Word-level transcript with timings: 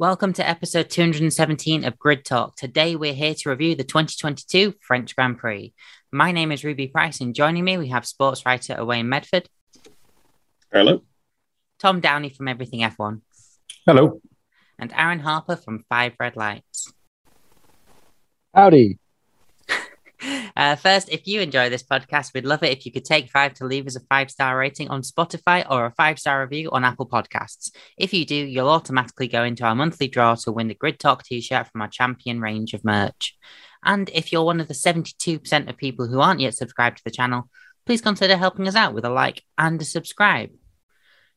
Welcome 0.00 0.32
to 0.32 0.48
episode 0.48 0.88
217 0.88 1.84
of 1.84 1.98
Grid 1.98 2.24
Talk. 2.24 2.56
Today 2.56 2.96
we're 2.96 3.12
here 3.12 3.34
to 3.34 3.50
review 3.50 3.74
the 3.74 3.84
2022 3.84 4.76
French 4.80 5.14
Grand 5.14 5.36
Prix. 5.36 5.74
My 6.10 6.32
name 6.32 6.52
is 6.52 6.64
Ruby 6.64 6.86
Price, 6.86 7.20
and 7.20 7.34
joining 7.34 7.64
me 7.64 7.76
we 7.76 7.88
have 7.88 8.06
sports 8.06 8.46
writer 8.46 8.76
Owain 8.78 9.10
Medford. 9.10 9.46
Hello. 10.72 11.02
Tom 11.78 12.00
Downey 12.00 12.30
from 12.30 12.48
Everything 12.48 12.80
F1. 12.80 13.20
Hello. 13.84 14.22
And 14.78 14.90
Aaron 14.96 15.20
Harper 15.20 15.56
from 15.56 15.84
Five 15.90 16.14
Red 16.18 16.34
Lights. 16.34 16.90
Howdy. 18.54 18.99
Uh, 20.56 20.76
first, 20.76 21.08
if 21.10 21.26
you 21.26 21.40
enjoy 21.40 21.70
this 21.70 21.82
podcast, 21.82 22.34
we'd 22.34 22.44
love 22.44 22.62
it 22.62 22.76
if 22.76 22.84
you 22.84 22.92
could 22.92 23.04
take 23.04 23.30
five 23.30 23.54
to 23.54 23.66
leave 23.66 23.86
us 23.86 23.96
a 23.96 24.00
five 24.00 24.30
star 24.30 24.56
rating 24.56 24.88
on 24.88 25.02
Spotify 25.02 25.64
or 25.70 25.86
a 25.86 25.92
five 25.92 26.18
star 26.18 26.40
review 26.42 26.70
on 26.70 26.84
Apple 26.84 27.06
Podcasts. 27.06 27.70
If 27.96 28.12
you 28.12 28.24
do, 28.24 28.34
you'll 28.34 28.68
automatically 28.68 29.28
go 29.28 29.44
into 29.44 29.64
our 29.64 29.74
monthly 29.74 30.08
draw 30.08 30.34
to 30.36 30.52
win 30.52 30.68
the 30.68 30.74
Grid 30.74 30.98
Talk 30.98 31.24
t 31.24 31.40
shirt 31.40 31.68
from 31.68 31.82
our 31.82 31.88
champion 31.88 32.40
range 32.40 32.74
of 32.74 32.84
merch. 32.84 33.36
And 33.84 34.10
if 34.12 34.32
you're 34.32 34.44
one 34.44 34.60
of 34.60 34.68
the 34.68 34.74
72% 34.74 35.68
of 35.68 35.76
people 35.76 36.06
who 36.06 36.20
aren't 36.20 36.40
yet 36.40 36.54
subscribed 36.54 36.98
to 36.98 37.04
the 37.04 37.10
channel, 37.10 37.48
please 37.86 38.00
consider 38.00 38.36
helping 38.36 38.68
us 38.68 38.74
out 38.74 38.94
with 38.94 39.04
a 39.04 39.10
like 39.10 39.42
and 39.56 39.80
a 39.80 39.84
subscribe. 39.84 40.50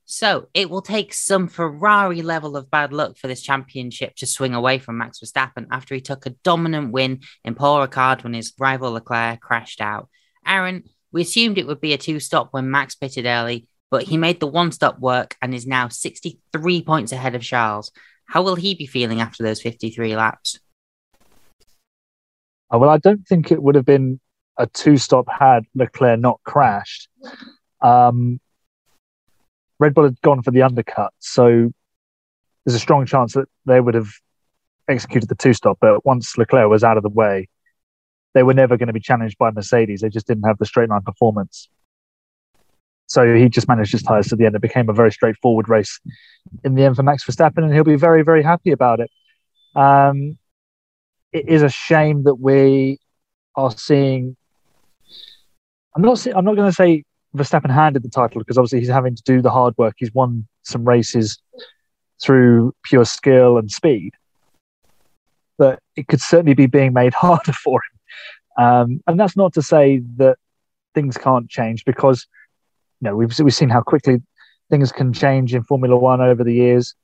So 0.05 0.49
it 0.53 0.69
will 0.69 0.81
take 0.81 1.13
some 1.13 1.47
Ferrari 1.47 2.21
level 2.21 2.57
of 2.57 2.69
bad 2.69 2.91
luck 2.91 3.17
for 3.17 3.27
this 3.27 3.41
championship 3.41 4.15
to 4.17 4.25
swing 4.25 4.53
away 4.53 4.79
from 4.79 4.97
Max 4.97 5.19
Verstappen 5.19 5.67
after 5.71 5.95
he 5.95 6.01
took 6.01 6.25
a 6.25 6.35
dominant 6.43 6.91
win 6.91 7.21
in 7.43 7.55
Paul 7.55 7.85
Ricard 7.85 8.23
when 8.23 8.33
his 8.33 8.53
rival 8.59 8.91
Leclerc 8.91 9.39
crashed 9.39 9.81
out. 9.81 10.09
Aaron, 10.45 10.83
we 11.11 11.21
assumed 11.21 11.57
it 11.57 11.67
would 11.67 11.79
be 11.79 11.93
a 11.93 11.97
two 11.97 12.19
stop 12.19 12.49
when 12.51 12.69
Max 12.69 12.95
pitted 12.95 13.25
early, 13.25 13.67
but 13.89 14.03
he 14.03 14.17
made 14.17 14.39
the 14.39 14.47
one 14.47 14.71
stop 14.71 14.99
work 14.99 15.37
and 15.41 15.53
is 15.53 15.65
now 15.65 15.87
63 15.87 16.83
points 16.83 17.11
ahead 17.11 17.35
of 17.35 17.41
Charles. 17.41 17.91
How 18.25 18.41
will 18.41 18.55
he 18.55 18.75
be 18.75 18.87
feeling 18.87 19.21
after 19.21 19.43
those 19.43 19.61
53 19.61 20.15
laps? 20.15 20.59
Oh, 22.71 22.79
well, 22.79 22.89
I 22.89 22.97
don't 22.97 23.25
think 23.27 23.51
it 23.51 23.61
would 23.61 23.75
have 23.75 23.85
been 23.85 24.19
a 24.57 24.67
two 24.67 24.97
stop 24.97 25.27
had 25.29 25.65
Leclerc 25.75 26.19
not 26.19 26.39
crashed. 26.43 27.07
Um, 27.81 28.39
Red 29.83 29.93
Bull 29.93 30.05
had 30.05 30.21
gone 30.21 30.41
for 30.41 30.51
the 30.51 30.61
undercut, 30.61 31.11
so 31.19 31.73
there's 32.63 32.75
a 32.75 32.79
strong 32.79 33.05
chance 33.05 33.33
that 33.33 33.49
they 33.65 33.81
would 33.81 33.95
have 33.95 34.07
executed 34.87 35.27
the 35.27 35.35
two 35.35 35.53
stop. 35.53 35.77
But 35.81 36.05
once 36.05 36.37
Leclerc 36.37 36.69
was 36.69 36.85
out 36.85 36.95
of 36.95 37.03
the 37.03 37.09
way, 37.09 37.49
they 38.33 38.43
were 38.43 38.53
never 38.53 38.77
going 38.77 38.87
to 38.87 38.93
be 38.93 39.01
challenged 39.01 39.37
by 39.37 39.51
Mercedes. 39.51 39.99
They 39.99 40.07
just 40.07 40.25
didn't 40.25 40.45
have 40.45 40.57
the 40.57 40.65
straight 40.65 40.87
line 40.87 41.01
performance. 41.01 41.67
So 43.07 43.35
he 43.35 43.49
just 43.49 43.67
managed 43.67 43.91
his 43.91 44.03
tyres 44.03 44.29
to 44.29 44.37
the 44.37 44.45
end. 44.45 44.55
It 44.55 44.61
became 44.61 44.87
a 44.89 44.93
very 44.93 45.11
straightforward 45.11 45.67
race 45.67 45.99
in 46.63 46.75
the 46.75 46.85
end 46.85 46.95
for 46.95 47.03
Max 47.03 47.25
Verstappen, 47.25 47.65
and 47.65 47.73
he'll 47.73 47.83
be 47.83 47.97
very, 47.97 48.23
very 48.23 48.41
happy 48.41 48.71
about 48.71 49.01
it. 49.01 49.11
Um, 49.75 50.37
it 51.33 51.49
is 51.49 51.61
a 51.61 51.69
shame 51.69 52.23
that 52.23 52.35
we 52.35 52.99
are 53.57 53.71
seeing. 53.71 54.37
I'm 55.93 56.01
not. 56.01 56.25
I'm 56.25 56.45
not 56.45 56.55
going 56.55 56.69
to 56.69 56.73
say 56.73 57.03
Verstappen 57.35 57.71
handed 57.71 58.03
the 58.03 58.09
title 58.09 58.39
because 58.39 58.57
obviously 58.57 58.79
he's 58.79 58.89
having 58.89 59.15
to 59.15 59.23
do 59.23 59.41
the 59.41 59.49
hard 59.49 59.75
work. 59.77 59.95
He's 59.97 60.13
won 60.13 60.47
some 60.63 60.87
races 60.87 61.39
through 62.21 62.73
pure 62.83 63.05
skill 63.05 63.57
and 63.57 63.71
speed, 63.71 64.13
but 65.57 65.79
it 65.95 66.07
could 66.07 66.21
certainly 66.21 66.53
be 66.53 66.67
being 66.67 66.93
made 66.93 67.13
harder 67.25 67.53
for 67.53 67.79
him. 67.79 68.63
Um, 68.65 69.01
and 69.07 69.19
that's 69.19 69.35
not 69.35 69.53
to 69.53 69.61
say 69.61 70.01
that 70.17 70.37
things 70.93 71.17
can't 71.17 71.49
change 71.49 71.85
because 71.85 72.27
you 73.01 73.09
know 73.09 73.15
we've 73.15 73.37
we've 73.39 73.53
seen 73.53 73.69
how 73.69 73.81
quickly 73.81 74.21
things 74.69 74.91
can 74.91 75.11
change 75.11 75.53
in 75.53 75.63
Formula 75.63 75.97
One 75.97 76.21
over 76.21 76.43
the 76.43 76.53
years. 76.53 76.95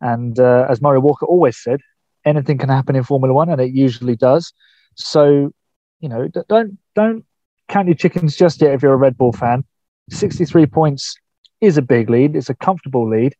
And 0.00 0.38
uh, 0.38 0.66
as 0.68 0.80
Murray 0.80 0.98
Walker 0.98 1.26
always 1.26 1.56
said, 1.56 1.80
anything 2.24 2.58
can 2.58 2.68
happen 2.68 2.96
in 2.96 3.04
Formula 3.04 3.32
One, 3.32 3.48
and 3.48 3.60
it 3.60 3.72
usually 3.72 4.16
does. 4.16 4.52
So, 4.94 5.52
you 6.00 6.08
know, 6.08 6.28
don't 6.48 6.78
don't 6.94 7.24
count 7.68 7.88
your 7.88 7.94
chickens 7.94 8.36
just 8.36 8.60
yet 8.60 8.74
if 8.74 8.82
you're 8.82 8.92
a 8.92 8.96
Red 8.96 9.16
Bull 9.16 9.32
fan. 9.32 9.64
63 10.12 10.66
points 10.66 11.16
is 11.60 11.78
a 11.78 11.82
big 11.82 12.10
lead. 12.10 12.36
It's 12.36 12.50
a 12.50 12.54
comfortable 12.54 13.08
lead. 13.08 13.34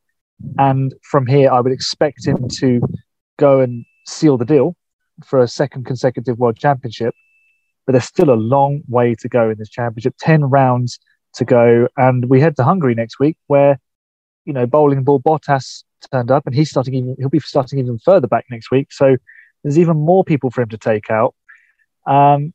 And 0.58 0.94
from 1.02 1.26
here, 1.26 1.50
I 1.50 1.60
would 1.60 1.72
expect 1.72 2.26
him 2.26 2.48
to 2.48 2.80
go 3.38 3.60
and 3.60 3.84
seal 4.06 4.36
the 4.36 4.44
deal 4.44 4.76
for 5.24 5.40
a 5.40 5.48
second 5.48 5.86
consecutive 5.86 6.38
world 6.38 6.56
championship. 6.56 7.14
But 7.86 7.92
there's 7.92 8.04
still 8.04 8.30
a 8.30 8.34
long 8.34 8.82
way 8.88 9.14
to 9.16 9.28
go 9.28 9.50
in 9.50 9.58
this 9.58 9.68
championship 9.68 10.14
10 10.18 10.44
rounds 10.44 10.98
to 11.34 11.44
go. 11.44 11.88
And 11.96 12.28
we 12.28 12.40
head 12.40 12.56
to 12.56 12.64
Hungary 12.64 12.94
next 12.94 13.18
week, 13.18 13.36
where, 13.46 13.78
you 14.44 14.52
know, 14.52 14.66
bowling 14.66 15.04
ball 15.04 15.20
Bottas 15.20 15.84
turned 16.12 16.30
up 16.30 16.46
and 16.46 16.54
he's 16.54 16.70
starting 16.70 16.94
even, 16.94 17.16
he'll 17.18 17.28
be 17.28 17.40
starting 17.40 17.78
even 17.78 17.98
further 17.98 18.26
back 18.26 18.46
next 18.50 18.70
week. 18.70 18.92
So 18.92 19.16
there's 19.62 19.78
even 19.78 19.96
more 19.96 20.24
people 20.24 20.50
for 20.50 20.62
him 20.62 20.68
to 20.70 20.78
take 20.78 21.10
out. 21.10 21.34
Um, 22.06 22.52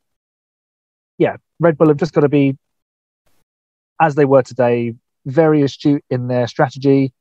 yeah, 1.18 1.36
Red 1.58 1.78
Bull 1.78 1.88
have 1.88 1.96
just 1.96 2.12
got 2.12 2.20
to 2.22 2.28
be 2.28 2.56
as 4.00 4.14
they 4.14 4.24
were 4.24 4.42
today, 4.42 4.94
very 5.26 5.62
astute 5.62 6.04
in 6.10 6.28
their 6.28 6.46
strategy, 6.46 7.12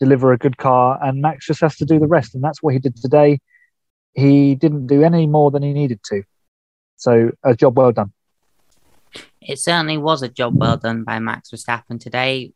deliver 0.00 0.32
a 0.32 0.38
good 0.38 0.56
car, 0.56 0.98
and 1.02 1.22
Max 1.22 1.46
just 1.46 1.60
has 1.60 1.76
to 1.76 1.84
do 1.84 1.98
the 1.98 2.06
rest. 2.06 2.34
And 2.34 2.42
that's 2.42 2.62
what 2.62 2.74
he 2.74 2.80
did 2.80 2.96
today. 2.96 3.40
He 4.14 4.54
didn't 4.54 4.86
do 4.86 5.02
any 5.02 5.26
more 5.26 5.50
than 5.50 5.62
he 5.62 5.72
needed 5.72 6.00
to. 6.06 6.22
So, 6.96 7.30
a 7.42 7.54
job 7.54 7.76
well 7.76 7.92
done. 7.92 8.12
It 9.40 9.58
certainly 9.58 9.98
was 9.98 10.22
a 10.22 10.28
job 10.28 10.54
well 10.56 10.76
done 10.76 11.04
by 11.04 11.18
Max 11.18 11.50
Verstappen 11.50 11.98
today. 11.98 12.52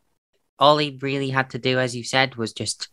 All 0.59 0.79
he 0.79 0.99
really 1.01 1.31
had 1.31 1.51
to 1.51 1.59
do, 1.59 1.79
as 1.79 1.97
you 1.97 2.05
said, 2.05 2.37
was 2.37 2.53
just 2.53 2.89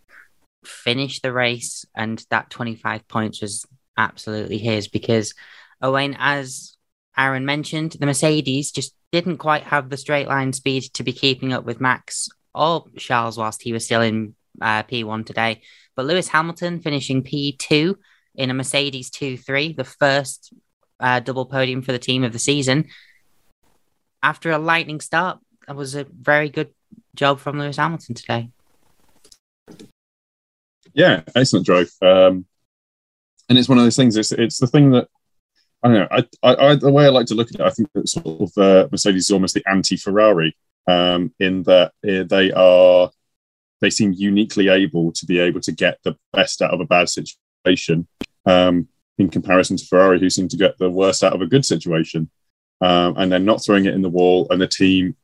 finish 0.65 1.19
the 1.19 1.33
race, 1.33 1.85
and 1.95 2.23
that 2.29 2.49
25 2.49 3.07
points 3.07 3.41
was 3.41 3.65
absolutely 3.97 4.57
his 4.57 4.87
because 4.87 5.33
Owain, 5.81 6.15
as 6.19 6.77
Aaron 7.17 7.45
mentioned, 7.45 7.91
the 7.99 8.05
Mercedes 8.05 8.71
just 8.71 8.93
didn't 9.13 9.37
quite 9.37 9.63
have 9.63 9.89
the 9.89 9.95
straight 9.95 10.27
line 10.27 10.51
speed 10.51 10.81
to 10.95 11.03
be 11.03 11.13
keeping 11.13 11.53
up 11.53 11.63
with 11.63 11.79
Max 11.79 12.29
or 12.55 12.85
Charles 12.97 13.37
whilst 13.37 13.61
he 13.61 13.71
was 13.71 13.85
still 13.85 14.01
in 14.01 14.33
uh, 14.59 14.81
P1 14.81 15.23
today. 15.23 15.61
But 15.95 16.07
Lewis 16.07 16.27
Hamilton 16.27 16.81
finishing 16.81 17.23
P2 17.23 17.95
in 18.33 18.49
a 18.49 18.55
Mercedes 18.55 19.11
2 19.11 19.37
3, 19.37 19.73
the 19.73 19.83
first 19.83 20.51
uh, 20.99 21.19
double 21.19 21.45
podium 21.45 21.83
for 21.83 21.91
the 21.91 21.99
team 21.99 22.23
of 22.23 22.33
the 22.33 22.39
season. 22.39 22.87
After 24.23 24.49
a 24.49 24.57
lightning 24.57 24.99
start, 24.99 25.37
that 25.67 25.75
was 25.75 25.93
a 25.93 26.05
very 26.05 26.49
good 26.49 26.73
job 27.13 27.39
from 27.39 27.59
Lewis 27.59 27.77
Hamilton 27.77 28.15
today. 28.15 28.49
Yeah, 30.95 31.21
excellent 31.35 31.67
drive. 31.67 31.91
Um, 32.01 32.45
and 33.47 33.59
it's 33.59 33.69
one 33.69 33.77
of 33.77 33.83
those 33.83 33.95
things. 33.95 34.17
It's 34.17 34.31
it's 34.31 34.57
the 34.57 34.65
thing 34.65 34.89
that 34.91 35.07
I 35.83 35.87
don't 35.87 35.97
know. 35.97 36.07
I, 36.11 36.25
I, 36.43 36.67
I, 36.67 36.75
the 36.75 36.91
way 36.91 37.05
I 37.05 37.09
like 37.09 37.25
to 37.27 37.35
look 37.35 37.49
at 37.49 37.59
it, 37.59 37.61
I 37.61 37.69
think 37.69 37.89
that 37.93 38.07
sort 38.07 38.25
of 38.25 38.57
uh, 38.57 38.87
Mercedes 38.91 39.25
is 39.25 39.31
almost 39.31 39.53
the 39.53 39.63
anti-Ferrari 39.69 40.55
um, 40.87 41.33
in 41.39 41.63
that 41.63 41.91
uh, 42.07 42.23
they 42.23 42.51
are 42.53 43.11
they 43.81 43.89
seem 43.89 44.13
uniquely 44.13 44.69
able 44.69 45.11
to 45.11 45.25
be 45.25 45.39
able 45.39 45.59
to 45.59 45.71
get 45.73 45.99
the 46.03 46.15
best 46.31 46.61
out 46.61 46.73
of 46.73 46.79
a 46.79 46.85
bad 46.85 47.09
situation 47.09 48.07
um, 48.45 48.87
in 49.17 49.29
comparison 49.29 49.75
to 49.75 49.85
Ferrari, 49.85 50.19
who 50.19 50.29
seem 50.29 50.47
to 50.47 50.57
get 50.57 50.77
the 50.77 50.89
worst 50.89 51.21
out 51.21 51.33
of 51.33 51.41
a 51.41 51.47
good 51.47 51.65
situation, 51.65 52.29
um, 52.79 53.15
and 53.17 53.29
they're 53.29 53.39
not 53.39 53.63
throwing 53.63 53.85
it 53.85 53.93
in 53.93 54.01
the 54.01 54.09
wall. 54.09 54.47
And 54.49 54.61
the 54.61 54.67
team, 54.67 55.17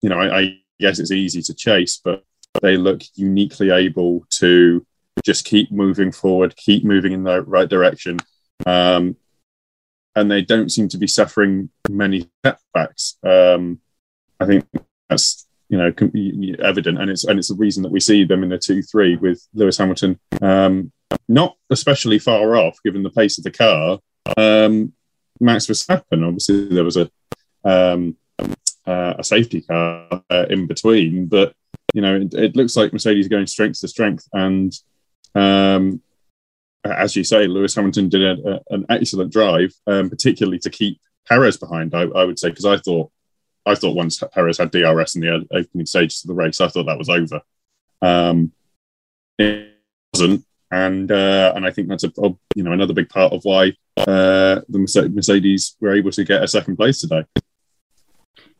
you 0.00 0.08
know, 0.08 0.18
I, 0.18 0.40
I 0.40 0.58
guess 0.80 0.98
it's 0.98 1.10
easy 1.10 1.42
to 1.42 1.54
chase, 1.54 2.00
but 2.02 2.24
they 2.62 2.78
look 2.78 3.02
uniquely 3.16 3.70
able 3.70 4.24
to 4.30 4.86
just 5.24 5.44
keep 5.44 5.70
moving 5.70 6.10
forward, 6.10 6.56
keep 6.56 6.84
moving 6.84 7.12
in 7.12 7.22
the 7.22 7.42
right 7.42 7.68
direction. 7.68 8.18
Um, 8.64 9.16
and 10.16 10.30
they 10.30 10.42
don't 10.42 10.72
seem 10.72 10.88
to 10.88 10.98
be 10.98 11.06
suffering 11.06 11.70
many 11.88 12.28
setbacks. 12.44 13.18
Um, 13.22 13.80
I 14.40 14.46
think 14.46 14.66
that's 15.08 15.46
you 15.68 15.78
know 15.78 15.92
evident, 16.58 17.00
and 17.00 17.10
it's 17.10 17.24
and 17.24 17.38
it's 17.38 17.48
the 17.48 17.54
reason 17.54 17.82
that 17.84 17.92
we 17.92 18.00
see 18.00 18.24
them 18.24 18.42
in 18.42 18.48
the 18.48 18.58
two 18.58 18.82
three 18.82 19.16
with 19.16 19.46
Lewis 19.54 19.78
Hamilton 19.78 20.18
um, 20.40 20.90
not 21.28 21.56
especially 21.70 22.18
far 22.18 22.56
off 22.56 22.78
given 22.84 23.02
the 23.02 23.10
pace 23.10 23.38
of 23.38 23.44
the 23.44 23.50
car. 23.50 23.98
Um, 24.36 24.92
Max 25.40 25.66
Verstappen, 25.66 26.26
obviously, 26.26 26.68
there 26.68 26.84
was 26.84 26.96
a 26.96 27.10
um, 27.64 28.16
uh, 28.86 29.14
a 29.18 29.24
safety 29.24 29.60
car 29.60 30.22
uh, 30.30 30.46
in 30.48 30.66
between, 30.66 31.26
but 31.26 31.54
you 31.92 32.00
know 32.00 32.16
it, 32.16 32.34
it, 32.34 32.56
looks 32.56 32.76
like 32.76 32.92
Mercedes 32.92 33.28
going 33.28 33.46
strength 33.46 33.80
to 33.80 33.88
strength, 33.88 34.26
and 34.32 34.72
um, 35.34 36.00
as 36.92 37.16
you 37.16 37.24
say, 37.24 37.46
Lewis 37.46 37.74
Hamilton 37.74 38.08
did 38.08 38.22
a, 38.22 38.52
a, 38.52 38.60
an 38.74 38.86
excellent 38.88 39.32
drive, 39.32 39.72
um, 39.86 40.10
particularly 40.10 40.58
to 40.60 40.70
keep 40.70 41.00
Perez 41.26 41.56
behind. 41.56 41.94
I, 41.94 42.02
I 42.02 42.24
would 42.24 42.38
say 42.38 42.50
because 42.50 42.64
I 42.64 42.76
thought, 42.76 43.10
I 43.64 43.74
thought 43.74 43.96
once 43.96 44.22
Perez 44.32 44.58
had 44.58 44.70
DRS 44.70 45.16
in 45.16 45.22
the 45.22 45.46
opening 45.50 45.86
stages 45.86 46.22
of 46.24 46.28
the 46.28 46.34
race, 46.34 46.60
I 46.60 46.68
thought 46.68 46.86
that 46.86 46.98
was 46.98 47.08
over. 47.08 47.40
Um, 48.02 48.52
it 49.38 49.74
wasn't, 50.14 50.44
and 50.70 51.10
uh, 51.10 51.52
and 51.54 51.66
I 51.66 51.70
think 51.70 51.88
that's 51.88 52.04
a 52.04 52.12
you 52.54 52.62
know 52.62 52.72
another 52.72 52.94
big 52.94 53.08
part 53.08 53.32
of 53.32 53.44
why 53.44 53.72
uh, 53.96 54.60
the 54.68 55.10
Mercedes 55.12 55.76
were 55.80 55.94
able 55.94 56.10
to 56.12 56.24
get 56.24 56.42
a 56.42 56.48
second 56.48 56.76
place 56.76 57.00
today. 57.00 57.24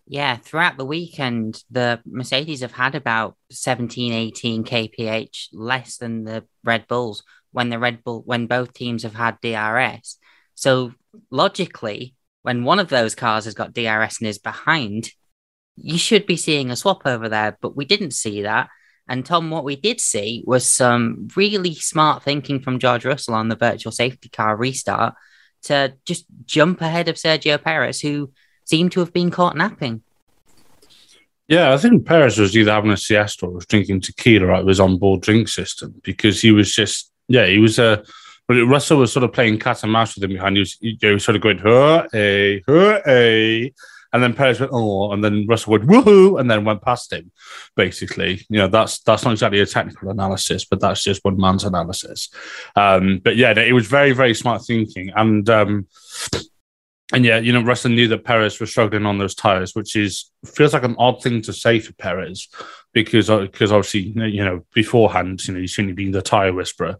Yeah, 0.08 0.36
throughout 0.36 0.76
the 0.76 0.84
weekend, 0.84 1.64
the 1.68 2.00
Mercedes 2.06 2.60
have 2.60 2.72
had 2.72 2.94
about 2.94 3.36
17, 3.50 4.12
18 4.12 4.62
kph 4.62 5.48
less 5.52 5.96
than 5.96 6.22
the 6.22 6.44
Red 6.62 6.86
Bulls, 6.86 7.24
when 7.56 7.70
the 7.70 7.78
Red 7.78 8.04
Bull 8.04 8.20
when 8.26 8.46
both 8.46 8.74
teams 8.74 9.02
have 9.02 9.14
had 9.14 9.40
DRS. 9.40 10.18
So 10.56 10.92
logically, 11.30 12.14
when 12.42 12.64
one 12.64 12.78
of 12.78 12.90
those 12.90 13.14
cars 13.14 13.46
has 13.46 13.54
got 13.54 13.72
DRS 13.72 14.20
and 14.20 14.28
is 14.28 14.38
behind, 14.38 15.10
you 15.74 15.96
should 15.96 16.26
be 16.26 16.36
seeing 16.36 16.70
a 16.70 16.76
swap 16.76 17.06
over 17.06 17.30
there, 17.30 17.56
but 17.62 17.74
we 17.74 17.86
didn't 17.86 18.10
see 18.10 18.42
that. 18.42 18.68
And 19.08 19.24
Tom, 19.24 19.48
what 19.48 19.64
we 19.64 19.74
did 19.74 20.02
see 20.02 20.44
was 20.46 20.70
some 20.70 21.28
really 21.34 21.74
smart 21.74 22.22
thinking 22.22 22.60
from 22.60 22.78
George 22.78 23.06
Russell 23.06 23.32
on 23.32 23.48
the 23.48 23.56
virtual 23.56 23.90
safety 23.90 24.28
car 24.28 24.54
restart 24.54 25.14
to 25.62 25.94
just 26.04 26.26
jump 26.44 26.82
ahead 26.82 27.08
of 27.08 27.16
Sergio 27.16 27.62
Perez, 27.62 28.02
who 28.02 28.32
seemed 28.64 28.92
to 28.92 29.00
have 29.00 29.14
been 29.14 29.30
caught 29.30 29.56
napping. 29.56 30.02
Yeah, 31.48 31.72
I 31.72 31.78
think 31.78 32.04
Perez 32.04 32.38
was 32.38 32.54
either 32.54 32.72
having 32.72 32.90
a 32.90 32.98
siesta 32.98 33.46
or 33.46 33.52
was 33.52 33.64
drinking 33.64 34.02
tequila 34.02 34.48
out 34.48 34.60
of 34.60 34.68
his 34.68 34.78
onboard 34.78 35.22
drink 35.22 35.48
system 35.48 35.94
because 36.02 36.42
he 36.42 36.52
was 36.52 36.70
just, 36.70 37.10
yeah, 37.28 37.46
he 37.46 37.58
was. 37.58 37.78
Uh, 37.78 38.04
but 38.48 38.54
Russell 38.64 38.98
was 38.98 39.12
sort 39.12 39.24
of 39.24 39.32
playing 39.32 39.58
cat 39.58 39.82
and 39.82 39.92
mouse 39.92 40.14
with 40.14 40.24
him 40.24 40.30
behind. 40.30 40.56
He 40.56 40.60
was, 40.60 40.78
he 40.80 40.98
was 41.02 41.24
sort 41.24 41.34
of 41.34 41.42
going, 41.42 41.58
hey, 41.58 42.62
hey, 42.64 43.72
and 44.12 44.22
then 44.22 44.34
Perez 44.34 44.60
went, 44.60 44.72
oh, 44.72 45.12
and 45.12 45.22
then 45.22 45.46
Russell 45.48 45.72
went, 45.72 45.84
woohoo, 45.84 46.40
and 46.40 46.50
then 46.50 46.64
went 46.64 46.80
past 46.80 47.12
him. 47.12 47.30
Basically, 47.74 48.46
you 48.48 48.58
know, 48.58 48.68
that's 48.68 49.00
that's 49.00 49.24
not 49.24 49.32
exactly 49.32 49.60
a 49.60 49.66
technical 49.66 50.10
analysis, 50.10 50.64
but 50.64 50.80
that's 50.80 51.02
just 51.02 51.24
one 51.24 51.36
man's 51.36 51.64
analysis. 51.64 52.30
Um, 52.76 53.20
but 53.22 53.36
yeah, 53.36 53.58
it 53.58 53.72
was 53.72 53.88
very, 53.88 54.12
very 54.12 54.34
smart 54.34 54.64
thinking. 54.64 55.10
And 55.14 55.48
um, 55.50 55.86
and 57.12 57.24
yeah, 57.24 57.38
you 57.38 57.52
know, 57.52 57.62
Russell 57.62 57.90
knew 57.90 58.08
that 58.08 58.24
Perez 58.24 58.58
was 58.58 58.70
struggling 58.70 59.06
on 59.06 59.18
those 59.18 59.34
tires, 59.34 59.74
which 59.74 59.94
is 59.96 60.30
feels 60.44 60.72
like 60.72 60.84
an 60.84 60.96
odd 60.98 61.22
thing 61.22 61.42
to 61.42 61.52
say 61.52 61.80
for 61.80 61.92
Perez 61.94 62.48
because 63.04 63.28
because 63.28 63.72
obviously 63.72 64.00
you 64.30 64.44
know 64.44 64.64
beforehand 64.72 65.46
you 65.46 65.54
know 65.54 65.60
he's 65.60 65.78
only 65.78 65.92
been 65.92 66.12
the 66.12 66.22
tire 66.22 66.52
whisperer. 66.52 66.96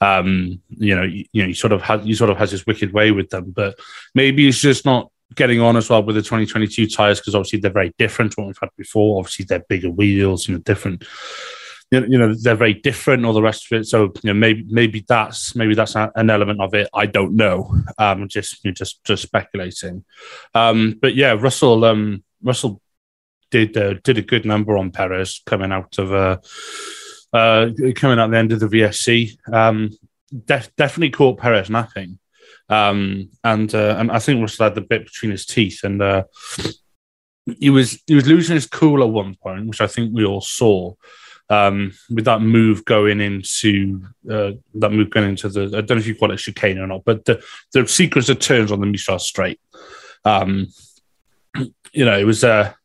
Um, 0.00 0.60
you 0.68 0.94
know, 0.94 1.02
you, 1.02 1.24
you 1.32 1.42
know, 1.42 1.48
he 1.48 1.54
sort 1.54 1.72
of 1.72 1.82
had 1.82 2.02
he 2.02 2.14
sort 2.14 2.30
of 2.30 2.36
has 2.38 2.50
this 2.50 2.66
wicked 2.66 2.92
way 2.92 3.10
with 3.10 3.30
them, 3.30 3.50
but 3.50 3.78
maybe 4.14 4.44
he's 4.44 4.60
just 4.60 4.84
not 4.84 5.10
getting 5.34 5.60
on 5.60 5.76
as 5.76 5.90
well 5.90 6.02
with 6.02 6.16
the 6.16 6.22
2022 6.22 6.86
tires 6.86 7.18
because 7.18 7.34
obviously 7.34 7.58
they're 7.58 7.70
very 7.70 7.92
different 7.98 8.32
to 8.32 8.40
what 8.40 8.46
we've 8.46 8.58
had 8.60 8.70
before. 8.76 9.18
Obviously, 9.18 9.44
they're 9.44 9.64
bigger 9.68 9.90
wheels, 9.90 10.48
you 10.48 10.54
know, 10.54 10.60
different. 10.60 11.04
You 11.90 12.00
know, 12.00 12.06
you 12.06 12.18
know, 12.18 12.34
they're 12.34 12.54
very 12.54 12.74
different, 12.74 13.24
all 13.24 13.32
the 13.32 13.42
rest 13.42 13.72
of 13.72 13.80
it. 13.80 13.84
So, 13.86 14.12
you 14.22 14.28
know, 14.28 14.34
maybe 14.34 14.64
maybe 14.68 15.04
that's 15.08 15.56
maybe 15.56 15.74
that's 15.74 15.96
an 15.96 16.30
element 16.30 16.60
of 16.60 16.74
it. 16.74 16.88
I 16.94 17.06
don't 17.06 17.34
know. 17.34 17.74
Um, 17.96 18.28
just 18.28 18.62
you 18.62 18.70
know, 18.70 18.74
just 18.74 19.02
just 19.04 19.22
speculating. 19.22 20.04
Um, 20.54 20.98
but 21.00 21.14
yeah, 21.14 21.32
Russell 21.32 21.84
um, 21.84 22.22
Russell 22.42 22.80
did 23.50 23.76
uh, 23.76 23.94
did 24.04 24.18
a 24.18 24.22
good 24.22 24.44
number 24.44 24.76
on 24.76 24.90
Perez 24.90 25.42
coming 25.46 25.72
out 25.72 25.98
of 25.98 26.12
uh, 26.12 26.38
uh, 27.32 27.70
coming 27.94 28.18
out 28.18 28.30
the 28.30 28.38
end 28.38 28.52
of 28.52 28.60
the 28.60 28.66
VSC. 28.66 29.38
Um, 29.52 29.90
def- 30.44 30.74
definitely 30.76 31.10
caught 31.10 31.38
Perez 31.38 31.70
napping. 31.70 32.18
Um, 32.68 33.30
and 33.44 33.74
uh, 33.74 33.96
and 33.98 34.10
I 34.10 34.18
think 34.18 34.40
Russell 34.40 34.64
had 34.64 34.74
the 34.74 34.82
bit 34.82 35.06
between 35.06 35.30
his 35.30 35.46
teeth, 35.46 35.84
and 35.84 36.02
uh, 36.02 36.24
he 37.58 37.70
was 37.70 38.02
he 38.06 38.14
was 38.14 38.26
losing 38.26 38.54
his 38.54 38.66
cool 38.66 39.02
at 39.02 39.08
one 39.08 39.36
point, 39.36 39.66
which 39.66 39.80
I 39.80 39.86
think 39.86 40.12
we 40.12 40.24
all 40.24 40.40
saw. 40.40 40.94
Um, 41.50 41.92
with 42.10 42.26
that 42.26 42.42
move 42.42 42.84
going 42.84 43.22
into 43.22 44.02
uh, 44.30 44.52
that 44.74 44.92
move 44.92 45.08
going 45.08 45.30
into 45.30 45.48
the 45.48 45.62
I 45.62 45.80
don't 45.80 45.92
know 45.92 45.96
if 45.96 46.06
you 46.06 46.14
call 46.14 46.30
it 46.30 46.36
chicane 46.36 46.78
or 46.78 46.86
not, 46.86 47.06
but 47.06 47.24
the 47.24 47.42
the 47.72 47.88
sequence 47.88 48.28
of 48.28 48.38
turns 48.38 48.70
on 48.70 48.80
the 48.80 48.86
Mistral 48.86 49.18
straight. 49.18 49.58
Um, 50.26 50.66
you 51.92 52.04
know, 52.04 52.18
it 52.18 52.24
was 52.24 52.44
a 52.44 52.76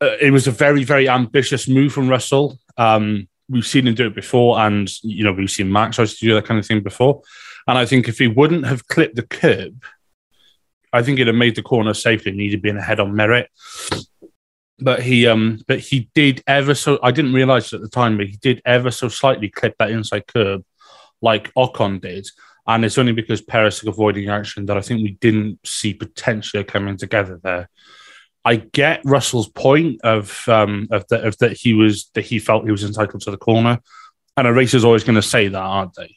uh, 0.00 0.16
it 0.20 0.30
was 0.30 0.46
a 0.46 0.52
very 0.52 0.84
very 0.84 1.08
ambitious 1.08 1.68
move 1.68 1.92
from 1.92 2.08
Russell. 2.08 2.58
Um, 2.76 3.28
we've 3.48 3.66
seen 3.66 3.86
him 3.86 3.94
do 3.94 4.06
it 4.06 4.14
before, 4.14 4.58
and 4.60 4.90
you 5.02 5.24
know 5.24 5.32
we've 5.32 5.50
seen 5.50 5.72
Max 5.72 5.98
also 5.98 6.16
do 6.20 6.34
that 6.34 6.44
kind 6.44 6.60
of 6.60 6.66
thing 6.66 6.82
before. 6.82 7.22
And 7.66 7.76
I 7.76 7.84
think 7.84 8.08
if 8.08 8.18
he 8.18 8.28
wouldn't 8.28 8.66
have 8.66 8.86
clipped 8.88 9.16
the 9.16 9.26
curb, 9.26 9.82
I 10.92 11.02
think 11.02 11.18
it'd 11.18 11.26
have 11.26 11.36
made 11.36 11.54
the 11.54 11.62
corner 11.62 11.94
safely 11.94 12.32
he'd 12.32 12.52
have 12.52 12.62
been 12.62 12.78
ahead 12.78 13.00
on 13.00 13.14
merit. 13.14 13.50
But 14.80 15.02
he 15.02 15.26
um 15.26 15.60
but 15.66 15.80
he 15.80 16.08
did 16.14 16.42
ever 16.46 16.74
so 16.74 16.98
I 17.02 17.10
didn't 17.10 17.32
realise 17.32 17.72
at 17.72 17.80
the 17.80 17.88
time, 17.88 18.16
but 18.16 18.26
he 18.26 18.36
did 18.36 18.62
ever 18.64 18.90
so 18.90 19.08
slightly 19.08 19.48
clip 19.48 19.76
that 19.78 19.90
inside 19.90 20.26
curb 20.28 20.64
like 21.20 21.52
Ocon 21.54 22.00
did. 22.00 22.28
And 22.66 22.84
it's 22.84 22.98
only 22.98 23.12
because 23.12 23.40
took 23.40 23.88
avoiding 23.88 24.28
action 24.28 24.66
that 24.66 24.76
I 24.76 24.82
think 24.82 25.02
we 25.02 25.12
didn't 25.12 25.58
see 25.66 25.94
potentially 25.94 26.64
coming 26.64 26.98
together 26.98 27.40
there. 27.42 27.68
I 28.44 28.56
get 28.56 29.02
Russell's 29.04 29.48
point 29.48 30.00
of 30.02 30.48
um, 30.48 30.88
of, 30.90 31.04
of 31.10 31.38
that 31.38 31.56
he 31.56 31.74
was 31.74 32.10
that 32.14 32.24
he 32.24 32.38
felt 32.38 32.64
he 32.64 32.70
was 32.70 32.84
entitled 32.84 33.22
to 33.22 33.30
the 33.30 33.36
corner, 33.36 33.80
and 34.36 34.46
a 34.46 34.52
racer's 34.52 34.84
always 34.84 35.04
going 35.04 35.16
to 35.16 35.22
say 35.22 35.48
that, 35.48 35.58
aren't 35.58 35.94
they? 35.94 36.16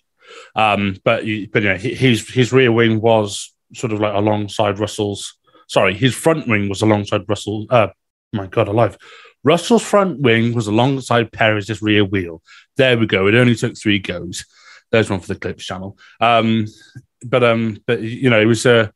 Um, 0.55 0.97
but 1.03 1.23
but 1.51 1.63
yeah, 1.63 1.77
his 1.77 2.27
his 2.29 2.53
rear 2.53 2.71
wing 2.71 3.01
was 3.01 3.53
sort 3.73 3.93
of 3.93 3.99
like 3.99 4.13
alongside 4.13 4.79
Russell's. 4.79 5.37
Sorry, 5.67 5.93
his 5.93 6.13
front 6.13 6.47
wing 6.47 6.67
was 6.69 6.81
alongside 6.81 7.27
Russell. 7.29 7.65
Uh, 7.69 7.87
my 8.33 8.47
God, 8.47 8.67
alive! 8.67 8.97
Russell's 9.43 9.83
front 9.83 10.19
wing 10.19 10.53
was 10.53 10.67
alongside 10.67 11.31
Perez's 11.31 11.81
rear 11.81 12.05
wheel. 12.05 12.41
There 12.77 12.97
we 12.97 13.07
go. 13.07 13.27
It 13.27 13.35
only 13.35 13.55
took 13.55 13.77
three 13.77 13.99
goes. 13.99 14.45
There's 14.91 15.09
one 15.09 15.19
for 15.19 15.27
the 15.33 15.39
clips 15.39 15.65
channel. 15.65 15.97
Um, 16.19 16.67
but 17.25 17.43
um, 17.43 17.81
but 17.87 18.01
you 18.01 18.29
know, 18.29 18.39
it 18.39 18.45
was 18.45 18.65
a. 18.65 18.91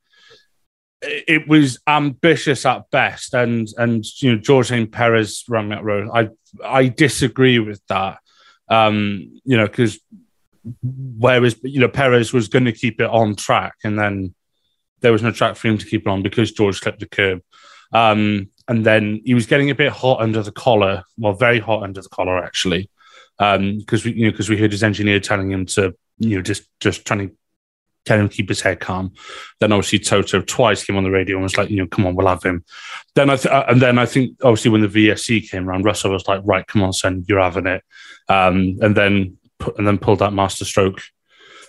It 1.07 1.47
was 1.47 1.79
ambitious 1.87 2.65
at 2.65 2.89
best, 2.91 3.33
and 3.33 3.67
and 3.77 4.05
you 4.21 4.33
know 4.33 4.41
George 4.41 4.67
St. 4.67 4.91
Perez 4.91 5.43
run 5.47 5.69
that 5.69 5.83
road. 5.83 6.09
I 6.13 6.29
I 6.63 6.87
disagree 6.87 7.59
with 7.59 7.81
that. 7.87 8.19
Um, 8.69 9.39
you 9.43 9.57
know, 9.57 9.67
because 9.67 9.99
whereas 10.83 11.55
you 11.63 11.79
know 11.79 11.87
Perez 11.87 12.33
was 12.33 12.47
going 12.47 12.65
to 12.65 12.71
keep 12.71 12.99
it 12.99 13.09
on 13.09 13.35
track, 13.35 13.75
and 13.83 13.97
then 13.99 14.33
there 15.01 15.11
was 15.11 15.23
no 15.23 15.31
track 15.31 15.55
for 15.55 15.67
him 15.67 15.77
to 15.77 15.85
keep 15.85 16.01
it 16.01 16.07
on 16.07 16.23
because 16.23 16.51
George 16.51 16.79
slipped 16.79 16.99
the 16.99 17.07
curb. 17.07 17.41
Um, 17.93 18.49
and 18.67 18.85
then 18.85 19.21
he 19.23 19.33
was 19.33 19.45
getting 19.45 19.69
a 19.69 19.75
bit 19.75 19.91
hot 19.91 20.21
under 20.21 20.41
the 20.41 20.51
collar, 20.51 21.03
well, 21.17 21.33
very 21.33 21.59
hot 21.59 21.83
under 21.83 22.01
the 22.01 22.09
collar 22.09 22.43
actually, 22.43 22.89
because 23.37 24.05
um, 24.05 24.11
we 24.11 24.13
you 24.13 24.25
know 24.25 24.31
because 24.31 24.49
we 24.49 24.57
heard 24.57 24.71
his 24.71 24.83
engineer 24.83 25.19
telling 25.19 25.51
him 25.51 25.65
to 25.67 25.95
you 26.17 26.37
know 26.37 26.41
just 26.41 26.63
just 26.79 27.05
trying 27.05 27.29
to 27.29 27.35
tell 28.05 28.19
him 28.19 28.29
to 28.29 28.35
keep 28.35 28.49
his 28.49 28.61
head 28.61 28.79
calm. 28.79 29.13
Then 29.59 29.71
obviously 29.71 29.99
Toto 29.99 30.41
twice 30.41 30.83
came 30.83 30.95
on 30.95 31.03
the 31.03 31.11
radio 31.11 31.37
and 31.37 31.43
was 31.43 31.57
like, 31.57 31.69
you 31.69 31.77
know, 31.77 31.87
come 31.87 32.05
on, 32.05 32.15
we'll 32.15 32.27
have 32.27 32.43
him. 32.43 32.63
Then 33.15 33.29
I 33.29 33.35
th- 33.35 33.53
uh, 33.53 33.65
and 33.67 33.81
then 33.81 33.97
I 33.97 34.05
think 34.05 34.37
obviously 34.43 34.71
when 34.71 34.81
the 34.81 34.87
VSC 34.87 35.49
came 35.49 35.67
around, 35.67 35.85
Russell 35.85 36.11
was 36.11 36.27
like, 36.27 36.41
right, 36.43 36.65
come 36.65 36.83
on, 36.83 36.93
son, 36.93 37.25
you're 37.27 37.41
having 37.41 37.67
it. 37.67 37.83
Um, 38.29 38.77
and 38.81 38.95
then 38.95 39.37
and 39.77 39.87
then 39.87 39.97
pulled 39.97 40.19
that 40.19 40.33
master 40.33 40.65
stroke, 40.65 41.01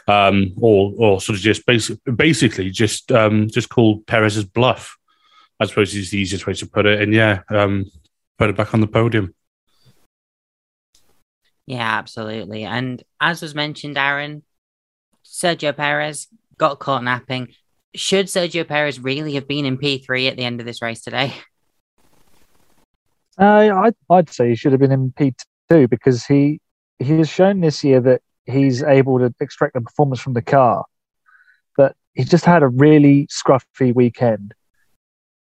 um, 0.08 0.52
or 0.60 0.92
or 0.96 1.20
sort 1.20 1.36
of 1.36 1.42
just 1.42 1.66
basic, 1.66 1.98
basically 2.14 2.70
just 2.70 3.12
um, 3.12 3.48
just 3.48 3.68
called 3.68 4.06
Perez's 4.06 4.44
bluff. 4.44 4.96
I 5.58 5.66
suppose 5.66 5.94
is 5.94 6.10
the 6.10 6.18
easiest 6.18 6.46
way 6.46 6.52
to 6.54 6.66
put 6.66 6.86
it. 6.86 7.00
And 7.00 7.14
yeah, 7.14 7.40
um, 7.48 7.90
put 8.38 8.50
it 8.50 8.56
back 8.56 8.74
on 8.74 8.80
the 8.80 8.86
podium. 8.86 9.34
Yeah, 11.66 11.98
absolutely. 11.98 12.64
And 12.64 13.02
as 13.20 13.42
was 13.42 13.54
mentioned, 13.54 13.98
Aaron, 13.98 14.42
Sergio 15.36 15.76
Perez 15.76 16.28
got 16.56 16.78
caught 16.78 17.04
napping. 17.04 17.48
Should 17.94 18.26
Sergio 18.26 18.66
Perez 18.66 18.98
really 18.98 19.34
have 19.34 19.46
been 19.46 19.66
in 19.66 19.76
P3 19.76 20.28
at 20.28 20.36
the 20.36 20.44
end 20.44 20.60
of 20.60 20.66
this 20.66 20.80
race 20.80 21.02
today? 21.02 21.34
Uh, 23.38 23.70
I'd, 23.84 23.94
I'd 24.08 24.30
say 24.30 24.48
he 24.48 24.54
should 24.54 24.72
have 24.72 24.80
been 24.80 24.92
in 24.92 25.12
P2 25.12 25.90
because 25.90 26.24
he 26.24 26.58
he 26.98 27.18
has 27.18 27.28
shown 27.28 27.60
this 27.60 27.84
year 27.84 28.00
that 28.00 28.22
he's 28.46 28.82
able 28.82 29.18
to 29.18 29.34
extract 29.40 29.74
the 29.74 29.82
performance 29.82 30.20
from 30.20 30.32
the 30.32 30.40
car, 30.40 30.86
but 31.76 31.94
he 32.14 32.24
just 32.24 32.46
had 32.46 32.62
a 32.62 32.68
really 32.68 33.26
scruffy 33.26 33.94
weekend. 33.94 34.54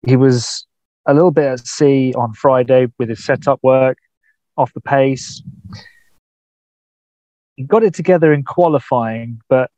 He 0.06 0.18
was 0.18 0.68
a 1.06 1.14
little 1.14 1.32
bit 1.32 1.46
at 1.46 1.66
sea 1.66 2.14
on 2.16 2.34
Friday 2.34 2.88
with 3.00 3.08
his 3.08 3.24
setup 3.24 3.60
work, 3.64 3.98
off 4.58 4.74
the 4.74 4.82
pace. 4.82 5.42
He 7.60 7.66
got 7.66 7.84
it 7.84 7.94
together 7.94 8.32
in 8.32 8.46
qualifying, 8.46 9.42
but 9.50 9.70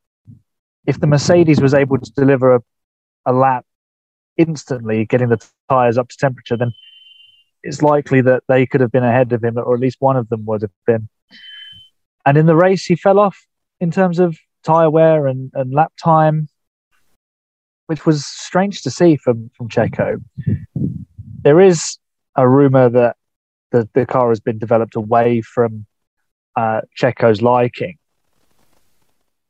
if 0.86 1.00
the 1.00 1.08
Mercedes 1.08 1.60
was 1.60 1.74
able 1.74 1.98
to 1.98 2.12
deliver 2.12 2.54
a, 2.54 2.62
a 3.26 3.34
lap 3.34 3.66
instantly, 4.38 5.04
getting 5.04 5.30
the 5.30 5.44
tyres 5.68 5.98
up 5.98 6.10
to 6.10 6.16
temperature, 6.16 6.56
then 6.56 6.74
it's 7.64 7.82
likely 7.82 8.22
that 8.22 8.44
they 8.48 8.68
could 8.68 8.82
have 8.82 8.92
been 8.92 9.04
ahead 9.04 9.34
of 9.34 9.44
him, 9.44 9.58
or 9.58 9.74
at 9.74 9.80
least 9.80 9.98
one 10.00 10.16
of 10.16 10.30
them 10.30 10.46
would 10.46 10.62
have 10.62 10.72
been. 10.86 11.10
And 12.24 12.38
in 12.38 12.46
the 12.46 12.56
race, 12.56 12.86
he 12.86 12.96
fell 12.96 13.18
off 13.18 13.48
in 13.80 13.90
terms 13.90 14.20
of 14.20 14.38
tyre 14.64 14.92
wear 14.92 15.26
and, 15.26 15.50
and 15.56 15.74
lap 15.74 15.92
time, 16.00 16.50
which 17.88 18.06
was 18.06 18.24
strange 18.28 18.84
to 18.84 18.92
see 18.92 19.16
from, 19.16 19.50
from 19.58 19.70
Checo. 19.70 20.24
There 21.42 21.60
is 21.60 21.98
a 22.36 22.48
rumor 22.48 22.90
that 22.90 23.16
the, 23.72 23.90
the 23.96 24.06
car 24.06 24.30
has 24.30 24.40
been 24.40 24.60
developed 24.60 24.96
away 24.96 25.42
from 25.42 25.88
uh, 26.56 26.82
Checo's 26.96 27.42
liking. 27.42 27.98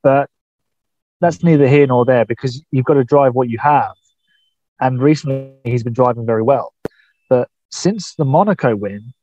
But 0.03 0.29
that's 1.19 1.43
neither 1.43 1.67
here 1.67 1.87
nor 1.87 2.05
there 2.05 2.25
because 2.25 2.63
you've 2.71 2.85
got 2.85 2.95
to 2.95 3.03
drive 3.03 3.35
what 3.35 3.49
you 3.49 3.59
have. 3.59 3.93
And 4.79 5.01
recently, 5.01 5.53
he's 5.63 5.83
been 5.83 5.93
driving 5.93 6.25
very 6.25 6.41
well. 6.41 6.73
But 7.29 7.49
since 7.69 8.15
the 8.15 8.25
Monaco 8.25 8.75
win, 8.75 9.13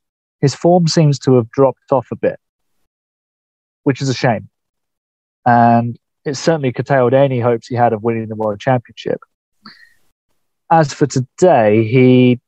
his 0.41 0.55
form 0.55 0.87
seems 0.87 1.19
to 1.21 1.35
have 1.35 1.51
dropped 1.51 1.91
off 1.91 2.09
a 2.13 2.17
bit 2.17 2.39
which 3.85 4.03
is 4.03 4.11
a 4.11 4.15
shame 4.15 4.51
and 5.47 5.99
it 6.27 6.37
certainly 6.37 6.73
curtailed 6.73 7.15
any 7.15 7.41
hopes 7.41 7.67
he 7.69 7.75
had 7.75 7.95
of 7.95 8.03
winning 8.03 8.29
the 8.29 8.37
world 8.37 8.61
championship. 8.61 9.19
As 10.71 10.93
for 10.93 11.07
today, 11.07 11.85
he 11.85 12.39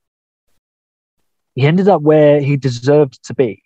he 1.55 1.67
ended 1.67 1.89
up 1.89 2.03
where 2.03 2.43
he 2.43 2.59
deserved 2.59 3.25
to 3.25 3.35
be, 3.35 3.63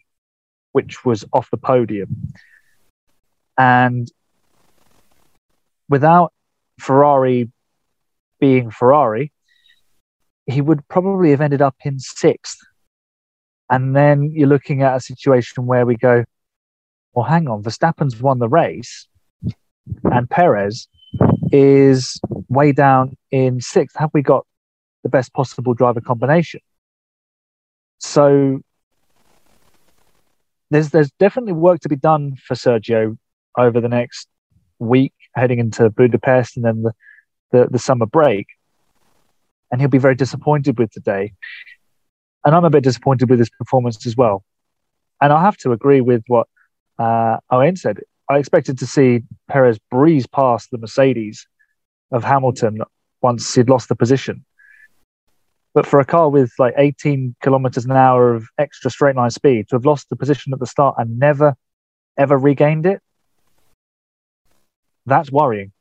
which 0.75 1.05
was 1.05 1.25
off 1.33 1.49
the 1.51 1.57
podium. 1.57 2.33
And 3.57 4.11
without 5.89 6.33
Ferrari 6.81 7.53
being 8.41 8.73
Ferrari, 8.73 9.33
he 10.47 10.61
would 10.61 10.87
probably 10.89 11.31
have 11.31 11.41
ended 11.41 11.63
up 11.63 11.77
in 11.85 12.01
sixth. 12.01 12.59
And 13.71 13.95
then 13.95 14.33
you're 14.35 14.49
looking 14.49 14.83
at 14.83 14.97
a 14.97 15.01
situation 15.01 15.67
where 15.67 15.87
we 15.87 15.97
go, 15.97 16.25
well, 17.13 17.25
hang 17.25 17.49
on, 17.49 17.63
Verstappen's 17.63 18.21
won 18.21 18.41
the 18.41 18.49
race, 18.49 19.07
and 20.03 20.29
Perez 20.29 20.89
is 21.53 22.21
way 22.49 22.73
down 22.73 23.17
in 23.31 23.61
sixth. 23.61 23.97
Have 23.97 24.11
we 24.13 24.23
got 24.23 24.45
the 25.05 25.09
best 25.09 25.33
possible 25.33 25.73
driver 25.73 26.01
combination? 26.01 26.61
So 27.99 28.61
there's 30.75 30.91
there's 30.91 31.13
definitely 31.21 31.53
work 31.53 31.81
to 31.81 31.89
be 31.89 31.95
done 31.95 32.35
for 32.35 32.55
Sergio 32.55 33.17
over 33.57 33.81
the 33.81 33.89
next 33.89 34.27
week, 34.81 35.15
heading 35.37 35.61
into 35.61 35.89
Budapest 35.89 36.57
and 36.57 36.65
then 36.65 36.83
the, 36.83 36.93
the, 37.53 37.69
the 37.71 37.79
summer 37.79 38.07
break. 38.07 38.49
And 39.71 39.81
he'll 39.81 39.89
be 39.89 39.99
very 39.99 40.17
disappointed 40.17 40.77
with 40.77 40.91
today. 40.91 41.33
And 42.45 42.57
I'm 42.57 42.65
a 42.65 42.71
bit 42.71 42.83
disappointed 42.83 43.31
with 43.31 43.39
his 43.39 43.51
performance 43.51 44.05
as 44.05 44.17
well. 44.17 44.45
And 45.23 45.33
I 45.33 45.43
have 45.43 45.57
to 45.59 45.71
agree 45.71 46.01
with 46.01 46.25
what 46.27 46.49
uh, 46.99 47.37
Owain 47.53 47.77
said. 47.77 48.01
I 48.29 48.39
expected 48.39 48.77
to 48.79 48.87
see 48.87 49.23
Perez 49.49 49.79
breeze 49.93 50.27
past 50.27 50.73
the 50.73 50.79
Mercedes 50.79 51.47
of 52.11 52.25
Hamilton 52.25 52.81
once 53.23 53.55
he'd 53.55 53.69
lost 53.69 53.89
the 53.89 53.95
position. 53.95 54.45
But 55.75 55.87
for 55.87 55.99
a 55.99 56.05
car 56.05 56.31
with 56.31 56.53
like 56.59 56.75
18 56.77 57.35
kilometers 57.43 57.85
an 57.85 57.93
hour 57.93 58.33
of 58.33 58.47
extra 58.59 58.91
straight 58.91 59.17
line 59.17 59.31
speed 59.31 59.69
to 59.69 59.77
have 59.77 59.85
lost 59.85 60.09
the 60.09 60.17
position 60.17 60.53
at 60.53 60.61
the 60.61 60.67
start 60.67 60.95
and 60.99 61.19
never, 61.19 61.55
ever 62.17 62.39
regained 62.39 62.87
it, 62.87 63.01
that's 65.05 65.33
worrying. 65.33 65.73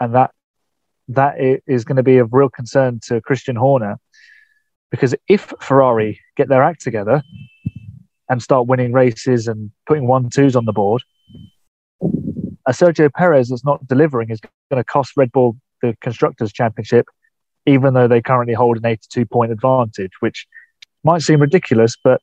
And 0.00 0.14
that 0.14 0.32
that 1.08 1.36
is 1.38 1.84
going 1.84 1.96
to 1.96 2.02
be 2.02 2.18
of 2.18 2.32
real 2.32 2.48
concern 2.48 2.98
to 3.06 3.20
Christian 3.20 3.54
Horner 3.54 3.96
because 4.90 5.14
if 5.28 5.52
Ferrari 5.60 6.20
get 6.36 6.48
their 6.48 6.62
act 6.62 6.82
together 6.82 7.22
and 8.28 8.42
start 8.42 8.66
winning 8.66 8.92
races 8.92 9.46
and 9.46 9.70
putting 9.86 10.06
one 10.06 10.30
twos 10.30 10.56
on 10.56 10.64
the 10.64 10.72
board, 10.72 11.02
a 12.66 12.72
Sergio 12.72 13.12
Perez 13.12 13.48
that's 13.48 13.64
not 13.64 13.86
delivering 13.86 14.30
is 14.30 14.40
going 14.40 14.80
to 14.80 14.84
cost 14.84 15.12
Red 15.16 15.30
Bull 15.30 15.56
the 15.82 15.96
Constructors' 16.00 16.52
Championship, 16.52 17.06
even 17.66 17.94
though 17.94 18.08
they 18.08 18.22
currently 18.22 18.54
hold 18.54 18.76
an 18.78 18.86
82 18.86 19.26
point 19.26 19.52
advantage, 19.52 20.12
which 20.20 20.46
might 21.04 21.22
seem 21.22 21.40
ridiculous, 21.40 21.96
but 22.02 22.20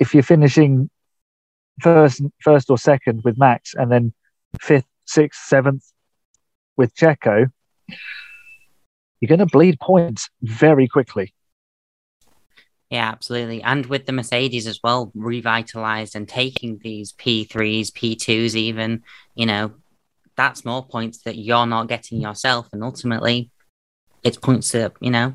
if 0.00 0.14
you're 0.14 0.22
finishing 0.22 0.88
first, 1.80 2.22
first 2.40 2.70
or 2.70 2.78
second 2.78 3.22
with 3.24 3.38
Max, 3.38 3.74
and 3.74 3.90
then 3.90 4.12
fifth, 4.60 4.86
sixth, 5.04 5.44
seventh 5.46 5.84
with 6.76 6.94
Checo, 6.94 7.50
you're 9.20 9.28
going 9.28 9.38
to 9.40 9.46
bleed 9.46 9.78
points 9.80 10.30
very 10.42 10.86
quickly. 10.86 11.34
Yeah, 12.90 13.08
absolutely. 13.08 13.62
And 13.62 13.84
with 13.86 14.06
the 14.06 14.12
Mercedes 14.12 14.66
as 14.66 14.80
well, 14.82 15.12
revitalized 15.14 16.16
and 16.16 16.26
taking 16.26 16.78
these 16.82 17.12
P3s, 17.12 17.92
P2s, 17.92 18.54
even, 18.54 19.02
you 19.34 19.44
know, 19.44 19.72
that's 20.36 20.64
more 20.64 20.86
points 20.86 21.22
that 21.22 21.36
you're 21.36 21.66
not 21.66 21.88
getting 21.88 22.20
yourself. 22.20 22.68
And 22.72 22.82
ultimately, 22.82 23.50
it's 24.22 24.36
points 24.36 24.72
that, 24.72 24.92
you 25.00 25.10
know, 25.10 25.34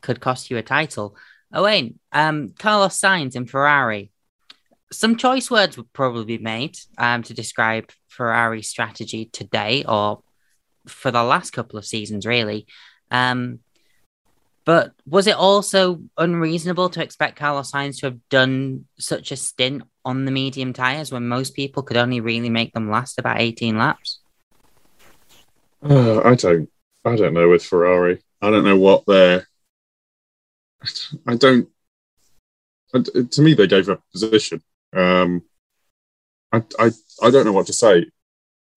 could 0.00 0.20
cost 0.20 0.50
you 0.50 0.56
a 0.56 0.62
title. 0.62 1.16
Oh, 1.52 1.64
wait, 1.64 1.96
um, 2.12 2.54
Carlos 2.58 2.98
Sainz 2.98 3.36
in 3.36 3.46
Ferrari. 3.46 4.10
Some 4.90 5.16
choice 5.16 5.50
words 5.50 5.76
would 5.76 5.92
probably 5.92 6.36
be 6.36 6.42
made 6.42 6.76
um, 6.98 7.22
to 7.24 7.34
describe 7.34 7.90
Ferrari's 8.08 8.68
strategy 8.68 9.26
today 9.26 9.84
or 9.86 10.22
for 10.86 11.10
the 11.10 11.22
last 11.22 11.50
couple 11.52 11.78
of 11.78 11.86
seasons, 11.86 12.26
really. 12.26 12.66
Um, 13.10 13.60
but 14.64 14.92
was 15.06 15.26
it 15.26 15.36
also 15.36 16.02
unreasonable 16.16 16.88
to 16.90 17.02
expect 17.02 17.38
Carlos 17.38 17.72
Sainz 17.72 18.00
to 18.00 18.06
have 18.06 18.28
done 18.28 18.86
such 18.98 19.32
a 19.32 19.36
stint 19.36 19.82
on 20.04 20.24
the 20.24 20.30
medium 20.30 20.72
tyres 20.72 21.10
when 21.10 21.26
most 21.26 21.54
people 21.54 21.82
could 21.82 21.96
only 21.96 22.20
really 22.20 22.50
make 22.50 22.72
them 22.72 22.90
last 22.90 23.18
about 23.18 23.40
18 23.40 23.76
laps? 23.76 24.20
Uh, 25.82 26.20
I 26.20 26.34
don't. 26.36 26.71
I 27.04 27.16
don't 27.16 27.34
know 27.34 27.48
with 27.48 27.64
Ferrari. 27.64 28.22
I 28.40 28.50
don't 28.50 28.64
know 28.64 28.78
what 28.78 29.04
they're. 29.06 29.46
I 31.26 31.36
don't. 31.36 31.68
To 32.92 33.42
me, 33.42 33.54
they 33.54 33.66
gave 33.66 33.88
up 33.88 34.02
position. 34.12 34.62
Um, 34.94 35.42
I, 36.52 36.62
I 36.78 36.90
I 37.22 37.30
don't 37.30 37.44
know 37.44 37.52
what 37.52 37.66
to 37.66 37.72
say 37.72 38.06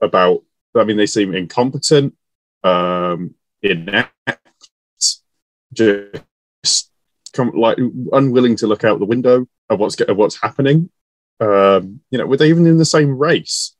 about. 0.01 0.43
I 0.75 0.83
mean, 0.83 0.97
they 0.97 1.05
seem 1.05 1.33
incompetent, 1.33 2.15
um, 2.63 3.33
inept, 3.61 4.11
just 5.73 6.91
come 7.33 7.51
like 7.51 7.77
unwilling 8.11 8.55
to 8.57 8.67
look 8.67 8.83
out 8.83 8.99
the 8.99 9.05
window 9.05 9.47
of 9.69 9.79
what's 9.79 9.99
of 10.01 10.17
what's 10.17 10.41
happening. 10.41 10.89
Um, 11.39 12.01
you 12.11 12.17
know, 12.17 12.25
were 12.25 12.37
they 12.37 12.49
even 12.49 12.65
in 12.65 12.77
the 12.77 12.85
same 12.85 13.17
race? 13.17 13.75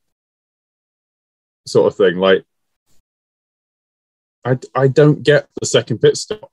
Sort 1.66 1.92
of 1.92 1.96
thing. 1.96 2.16
Like, 2.16 2.44
I 4.46 4.58
I 4.74 4.88
don't 4.88 5.22
get 5.22 5.48
the 5.60 5.66
second 5.66 5.98
pit 5.98 6.16
stop. 6.16 6.50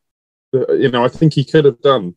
You 0.52 0.90
know, 0.92 1.06
I 1.06 1.08
think 1.08 1.34
he 1.34 1.46
could 1.46 1.66
have 1.66 1.82
done. 1.82 2.16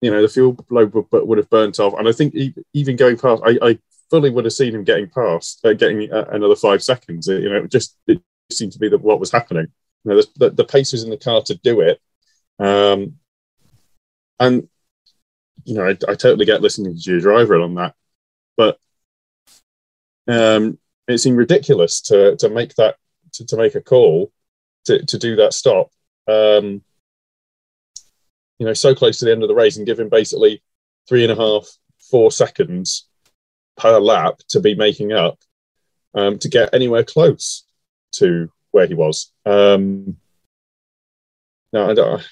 You 0.00 0.10
know, 0.10 0.22
the 0.22 0.28
fuel 0.28 0.56
load 0.70 0.92
would, 0.94 1.06
would 1.12 1.38
have 1.38 1.50
burnt 1.50 1.78
off, 1.78 1.94
and 1.98 2.08
I 2.08 2.12
think 2.12 2.34
even 2.72 2.96
going 2.96 3.18
past, 3.18 3.42
I, 3.44 3.58
I 3.62 3.78
fully 4.10 4.30
would 4.30 4.44
have 4.44 4.52
seen 4.52 4.74
him 4.74 4.84
getting 4.84 5.08
past, 5.08 5.64
uh, 5.64 5.72
getting 5.72 6.12
uh, 6.12 6.26
another 6.32 6.56
five 6.56 6.82
seconds. 6.82 7.28
You 7.28 7.48
know, 7.48 7.64
it 7.64 7.70
just 7.70 7.96
it 8.06 8.20
seemed 8.50 8.72
to 8.72 8.78
be 8.78 8.88
the, 8.88 8.98
what 8.98 9.20
was 9.20 9.30
happening. 9.30 9.68
You 10.04 10.10
know, 10.10 10.22
the, 10.36 10.50
the 10.50 10.64
pace 10.64 10.92
was 10.92 11.04
in 11.04 11.10
the 11.10 11.16
car 11.16 11.42
to 11.42 11.54
do 11.54 11.80
it. 11.80 12.00
Um, 12.58 13.18
and, 14.40 14.68
you 15.64 15.76
know, 15.76 15.86
I, 15.86 15.90
I 15.90 16.14
totally 16.14 16.44
get 16.44 16.60
listening 16.60 16.96
to 16.96 17.10
your 17.10 17.20
driver 17.20 17.60
on 17.60 17.76
that. 17.76 17.94
But 18.56 18.78
um, 20.26 20.78
it 21.06 21.18
seemed 21.18 21.38
ridiculous 21.38 22.00
to, 22.02 22.36
to 22.36 22.48
make 22.48 22.74
that, 22.74 22.96
to, 23.34 23.46
to 23.46 23.56
make 23.56 23.76
a 23.76 23.80
call 23.80 24.32
to, 24.86 25.04
to 25.06 25.18
do 25.18 25.36
that 25.36 25.54
stop. 25.54 25.90
Um, 26.28 26.82
you 28.58 28.66
know, 28.66 28.74
so 28.74 28.94
close 28.94 29.18
to 29.18 29.24
the 29.24 29.32
end 29.32 29.42
of 29.42 29.48
the 29.48 29.54
race 29.54 29.76
and 29.76 29.86
give 29.86 29.98
him 29.98 30.08
basically 30.08 30.62
three 31.08 31.24
and 31.24 31.32
a 31.32 31.36
half, 31.36 31.66
four 31.98 32.30
seconds 32.30 33.08
per 33.76 33.98
lap 33.98 34.38
to 34.50 34.60
be 34.60 34.74
making 34.74 35.12
up 35.12 35.38
um, 36.14 36.38
to 36.38 36.48
get 36.48 36.72
anywhere 36.72 37.04
close 37.04 37.64
to 38.12 38.50
where 38.70 38.86
he 38.86 38.94
was. 38.94 39.32
Um, 39.46 40.16
no, 41.72 41.90
I 41.90 41.94
don't. 41.94 42.28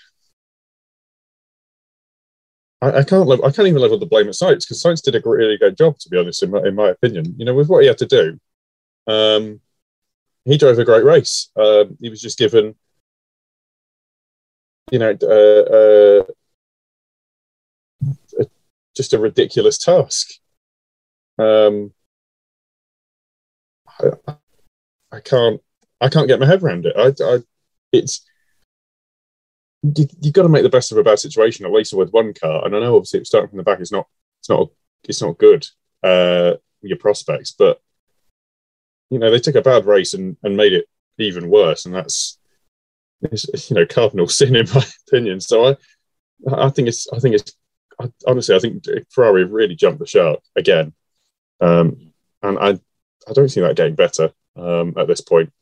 I, 2.83 2.99
I 2.99 3.05
can't. 3.05 3.27
Level, 3.27 3.45
I 3.45 3.51
can't 3.51 3.69
even 3.69 3.81
level 3.81 3.99
the 3.99 4.07
blame 4.07 4.29
at 4.29 4.35
Sainz 4.35 4.61
because 4.61 4.83
Sainz 4.83 5.03
did 5.03 5.15
a 5.15 5.23
really 5.25 5.59
good 5.59 5.77
job, 5.77 5.99
to 5.99 6.09
be 6.09 6.19
honest, 6.19 6.43
in 6.43 6.51
my, 6.51 6.61
in 6.61 6.75
my 6.75 6.89
opinion. 6.89 7.35
You 7.39 7.45
know, 7.45 7.55
with 7.55 7.69
what 7.69 7.83
he 7.83 7.89
had 7.89 7.99
to 7.99 8.07
do, 8.07 8.41
um, 9.07 9.61
he 10.45 10.59
drove 10.59 10.79
a 10.79 10.85
great 10.85 11.05
race. 11.05 11.51
Um, 11.57 11.97
he 12.01 12.11
was 12.11 12.21
just 12.21 12.39
given, 12.39 12.75
you 14.91 14.99
know, 14.99 15.17
uh, 15.23 16.25
uh, 18.41 18.45
just 18.97 19.13
a 19.13 19.19
ridiculous 19.19 19.79
task. 19.79 20.29
Um, 21.39 21.93
I, 23.99 24.35
I 25.13 25.21
can't. 25.21 25.61
I 26.03 26.09
can't 26.09 26.29
get 26.29 26.41
my 26.41 26.47
head 26.47 26.63
around 26.63 26.87
it. 26.87 26.95
I, 26.97 27.13
I 27.23 27.39
it's 27.93 28.27
you, 29.83 30.07
have 30.25 30.33
got 30.33 30.43
to 30.43 30.49
make 30.49 30.63
the 30.63 30.69
best 30.69 30.93
of 30.93 30.99
a 30.99 31.03
bad 31.03 31.19
situation, 31.19 31.65
at 31.65 31.73
least 31.73 31.93
with 31.93 32.11
one 32.11 32.33
car. 32.35 32.65
And 32.65 32.75
I 32.75 32.81
know 32.81 32.97
obviously 32.97 33.25
starting 33.25 33.49
from 33.49 33.59
the 33.59 33.65
back 33.65 33.81
is 33.81 33.93
not 33.93 34.07
it's 34.41 34.49
not 34.49 34.71
it's 35.05 35.23
not 35.23 35.39
good 35.39 35.67
uh, 36.03 36.55
your 36.83 36.99
prospects, 36.99 37.53
but 37.53 37.81
you 39.11 39.19
know 39.19 39.31
they 39.31 39.39
took 39.39 39.57
a 39.57 39.63
bad 39.63 39.87
race 39.87 40.15
and, 40.15 40.37
and 40.43 40.57
made 40.57 40.73
it 40.73 40.87
even 41.19 41.51
worse, 41.51 41.85
and 41.85 41.95
that's 41.95 42.39
you 43.21 43.77
know 43.77 43.87
cardinal 43.87 44.29
sin 44.29 44.57
in 44.57 44.67
my 44.75 44.85
opinion. 45.09 45.41
So 45.41 45.69
I 45.69 45.77
I 46.53 46.71
think 46.71 46.89
it's 46.89 47.07
I 47.13 47.19
think 47.19 47.35
it's 47.35 47.53
I, 48.01 48.11
honestly 48.27 48.55
I 48.55 48.59
think 48.59 48.85
Ferrari 49.11 49.45
really 49.45 49.75
jumped 49.75 49.99
the 49.99 50.07
shark 50.07 50.41
again, 50.57 50.93
um, 51.61 52.13
and 52.43 52.59
I 52.59 52.81
I 53.29 53.33
don't 53.33 53.49
see 53.49 53.61
that 53.61 53.77
getting 53.77 53.95
better 53.95 54.33
um, 54.57 54.95
at 54.97 55.07
this 55.07 55.21
point. 55.21 55.53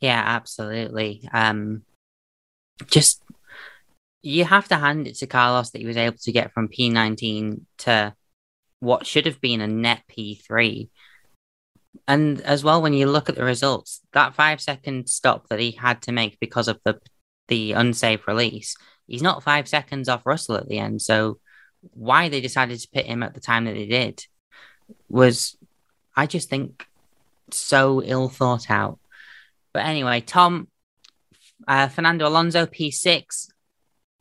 Yeah, 0.00 0.22
absolutely. 0.24 1.28
Um, 1.32 1.82
just 2.86 3.22
you 4.22 4.44
have 4.44 4.68
to 4.68 4.76
hand 4.76 5.06
it 5.06 5.16
to 5.16 5.26
Carlos 5.26 5.70
that 5.70 5.80
he 5.80 5.86
was 5.86 5.96
able 5.96 6.18
to 6.18 6.32
get 6.32 6.52
from 6.52 6.68
P19 6.68 7.60
to 7.78 8.14
what 8.80 9.06
should 9.06 9.26
have 9.26 9.40
been 9.40 9.60
a 9.60 9.66
net 9.66 10.02
P3. 10.10 10.88
And 12.06 12.40
as 12.42 12.64
well, 12.64 12.82
when 12.82 12.92
you 12.92 13.06
look 13.06 13.28
at 13.28 13.34
the 13.34 13.44
results, 13.44 14.00
that 14.12 14.34
five 14.34 14.60
second 14.60 15.08
stop 15.08 15.48
that 15.48 15.60
he 15.60 15.72
had 15.72 16.02
to 16.02 16.12
make 16.12 16.38
because 16.40 16.68
of 16.68 16.78
the 16.84 17.00
the 17.48 17.72
unsafe 17.72 18.28
release, 18.28 18.76
he's 19.06 19.22
not 19.22 19.42
five 19.42 19.68
seconds 19.68 20.08
off 20.08 20.24
Russell 20.24 20.56
at 20.56 20.68
the 20.68 20.78
end. 20.78 21.02
So 21.02 21.38
why 21.94 22.28
they 22.28 22.40
decided 22.40 22.78
to 22.78 22.88
pit 22.88 23.06
him 23.06 23.22
at 23.22 23.34
the 23.34 23.40
time 23.40 23.64
that 23.64 23.74
they 23.74 23.86
did 23.86 24.24
was, 25.08 25.56
I 26.16 26.26
just 26.26 26.48
think, 26.48 26.86
so 27.50 28.02
ill 28.02 28.28
thought 28.28 28.70
out. 28.70 28.98
But 29.72 29.86
anyway, 29.86 30.20
Tom, 30.20 30.68
uh, 31.66 31.88
Fernando 31.88 32.28
Alonso 32.28 32.66
P6, 32.66 33.48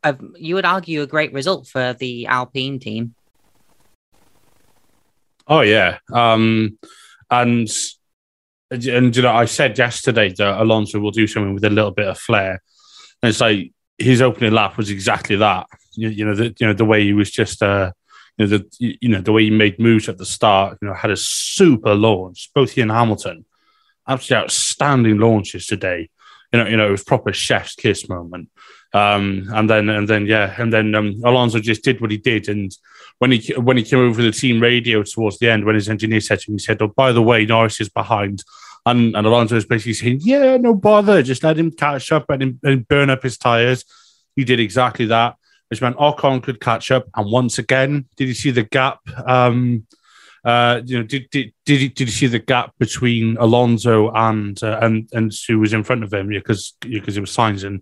uh, 0.04 0.14
you 0.36 0.56
would 0.56 0.66
argue 0.66 1.02
a 1.02 1.08
great 1.08 1.34
result 1.34 1.68
for 1.68 1.94
the 1.94 2.28
Alpine 2.28 2.80
team. 2.80 3.16
Oh 5.48 5.62
yeah, 5.62 5.98
um, 6.14 6.78
and 7.32 7.70
and 8.72 9.16
you 9.16 9.22
know 9.22 9.34
I 9.34 9.46
said 9.46 9.78
yesterday 9.78 10.34
that 10.34 10.62
Alonso 10.62 11.00
will 11.00 11.12
do 11.12 11.28
something 11.28 11.54
with 11.54 11.64
a 11.64 11.70
little 11.70 11.92
bit 11.92 12.08
of 12.08 12.18
flair, 12.18 12.62
and 13.22 13.30
it's 13.30 13.42
like 13.42 13.72
his 13.98 14.22
opening 14.22 14.54
lap 14.54 14.78
was 14.78 14.90
exactly 14.90 15.36
that. 15.38 15.68
You, 15.94 16.10
you 16.10 16.26
know, 16.26 16.36
the, 16.36 16.56
you 16.60 16.68
know 16.68 16.74
the 16.74 16.86
way 16.86 17.04
he 17.04 17.14
was 17.14 17.30
just, 17.30 17.62
uh, 17.62 17.92
you 18.38 18.48
know, 18.48 18.58
the 18.58 18.68
you 18.80 19.10
know 19.10 19.22
the 19.22 19.32
way 19.32 19.44
he 19.44 19.50
made 19.50 19.80
moves 19.80 20.08
at 20.08 20.18
the 20.18 20.26
start. 20.26 20.78
You 20.82 20.88
know, 20.88 20.94
had 20.94 21.12
a 21.12 21.18
super 21.18 21.96
launch. 21.96 22.50
Both 22.54 22.72
he 22.72 22.82
and 22.82 22.92
Hamilton, 22.92 23.46
absolutely 24.08 24.44
outstanding 24.44 25.18
launches 25.18 25.66
today. 25.66 26.10
You 26.54 26.60
know, 26.60 26.68
you 26.68 26.78
know, 26.78 26.88
it 26.88 26.92
was 26.92 27.04
proper 27.04 27.34
chef's 27.34 27.76
kiss 27.76 28.10
moment. 28.10 28.50
Um, 28.94 29.48
and 29.54 29.70
then 29.70 29.88
and 29.90 30.08
then 30.08 30.26
yeah, 30.26 30.56
and 30.58 30.74
then 30.74 30.96
um, 30.96 31.22
Alonso 31.24 31.60
just 31.60 31.84
did 31.84 32.02
what 32.02 32.12
he 32.12 32.18
did. 32.18 32.50
And 32.50 32.76
when 33.20 33.32
he 33.32 33.54
when 33.54 33.78
he 33.78 33.84
came 33.84 34.00
over 34.00 34.22
the 34.22 34.32
team 34.32 34.60
radio 34.60 35.04
towards 35.04 35.38
the 35.38 35.50
end, 35.50 35.66
when 35.66 35.76
his 35.76 35.90
engineer 35.90 36.22
said 36.22 36.40
to 36.40 36.52
him, 36.52 36.56
he 36.56 36.60
said, 36.60 36.82
"Oh, 36.82 36.88
by 36.88 37.12
the 37.12 37.22
way, 37.22 37.46
Norris 37.46 37.80
is 37.80 37.90
behind." 37.90 38.44
And, 38.86 39.16
and 39.16 39.28
Alonso 39.28 39.56
was 39.56 39.66
basically 39.66 39.94
saying, 39.94 40.20
"Yeah, 40.24 40.58
no 40.58 40.74
bother, 40.74 41.22
just 41.22 41.44
let 41.44 41.60
him 41.60 41.72
catch 41.72 42.12
up 42.12 42.30
and, 42.30 42.60
and 42.64 42.88
burn 42.88 43.10
up 43.10 43.24
his 43.24 43.38
tires." 43.38 43.86
He 44.36 44.44
did 44.44 44.60
exactly 44.60 45.06
that, 45.08 45.36
which 45.68 45.82
meant 45.82 45.98
Ocon 45.98 46.42
could 46.42 46.60
catch 46.60 46.90
up. 46.90 47.08
And 47.16 47.32
once 47.32 47.60
again, 47.60 48.06
did 48.16 48.28
you 48.28 48.34
see 48.34 48.52
the 48.52 48.64
gap? 48.64 49.00
Um, 49.28 49.86
uh, 50.44 50.82
you 50.86 50.98
know, 50.98 51.04
did 51.04 51.30
did 51.30 51.54
did 51.66 51.82
you, 51.82 51.90
did 51.90 52.08
you 52.08 52.14
see 52.14 52.28
the 52.28 52.40
gap 52.40 52.74
between 52.80 53.38
Alonso 53.38 54.10
and 54.12 54.62
uh, 54.64 54.80
and 54.82 55.10
and 55.12 55.32
who 55.48 55.60
was 55.60 55.74
in 55.74 55.84
front 55.84 56.04
of 56.04 56.14
him? 56.14 56.30
Because 56.30 56.74
because 56.80 57.18
it 57.18 57.22
was 57.22 57.36
Sainz 57.36 57.64
and 57.64 57.82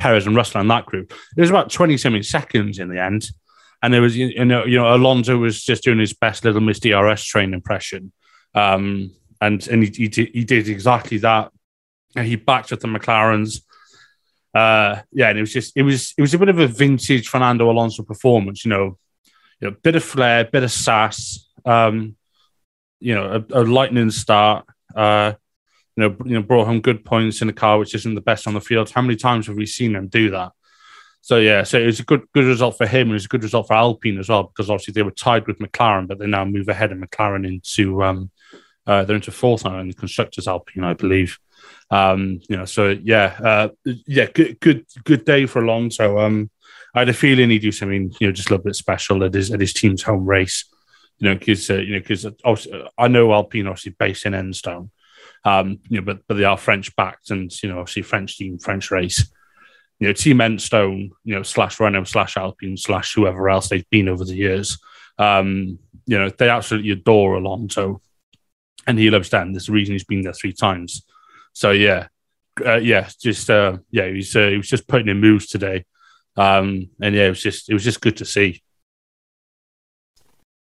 Perez 0.00 0.26
and 0.26 0.34
Russell 0.34 0.60
and 0.60 0.70
that 0.70 0.86
group. 0.86 1.12
It 1.36 1.40
was 1.40 1.50
about 1.50 1.70
twenty 1.70 1.96
something 1.96 2.22
seconds 2.22 2.78
in 2.78 2.88
the 2.88 3.00
end, 3.00 3.30
and 3.82 3.94
there 3.94 4.02
was 4.02 4.16
you 4.16 4.44
know 4.44 4.64
you 4.64 4.76
know 4.76 4.94
Alonso 4.94 5.36
was 5.36 5.62
just 5.62 5.84
doing 5.84 5.98
his 5.98 6.12
best 6.12 6.44
little 6.44 6.60
Miss 6.60 6.80
DRS 6.80 7.22
train 7.24 7.54
impression, 7.54 8.12
um, 8.54 9.12
and 9.40 9.66
and 9.68 9.82
he, 9.84 9.90
he 9.90 10.08
did, 10.08 10.30
he 10.32 10.44
did 10.44 10.68
exactly 10.68 11.18
that. 11.18 11.52
And 12.16 12.26
he 12.26 12.34
backed 12.34 12.72
up 12.72 12.80
the 12.80 12.88
McLarens. 12.88 13.60
Uh, 14.52 15.02
yeah, 15.12 15.28
and 15.28 15.38
it 15.38 15.42
was 15.42 15.52
just 15.52 15.76
it 15.76 15.82
was 15.82 16.12
it 16.18 16.20
was 16.20 16.34
a 16.34 16.38
bit 16.38 16.48
of 16.48 16.58
a 16.58 16.66
vintage 16.66 17.28
Fernando 17.28 17.70
Alonso 17.70 18.02
performance. 18.02 18.64
You 18.64 18.70
know, 18.70 18.98
you 19.60 19.70
know, 19.70 19.76
bit 19.82 19.94
of 19.94 20.02
flair, 20.02 20.44
bit 20.44 20.64
of 20.64 20.72
sass. 20.72 21.46
Um, 21.64 22.16
you 22.98 23.14
know, 23.14 23.44
a, 23.52 23.60
a 23.60 23.62
lightning 23.62 24.10
start. 24.10 24.66
Uh, 24.94 25.34
you 25.96 26.08
know, 26.08 26.16
you 26.24 26.34
know, 26.34 26.42
brought 26.42 26.66
home 26.66 26.80
good 26.80 27.04
points 27.04 27.40
in 27.40 27.46
the 27.46 27.52
car, 27.52 27.78
which 27.78 27.94
isn't 27.94 28.14
the 28.14 28.20
best 28.20 28.46
on 28.46 28.54
the 28.54 28.60
field. 28.60 28.90
How 28.90 29.02
many 29.02 29.16
times 29.16 29.46
have 29.46 29.56
we 29.56 29.66
seen 29.66 29.94
him 29.94 30.08
do 30.08 30.30
that? 30.30 30.52
So 31.22 31.36
yeah, 31.36 31.64
so 31.64 31.78
it 31.78 31.86
was 31.86 32.00
a 32.00 32.04
good 32.04 32.22
good 32.32 32.46
result 32.46 32.78
for 32.78 32.86
him, 32.86 33.08
and 33.08 33.10
it 33.10 33.14
was 33.14 33.26
a 33.26 33.28
good 33.28 33.42
result 33.42 33.66
for 33.66 33.74
Alpine 33.74 34.18
as 34.18 34.28
well, 34.28 34.44
because 34.44 34.70
obviously 34.70 34.92
they 34.92 35.02
were 35.02 35.10
tied 35.10 35.46
with 35.46 35.58
McLaren, 35.58 36.08
but 36.08 36.18
they 36.18 36.26
now 36.26 36.44
move 36.44 36.68
ahead 36.68 36.92
of 36.92 36.98
McLaren 36.98 37.46
into 37.46 38.02
um, 38.02 38.30
uh, 38.86 39.04
they're 39.04 39.16
into 39.16 39.30
fourth 39.30 39.64
now 39.64 39.78
in 39.78 39.88
the 39.88 39.94
constructors 39.94 40.48
Alpine, 40.48 40.84
I 40.84 40.94
believe. 40.94 41.38
Um, 41.90 42.40
you 42.48 42.56
know, 42.56 42.64
so 42.64 42.90
yeah, 43.02 43.38
uh, 43.44 43.68
yeah, 44.06 44.26
good 44.26 44.58
good 44.60 44.86
good 45.04 45.24
day 45.24 45.46
for 45.46 45.62
Alonso. 45.62 46.18
Um, 46.18 46.50
I 46.94 47.00
had 47.00 47.08
a 47.08 47.12
feeling 47.14 47.50
he'd 47.50 47.58
do 47.58 47.72
something, 47.72 48.12
you 48.18 48.26
know, 48.26 48.32
just 48.32 48.48
a 48.48 48.54
little 48.54 48.64
bit 48.64 48.74
special 48.74 49.22
at 49.22 49.34
his 49.34 49.52
at 49.52 49.60
his 49.60 49.72
team's 49.72 50.02
home 50.02 50.24
race. 50.24 50.64
You 51.18 51.28
know, 51.28 51.34
because 51.34 51.68
uh, 51.68 51.74
you 51.74 51.94
know, 51.94 52.00
because 52.00 52.26
I 52.96 53.08
know 53.08 53.32
Alpine 53.32 53.66
obviously 53.66 53.94
based 53.98 54.24
in 54.24 54.32
Enstone, 54.32 54.88
um, 55.44 55.78
you 55.88 56.00
know, 56.00 56.04
but 56.04 56.20
but 56.26 56.36
they 56.36 56.44
are 56.44 56.56
French 56.56 56.94
backed, 56.96 57.30
and 57.30 57.50
you 57.62 57.68
know, 57.68 57.80
obviously 57.80 58.02
French 58.02 58.36
team, 58.36 58.58
French 58.58 58.90
race. 58.90 59.30
You 59.98 60.06
know, 60.08 60.12
Team 60.14 60.38
Enstone, 60.38 61.10
you 61.24 61.34
know, 61.34 61.42
slash 61.42 61.78
Renault, 61.78 62.04
slash 62.04 62.38
Alpine, 62.38 62.78
slash 62.78 63.14
whoever 63.14 63.50
else 63.50 63.68
they've 63.68 63.88
been 63.90 64.08
over 64.08 64.24
the 64.24 64.34
years. 64.34 64.78
Um, 65.18 65.78
you 66.06 66.18
know, 66.18 66.30
they 66.30 66.48
absolutely 66.48 66.90
adore 66.92 67.34
Alonso, 67.34 68.00
and 68.86 68.98
he 68.98 69.10
loves 69.10 69.28
them. 69.28 69.52
There's 69.52 69.68
a 69.68 69.72
reason 69.72 69.92
he's 69.92 70.04
been 70.04 70.22
there 70.22 70.32
three 70.32 70.54
times. 70.54 71.04
So 71.52 71.72
yeah, 71.72 72.08
uh, 72.64 72.76
yeah, 72.76 73.08
just 73.20 73.50
uh, 73.50 73.78
yeah, 73.90 74.06
he 74.06 74.14
was 74.14 74.34
uh, 74.34 74.48
he 74.48 74.56
was 74.56 74.68
just 74.68 74.88
putting 74.88 75.08
in 75.08 75.20
moves 75.20 75.46
today, 75.46 75.84
um, 76.36 76.88
and 77.00 77.14
yeah, 77.14 77.26
it 77.26 77.30
was 77.30 77.42
just 77.42 77.68
it 77.68 77.74
was 77.74 77.84
just 77.84 78.00
good 78.00 78.16
to 78.18 78.24
see. 78.24 78.62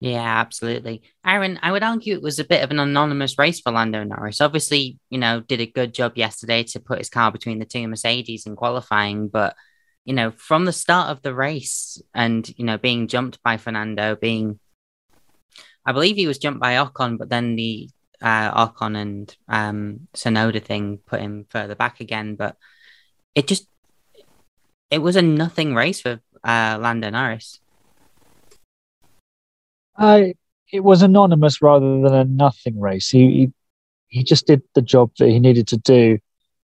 Yeah, 0.00 0.22
absolutely. 0.22 1.02
Aaron, 1.26 1.58
I 1.62 1.72
would 1.72 1.82
argue 1.82 2.14
it 2.14 2.22
was 2.22 2.38
a 2.38 2.44
bit 2.44 2.64
of 2.64 2.70
an 2.70 2.80
anonymous 2.80 3.38
race 3.38 3.60
for 3.60 3.70
Lando 3.70 4.02
Norris. 4.02 4.40
Obviously, 4.40 4.98
you 5.10 5.18
know, 5.18 5.40
did 5.40 5.60
a 5.60 5.66
good 5.66 5.92
job 5.92 6.16
yesterday 6.16 6.62
to 6.64 6.80
put 6.80 6.98
his 6.98 7.10
car 7.10 7.30
between 7.30 7.58
the 7.58 7.66
two 7.66 7.86
Mercedes 7.86 8.46
in 8.46 8.56
qualifying, 8.56 9.28
but 9.28 9.54
you 10.06 10.14
know, 10.14 10.30
from 10.30 10.64
the 10.64 10.72
start 10.72 11.10
of 11.10 11.20
the 11.20 11.34
race 11.34 12.00
and 12.14 12.48
you 12.58 12.64
know, 12.64 12.78
being 12.78 13.08
jumped 13.08 13.42
by 13.42 13.58
Fernando, 13.58 14.16
being 14.16 14.58
I 15.84 15.92
believe 15.92 16.16
he 16.16 16.26
was 16.26 16.38
jumped 16.38 16.60
by 16.60 16.74
Ocon, 16.74 17.18
but 17.18 17.28
then 17.28 17.56
the 17.56 17.90
uh, 18.22 18.66
Ocon 18.66 18.96
and 18.96 19.36
um, 19.48 20.08
Tsunoda 20.14 20.62
thing 20.62 20.98
put 21.06 21.20
him 21.20 21.46
further 21.50 21.74
back 21.74 22.00
again. 22.00 22.36
But 22.36 22.56
it 23.34 23.46
just 23.46 23.66
it 24.90 24.98
was 24.98 25.16
a 25.16 25.22
nothing 25.22 25.74
race 25.74 26.00
for 26.00 26.20
uh, 26.42 26.78
Lando 26.80 27.10
Norris. 27.10 27.60
Uh, 29.96 30.24
it 30.72 30.81
was 30.81 31.03
anonymous 31.03 31.61
rather 31.61 32.00
than 32.00 32.14
a 32.14 32.24
nothing 32.24 32.79
race. 32.81 33.09
He, 33.09 33.18
he, 33.18 33.53
he 34.09 34.24
just 34.24 34.46
did 34.46 34.62
the 34.74 34.83
job 34.83 35.11
that 35.18 35.29
he 35.29 35.38
needed 35.38 35.66
to 35.68 35.76
do. 35.76 36.18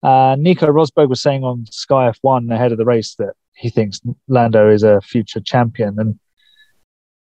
Uh, 0.03 0.35
Nico 0.39 0.67
Rosberg 0.67 1.09
was 1.09 1.21
saying 1.21 1.43
on 1.43 1.65
Sky 1.69 2.11
F1 2.11 2.53
ahead 2.53 2.71
of 2.71 2.77
the 2.77 2.85
race 2.85 3.15
that 3.15 3.33
he 3.53 3.69
thinks 3.69 4.01
Lando 4.27 4.69
is 4.69 4.83
a 4.83 5.01
future 5.01 5.39
champion, 5.39 5.99
and 5.99 6.19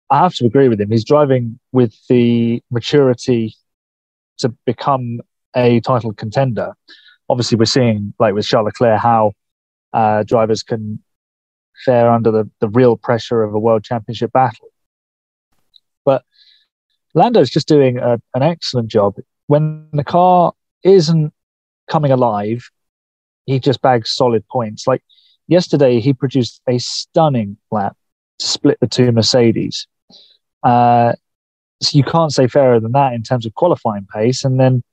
I 0.09 0.19
have 0.19 0.33
to 0.35 0.45
agree 0.45 0.67
with 0.67 0.81
him. 0.81 0.91
He's 0.91 1.05
driving 1.05 1.59
with 1.71 1.93
the 2.09 2.61
maturity 2.69 3.55
to 4.39 4.49
become 4.65 5.21
a 5.55 5.79
title 5.81 6.13
contender. 6.13 6.73
Obviously, 7.29 7.57
we're 7.57 7.65
seeing, 7.65 8.13
like 8.19 8.33
with 8.33 8.45
Charles 8.45 8.65
Leclerc, 8.65 8.99
how 8.99 9.33
uh, 9.93 10.23
drivers 10.23 10.63
can 10.63 11.01
fare 11.85 12.11
under 12.11 12.31
the, 12.31 12.49
the 12.59 12.69
real 12.69 12.97
pressure 12.97 13.43
of 13.43 13.53
a 13.53 13.59
world 13.59 13.83
championship 13.83 14.31
battle. 14.31 14.69
Lando's 17.17 17.49
just 17.49 17.67
doing 17.67 17.97
a, 17.97 18.21
an 18.35 18.43
excellent 18.43 18.89
job. 18.89 19.15
When 19.47 19.87
the 19.91 20.03
car 20.03 20.53
isn't 20.83 21.33
coming 21.89 22.11
alive, 22.11 22.69
he 23.47 23.59
just 23.59 23.81
bags 23.81 24.11
solid 24.11 24.47
points. 24.47 24.85
Like 24.85 25.01
yesterday, 25.47 25.99
he 25.99 26.13
produced 26.13 26.61
a 26.69 26.77
stunning 26.77 27.57
lap 27.71 27.97
to 28.37 28.45
split 28.45 28.79
the 28.79 28.87
two 28.87 29.11
Mercedes. 29.11 29.87
Uh, 30.61 31.13
so 31.81 31.97
you 31.97 32.03
can't 32.03 32.31
say 32.31 32.47
fairer 32.47 32.79
than 32.79 32.91
that 32.91 33.13
in 33.13 33.23
terms 33.23 33.47
of 33.47 33.55
qualifying 33.55 34.05
pace. 34.13 34.43
And 34.43 34.59
then 34.59 34.83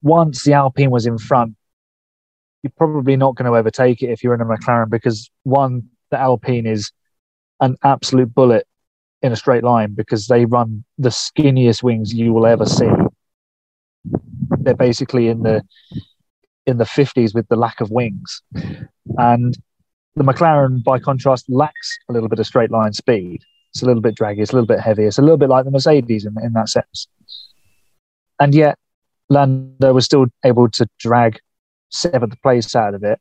once 0.00 0.44
the 0.44 0.54
Alpine 0.54 0.90
was 0.90 1.04
in 1.04 1.18
front, 1.18 1.56
you're 2.62 2.72
probably 2.78 3.16
not 3.16 3.34
going 3.34 3.50
to 3.50 3.58
overtake 3.58 4.02
it 4.02 4.10
if 4.10 4.24
you're 4.24 4.34
in 4.34 4.40
a 4.40 4.46
McLaren 4.46 4.88
because 4.88 5.30
one, 5.42 5.88
the 6.10 6.18
Alpine 6.18 6.66
is 6.66 6.90
an 7.60 7.76
absolute 7.82 8.34
bullet 8.34 8.66
in 9.22 9.32
a 9.32 9.36
straight 9.36 9.64
line 9.64 9.94
because 9.94 10.26
they 10.26 10.44
run 10.44 10.84
the 10.98 11.10
skinniest 11.10 11.82
wings 11.82 12.14
you 12.14 12.32
will 12.32 12.46
ever 12.46 12.66
see. 12.66 12.90
They're 14.60 14.74
basically 14.74 15.28
in 15.28 15.42
the 15.42 15.62
in 16.66 16.78
the 16.78 16.84
50s 16.84 17.34
with 17.34 17.48
the 17.48 17.56
lack 17.56 17.80
of 17.80 17.90
wings. 17.90 18.42
And 19.18 19.56
the 20.16 20.24
McLaren, 20.24 20.82
by 20.82 20.98
contrast, 20.98 21.46
lacks 21.48 21.98
a 22.08 22.12
little 22.12 22.28
bit 22.28 22.38
of 22.38 22.46
straight 22.46 22.70
line 22.70 22.92
speed. 22.92 23.42
It's 23.72 23.82
a 23.82 23.86
little 23.86 24.02
bit 24.02 24.14
draggy, 24.16 24.42
it's 24.42 24.52
a 24.52 24.54
little 24.54 24.66
bit 24.66 24.80
heavy, 24.80 25.04
it's 25.04 25.18
a 25.18 25.22
little 25.22 25.36
bit 25.36 25.48
like 25.48 25.64
the 25.64 25.70
Mercedes 25.70 26.24
in, 26.24 26.34
in 26.42 26.52
that 26.54 26.68
sense. 26.68 27.08
And 28.40 28.54
yet, 28.54 28.78
Lando 29.28 29.92
was 29.92 30.04
still 30.04 30.26
able 30.44 30.68
to 30.70 30.88
drag 30.98 31.38
seventh 31.90 32.40
place 32.42 32.74
out 32.74 32.94
of 32.94 33.04
it. 33.04 33.20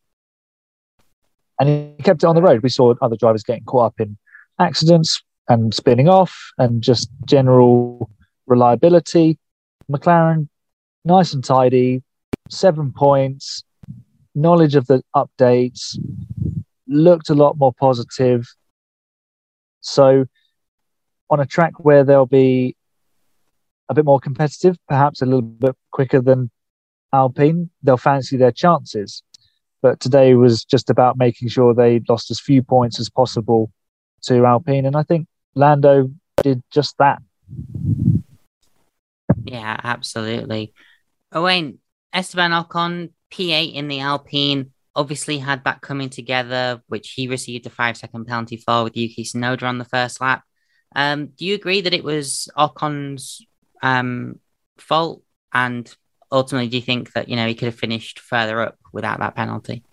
And 1.60 1.96
he 1.98 2.04
kept 2.04 2.24
it 2.24 2.28
on 2.28 2.36
the 2.36 2.42
road. 2.42 2.64
We 2.64 2.70
saw 2.70 2.94
other 3.02 3.18
drivers 3.18 3.44
getting 3.44 3.66
caught 3.66 3.88
up 3.88 4.00
in 4.00 4.18
accidents, 4.60 5.22
and 5.50 5.74
spinning 5.74 6.08
off 6.08 6.52
and 6.58 6.82
just 6.82 7.10
general 7.26 8.10
reliability. 8.46 9.38
McLaren, 9.92 10.48
nice 11.04 11.34
and 11.34 11.44
tidy, 11.44 12.04
seven 12.50 12.94
points, 12.96 13.64
knowledge 14.36 14.76
of 14.76 14.86
the 14.86 15.04
updates, 15.16 15.98
looked 16.88 17.30
a 17.30 17.36
lot 17.36 17.58
more 17.58 17.74
positive. 17.74 18.48
So, 19.82 20.26
on 21.32 21.40
a 21.40 21.46
track 21.46 21.80
where 21.80 22.04
they'll 22.04 22.26
be 22.26 22.76
a 23.90 23.94
bit 23.94 24.06
more 24.06 24.20
competitive, 24.20 24.78
perhaps 24.88 25.22
a 25.22 25.26
little 25.26 25.42
bit 25.42 25.76
quicker 25.92 26.22
than 26.22 26.52
Alpine, 27.12 27.70
they'll 27.82 27.98
fancy 27.98 28.38
their 28.38 28.52
chances. 28.52 29.24
But 29.82 30.00
today 30.00 30.36
was 30.36 30.64
just 30.64 30.90
about 30.90 31.18
making 31.18 31.48
sure 31.48 31.74
they 31.74 32.02
lost 32.08 32.30
as 32.30 32.40
few 32.40 32.62
points 32.62 33.00
as 33.00 33.10
possible 33.10 33.72
to 34.24 34.46
Alpine. 34.46 34.86
And 34.86 34.96
I 34.96 35.04
think 35.04 35.28
Lando 35.56 36.12
did 36.42 36.62
just 36.72 36.98
that. 36.98 37.22
Yeah, 39.44 39.80
absolutely. 39.84 40.74
Owain, 41.32 41.80
Esteban 42.14 42.52
Ocon, 42.52 43.12
P8 43.32 43.74
in 43.74 43.88
the 43.88 44.00
Alpine, 44.00 44.72
obviously 44.96 45.38
had 45.38 45.64
that 45.64 45.82
coming 45.82 46.10
together, 46.10 46.82
which 46.88 47.12
he 47.12 47.28
received 47.28 47.66
a 47.66 47.70
five 47.70 47.98
second 47.98 48.26
penalty 48.26 48.58
for 48.58 48.84
with 48.84 48.98
Yuki 48.98 49.24
Tsunoda 49.24 49.64
on 49.64 49.78
the 49.78 49.86
first 49.86 50.20
lap. 50.22 50.44
Um, 50.96 51.28
do 51.28 51.46
you 51.46 51.56
agree 51.56 51.82
that 51.82 51.94
it 51.94 52.04
was 52.04 52.50
Ocon's 52.58 53.46
um, 53.82 54.40
fault? 54.78 55.24
And 55.54 55.92
ultimately, 56.32 56.70
do 56.70 56.78
you 56.78 56.84
think 56.84 57.14
that 57.14 57.30
you 57.30 57.36
know 57.36 57.48
he 57.48 57.56
could 57.56 57.68
have 57.68 57.80
finished 57.80 58.20
further 58.20 58.62
up 58.62 58.78
without 58.92 59.20
that 59.20 59.36
penalty? 59.36 59.84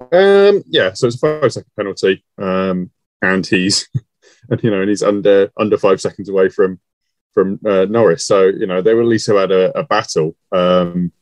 Um, 0.00 0.62
yeah, 0.66 0.92
so 0.92 1.06
it's 1.06 1.16
a 1.16 1.40
five 1.40 1.52
second 1.52 1.70
penalty, 1.76 2.24
um, 2.38 2.90
and 3.22 3.46
he's, 3.46 3.88
and 4.50 4.62
you 4.62 4.70
know, 4.70 4.80
and 4.80 4.88
he's 4.88 5.02
under 5.02 5.50
under 5.56 5.78
five 5.78 6.00
seconds 6.00 6.28
away 6.28 6.48
from 6.48 6.80
from 7.32 7.60
uh, 7.66 7.86
Norris. 7.86 8.26
So 8.26 8.44
you 8.46 8.66
know, 8.66 8.82
they 8.82 8.94
will 8.94 9.02
at 9.02 9.08
least 9.08 9.26
have 9.28 9.36
had 9.36 9.52
a, 9.52 9.78
a 9.78 9.84
battle, 9.84 10.36
um, 10.52 11.12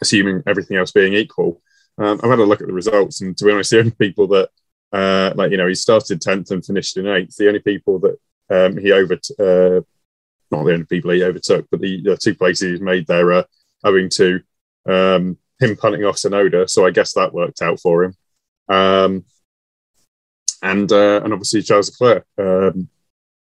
assuming 0.00 0.42
everything 0.46 0.76
else 0.76 0.92
being 0.92 1.14
equal. 1.14 1.60
Um, 1.98 2.20
I've 2.22 2.30
had 2.30 2.38
a 2.38 2.44
look 2.44 2.60
at 2.60 2.66
the 2.66 2.72
results, 2.72 3.20
and 3.20 3.36
to 3.36 3.44
be 3.44 3.52
honest, 3.52 3.70
the 3.70 3.80
only 3.80 3.90
people 3.92 4.26
that, 4.28 4.48
uh, 4.92 5.32
like 5.34 5.50
you 5.50 5.56
know, 5.56 5.68
he 5.68 5.74
started 5.74 6.20
tenth 6.20 6.50
and 6.50 6.64
finished 6.64 6.96
in 6.96 7.06
eighth. 7.06 7.36
The 7.36 7.48
only 7.48 7.60
people 7.60 7.98
that 8.00 8.18
um, 8.50 8.76
he 8.78 8.92
over, 8.92 9.14
uh, 9.14 9.82
not 10.50 10.64
the 10.64 10.72
only 10.72 10.84
people 10.84 11.10
he 11.10 11.24
overtook, 11.24 11.66
but 11.70 11.80
the, 11.80 12.00
the 12.02 12.16
two 12.16 12.34
places 12.34 12.70
he's 12.70 12.80
made 12.80 13.06
there 13.06 13.32
are 13.32 13.46
owing 13.84 14.08
to 14.10 14.40
um, 14.86 15.36
him 15.62 15.76
punting 15.76 16.04
off 16.04 16.16
Tsunoda, 16.16 16.68
so 16.68 16.86
I 16.86 16.90
guess 16.90 17.14
that 17.14 17.32
worked 17.32 17.62
out 17.62 17.80
for 17.80 18.04
him. 18.04 18.14
Um, 18.68 19.24
and 20.62 20.90
uh, 20.90 21.20
and 21.24 21.32
obviously 21.32 21.62
Charles 21.62 21.90
Leclerc. 21.90 22.26
Um, 22.38 22.88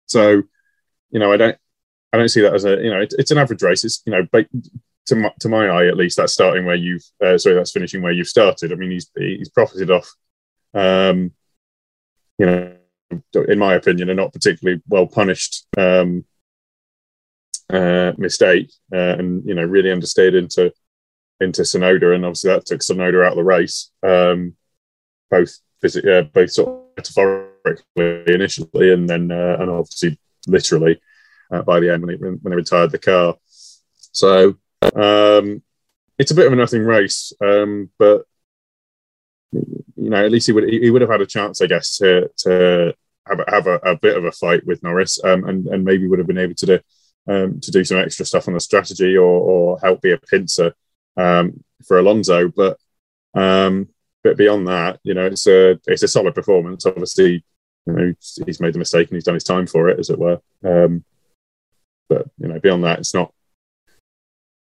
so 0.06 0.44
you 1.12 1.20
know, 1.20 1.32
I 1.32 1.38
don't 1.38 1.58
I 2.12 2.18
don't 2.18 2.30
see 2.30 2.42
that 2.42 2.54
as 2.54 2.66
a 2.66 2.78
you 2.82 2.90
know 2.90 3.02
it, 3.02 3.14
it's 3.18 3.32
an 3.32 3.38
average 3.38 3.62
race. 3.62 3.84
It's 3.84 4.02
you 4.06 4.12
know 4.12 4.28
to 5.08 5.16
my, 5.16 5.32
to 5.40 5.50
my 5.50 5.68
eye 5.68 5.88
at 5.88 5.98
least 5.98 6.18
that's 6.18 6.34
starting 6.34 6.66
where 6.66 6.76
you've 6.76 7.04
uh, 7.24 7.38
sorry 7.38 7.56
that's 7.56 7.72
finishing 7.72 8.02
where 8.02 8.12
you've 8.12 8.28
started. 8.28 8.72
I 8.72 8.76
mean 8.76 8.92
he's 8.92 9.10
he's 9.18 9.50
profited 9.50 9.92
off. 9.92 10.12
Um, 10.74 11.32
you 12.38 12.46
know, 12.46 12.76
in 13.48 13.60
my 13.60 13.76
opinion, 13.76 14.10
a 14.10 14.14
not 14.14 14.34
particularly 14.34 14.82
well 14.88 15.08
punished 15.08 15.66
um, 15.78 16.26
uh, 17.70 18.12
mistake, 18.18 18.72
uh, 18.94 19.16
and 19.18 19.46
you 19.46 19.56
know, 19.56 19.64
really 19.64 19.92
understated 19.92 20.44
into 20.44 20.74
into 21.42 21.64
Tsunoda, 21.64 22.16
and 22.16 22.26
obviously 22.26 22.52
that 22.52 22.66
took 22.66 22.80
Tsunoda 22.80 23.26
out 23.26 23.34
of 23.34 23.38
the 23.38 23.44
race, 23.44 23.92
um, 24.04 24.56
both 25.30 25.60
physically, 25.82 26.14
uh, 26.14 26.22
both 26.24 26.52
sort 26.52 26.70
of 26.70 26.84
metaphorically 26.98 28.34
initially, 28.34 28.94
and 28.94 29.10
then 29.10 29.32
uh, 29.32 29.58
and 29.60 29.70
obviously 29.70 30.20
literally 30.48 31.00
uh, 31.52 31.62
by 31.62 31.80
the 31.80 31.92
end 31.92 32.06
when 32.06 32.16
he 32.16 32.24
when 32.24 32.40
they 32.44 32.56
retired 32.56 32.92
the 32.92 33.00
car. 33.00 33.36
So 34.12 34.58
um, 34.96 35.62
it's 36.18 36.32
a 36.32 36.36
bit 36.36 36.48
of 36.48 36.54
a 36.54 36.56
nothing 36.56 36.84
race, 36.84 37.34
um, 37.44 37.90
but 38.00 38.26
you 39.52 40.10
know 40.10 40.26
at 40.26 40.32
least 40.32 40.48
he 40.48 40.54
would 40.54 40.70
he 40.70 40.90
would 40.90 41.02
have 41.02 41.12
had 41.12 41.22
a 41.22 41.26
chance, 41.26 41.62
I 41.62 41.68
guess, 41.68 41.98
to 41.98 42.30
to 42.38 42.96
have 43.28 43.40
a, 43.40 43.52
have 43.52 43.68
a, 43.68 43.76
a 43.78 43.98
bit 43.98 44.18
of 44.18 44.26
a 44.26 44.32
fight 44.32 44.66
with 44.66 44.84
Norris, 44.84 45.22
um, 45.24 45.44
and 45.46 45.68
and 45.68 45.84
maybe 45.84 46.08
would 46.08 46.20
have 46.20 46.28
been 46.28 46.38
able 46.38 46.56
to 46.56 46.66
do. 46.66 46.80
Um, 47.28 47.60
to 47.62 47.72
do 47.72 47.84
some 47.84 47.98
extra 47.98 48.24
stuff 48.24 48.48
on 48.48 48.54
the 48.54 48.60
strategy 48.60 49.18
or, 49.18 49.26
or 49.26 49.80
help 49.80 50.00
be 50.04 50.12
a 50.12 50.18
pincer 50.20 50.76
um, 51.18 51.64
for 51.86 52.00
Alonso. 52.00 52.50
But 52.50 52.78
um, 53.34 53.90
but 54.24 54.38
beyond 54.38 54.68
that, 54.68 55.00
you 55.04 55.14
know, 55.14 55.26
it's 55.26 55.48
a 55.48 55.80
it's 55.86 56.04
a 56.04 56.08
solid 56.08 56.36
performance. 56.36 56.86
Obviously, 56.86 57.44
you 57.86 57.94
know, 57.94 58.14
he's 58.46 58.60
made 58.60 58.74
the 58.74 58.80
mistake 58.80 59.10
and 59.10 59.16
he's 59.16 59.24
done 59.24 59.36
his 59.36 59.44
time 59.44 59.68
for 59.68 59.90
it, 59.90 60.00
as 60.00 60.10
it 60.10 60.20
were. 60.20 60.40
Um, 60.64 61.04
but 62.10 62.28
you 62.40 62.48
know, 62.48 62.60
beyond 62.60 62.84
that, 62.84 63.00
it's 63.00 63.14
not. 63.14 63.32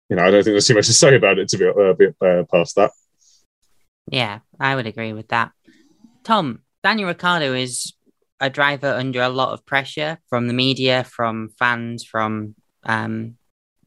You 0.10 0.18
know, 0.18 0.24
I 0.24 0.32
don't 0.32 0.44
think 0.44 0.54
there's 0.54 0.68
too 0.68 0.76
much 0.76 0.88
to 0.88 0.94
say 0.94 1.16
about 1.16 1.39
it 1.39 1.48
to 1.50 1.58
be, 1.58 1.66
uh, 1.66 1.94
be 1.94 2.08
uh, 2.22 2.44
past 2.52 2.76
that. 2.76 2.92
Yeah, 4.08 4.39
I 4.60 4.76
would 4.76 4.86
agree 4.86 5.13
with 5.13 5.30
that. 5.30 5.52
Tom, 6.24 6.62
Daniel 6.84 7.08
Ricciardo 7.08 7.54
is 7.54 7.94
a 8.39 8.50
driver 8.50 8.94
under 8.94 9.22
a 9.22 9.30
lot 9.30 9.54
of 9.54 9.66
pressure 9.66 10.20
from 10.30 10.48
the 10.48 10.54
media, 10.54 11.06
from 11.06 11.50
fans, 11.58 12.04
from 12.04 12.56
um, 12.84 13.38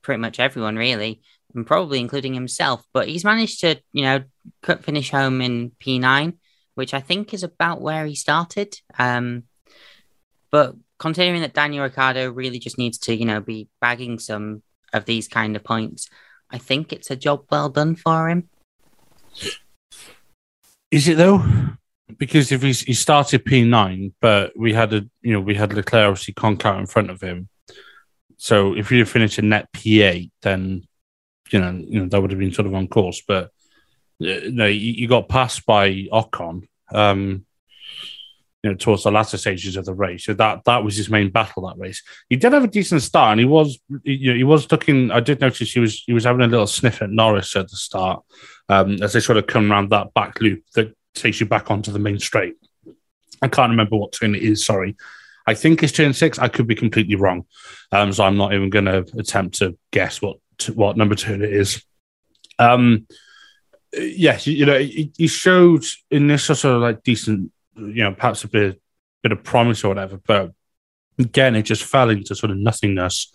pretty 0.00 0.20
much 0.20 0.40
everyone, 0.40 0.76
really 0.76 1.20
and 1.57 1.66
probably 1.66 1.99
including 1.99 2.35
himself. 2.35 2.85
But 2.92 3.09
he's 3.09 3.25
managed 3.25 3.61
to, 3.61 3.77
you 3.92 4.03
know, 4.03 4.25
cut 4.62 4.85
finish 4.85 5.11
home 5.11 5.40
in 5.40 5.73
P9, 5.81 6.35
which 6.75 6.95
I 6.95 7.01
think 7.01 7.35
is 7.35 7.42
about 7.42 7.81
where 7.81 8.07
he 8.07 8.14
started. 8.14 8.79
Um, 8.99 9.45
but 10.51 10.77
considering 10.99 11.40
that 11.40 11.55
Daniel 11.55 11.85
Ricciardo 11.85 12.31
really 12.31 12.59
just 12.59 12.79
needs 12.79 12.99
to, 12.99 13.16
you 13.16 13.25
know, 13.25 13.40
be 13.40 13.69
bagging 13.81 14.19
some 14.19 14.62
of 14.92 15.05
these 15.05 15.27
kind 15.27 15.57
of 15.57 15.64
points, 15.64 16.09
I 16.51 16.59
think 16.59 16.92
it's 16.92 17.11
a 17.11 17.16
job 17.16 17.47
well 17.51 17.69
done 17.69 17.97
for 17.97 18.29
him. 18.29 18.49
Is 20.90 21.09
it 21.09 21.16
though? 21.16 21.45
Because 22.19 22.53
if 22.53 22.62
he 22.62 22.95
started 22.95 23.45
P9, 23.45 24.12
but 24.21 24.57
we 24.57 24.73
had 24.73 24.95
a, 24.95 25.05
you 25.23 25.33
know, 25.33 25.40
we 25.40 25.57
had 25.57 25.73
Leclerc 25.73 26.09
obviously 26.09 26.35
conk 26.35 26.64
out 26.64 26.79
in 26.79 26.87
front 26.87 27.11
of 27.11 27.21
him. 27.21 27.49
So 28.37 28.77
if 28.77 28.92
you 28.92 29.05
finish 29.05 29.38
a 29.38 29.42
net 29.42 29.69
P8, 29.73 30.31
then 30.42 30.87
you 31.50 31.61
know, 31.61 31.70
you 31.72 32.00
know 32.00 32.09
that 32.09 32.20
would 32.20 32.30
have 32.30 32.40
been 32.40 32.52
sort 32.52 32.66
of 32.66 32.74
on 32.74 32.88
course. 32.88 33.22
But 33.26 33.46
uh, 34.20 34.48
no, 34.50 34.66
you, 34.66 34.92
you, 34.92 35.09
got 35.09 35.28
passed 35.28 35.66
by 35.66 35.90
Ocon, 36.12 36.66
um, 36.92 37.44
you 38.62 38.70
know, 38.70 38.76
towards 38.76 39.04
the 39.04 39.11
latter 39.11 39.37
stages 39.37 39.76
of 39.76 39.85
the 39.85 39.94
race. 39.94 40.24
So 40.24 40.35
that 40.35 40.64
that 40.64 40.82
was 40.82 40.96
his 40.96 41.11
main 41.11 41.30
battle 41.30 41.66
that 41.66 41.78
race. 41.78 42.02
He 42.28 42.37
did 42.37 42.52
have 42.52 42.64
a 42.64 42.68
decent 42.68 43.02
start, 43.02 43.32
and 43.32 43.40
he 43.40 43.46
was, 43.46 43.78
you 44.02 44.30
know, 44.30 44.37
he 44.37 44.44
was 44.44 44.70
looking. 44.70 45.11
I 45.11 45.20
did 45.20 45.40
notice 45.40 45.72
he 45.72 45.80
was 45.80 46.02
he 46.06 46.12
was 46.12 46.24
having 46.24 46.42
a 46.42 46.48
little 46.48 46.66
sniff 46.66 47.02
at 47.02 47.11
Norris 47.11 47.54
at 47.56 47.68
the 47.70 47.76
start 47.76 48.22
um, 48.68 49.02
as 49.02 49.12
they 49.12 49.20
sort 49.20 49.38
of 49.38 49.46
come 49.46 49.70
around 49.70 49.90
that 49.90 50.14
back 50.14 50.40
loop 50.40 50.64
that 50.74 50.94
takes 51.14 51.40
you 51.40 51.46
back 51.46 51.70
onto 51.70 51.92
the 51.92 51.98
main 51.98 52.18
straight. 52.18 52.54
I 53.42 53.48
can't 53.48 53.70
remember 53.70 53.96
what 53.96 54.12
turn 54.12 54.35
it 54.35 54.42
is. 54.42 54.64
Sorry. 54.64 54.96
I 55.46 55.54
think 55.54 55.82
it's 55.82 55.92
turn 55.92 56.12
six. 56.12 56.38
I 56.38 56.48
could 56.48 56.66
be 56.66 56.74
completely 56.74 57.14
wrong. 57.14 57.44
Um, 57.92 58.12
so 58.12 58.24
I'm 58.24 58.37
not 58.37 58.52
even 58.52 58.70
going 58.70 58.87
to 58.87 59.06
attempt 59.16 59.59
to 59.59 59.78
guess 59.92 60.20
what 60.20 60.38
what 60.75 60.97
number 60.97 61.14
two 61.14 61.35
it 61.35 61.42
is. 61.42 61.83
Um, 62.59 63.07
yes, 63.92 64.47
you 64.47 64.66
know, 64.66 64.79
he, 64.79 65.27
showed 65.27 65.85
in 66.11 66.27
this 66.27 66.45
sort 66.45 66.64
of 66.64 66.81
like 66.81 67.03
decent, 67.03 67.53
you 67.77 68.05
know, 68.05 68.12
perhaps 68.12 68.45
a 68.45 68.49
bit, 68.49 68.81
bit 69.23 69.33
of 69.33 69.45
promise 69.45 69.85
or 69.85 69.88
whatever, 69.88 70.19
but 70.27 70.53
again, 71.19 71.55
it 71.57 71.62
just 71.62 71.85
fell 71.85 72.11
into 72.11 72.35
sort 72.35 72.51
of 72.51 72.59
nothingness 72.59 73.33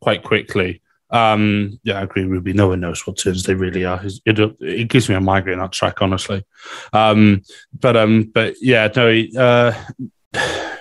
quite 0.00 0.22
quickly. 0.22 0.82
Um, 1.10 1.80
yeah, 1.82 1.98
I 1.98 2.02
agree, 2.02 2.24
Ruby. 2.24 2.52
No 2.52 2.68
one 2.68 2.80
knows 2.80 3.06
what 3.06 3.18
turns 3.18 3.42
they 3.42 3.54
really 3.54 3.84
are. 3.84 4.00
It, 4.24 4.38
it, 4.60 4.88
gives 4.88 5.08
me 5.08 5.16
a 5.16 5.20
migraine 5.20 5.58
that 5.58 5.72
track, 5.72 6.02
honestly. 6.02 6.44
Um, 6.92 7.42
but 7.78 7.96
um, 7.96 8.30
but 8.32 8.54
yeah, 8.60 8.88
no. 8.94 9.24
Uh, 9.36 9.74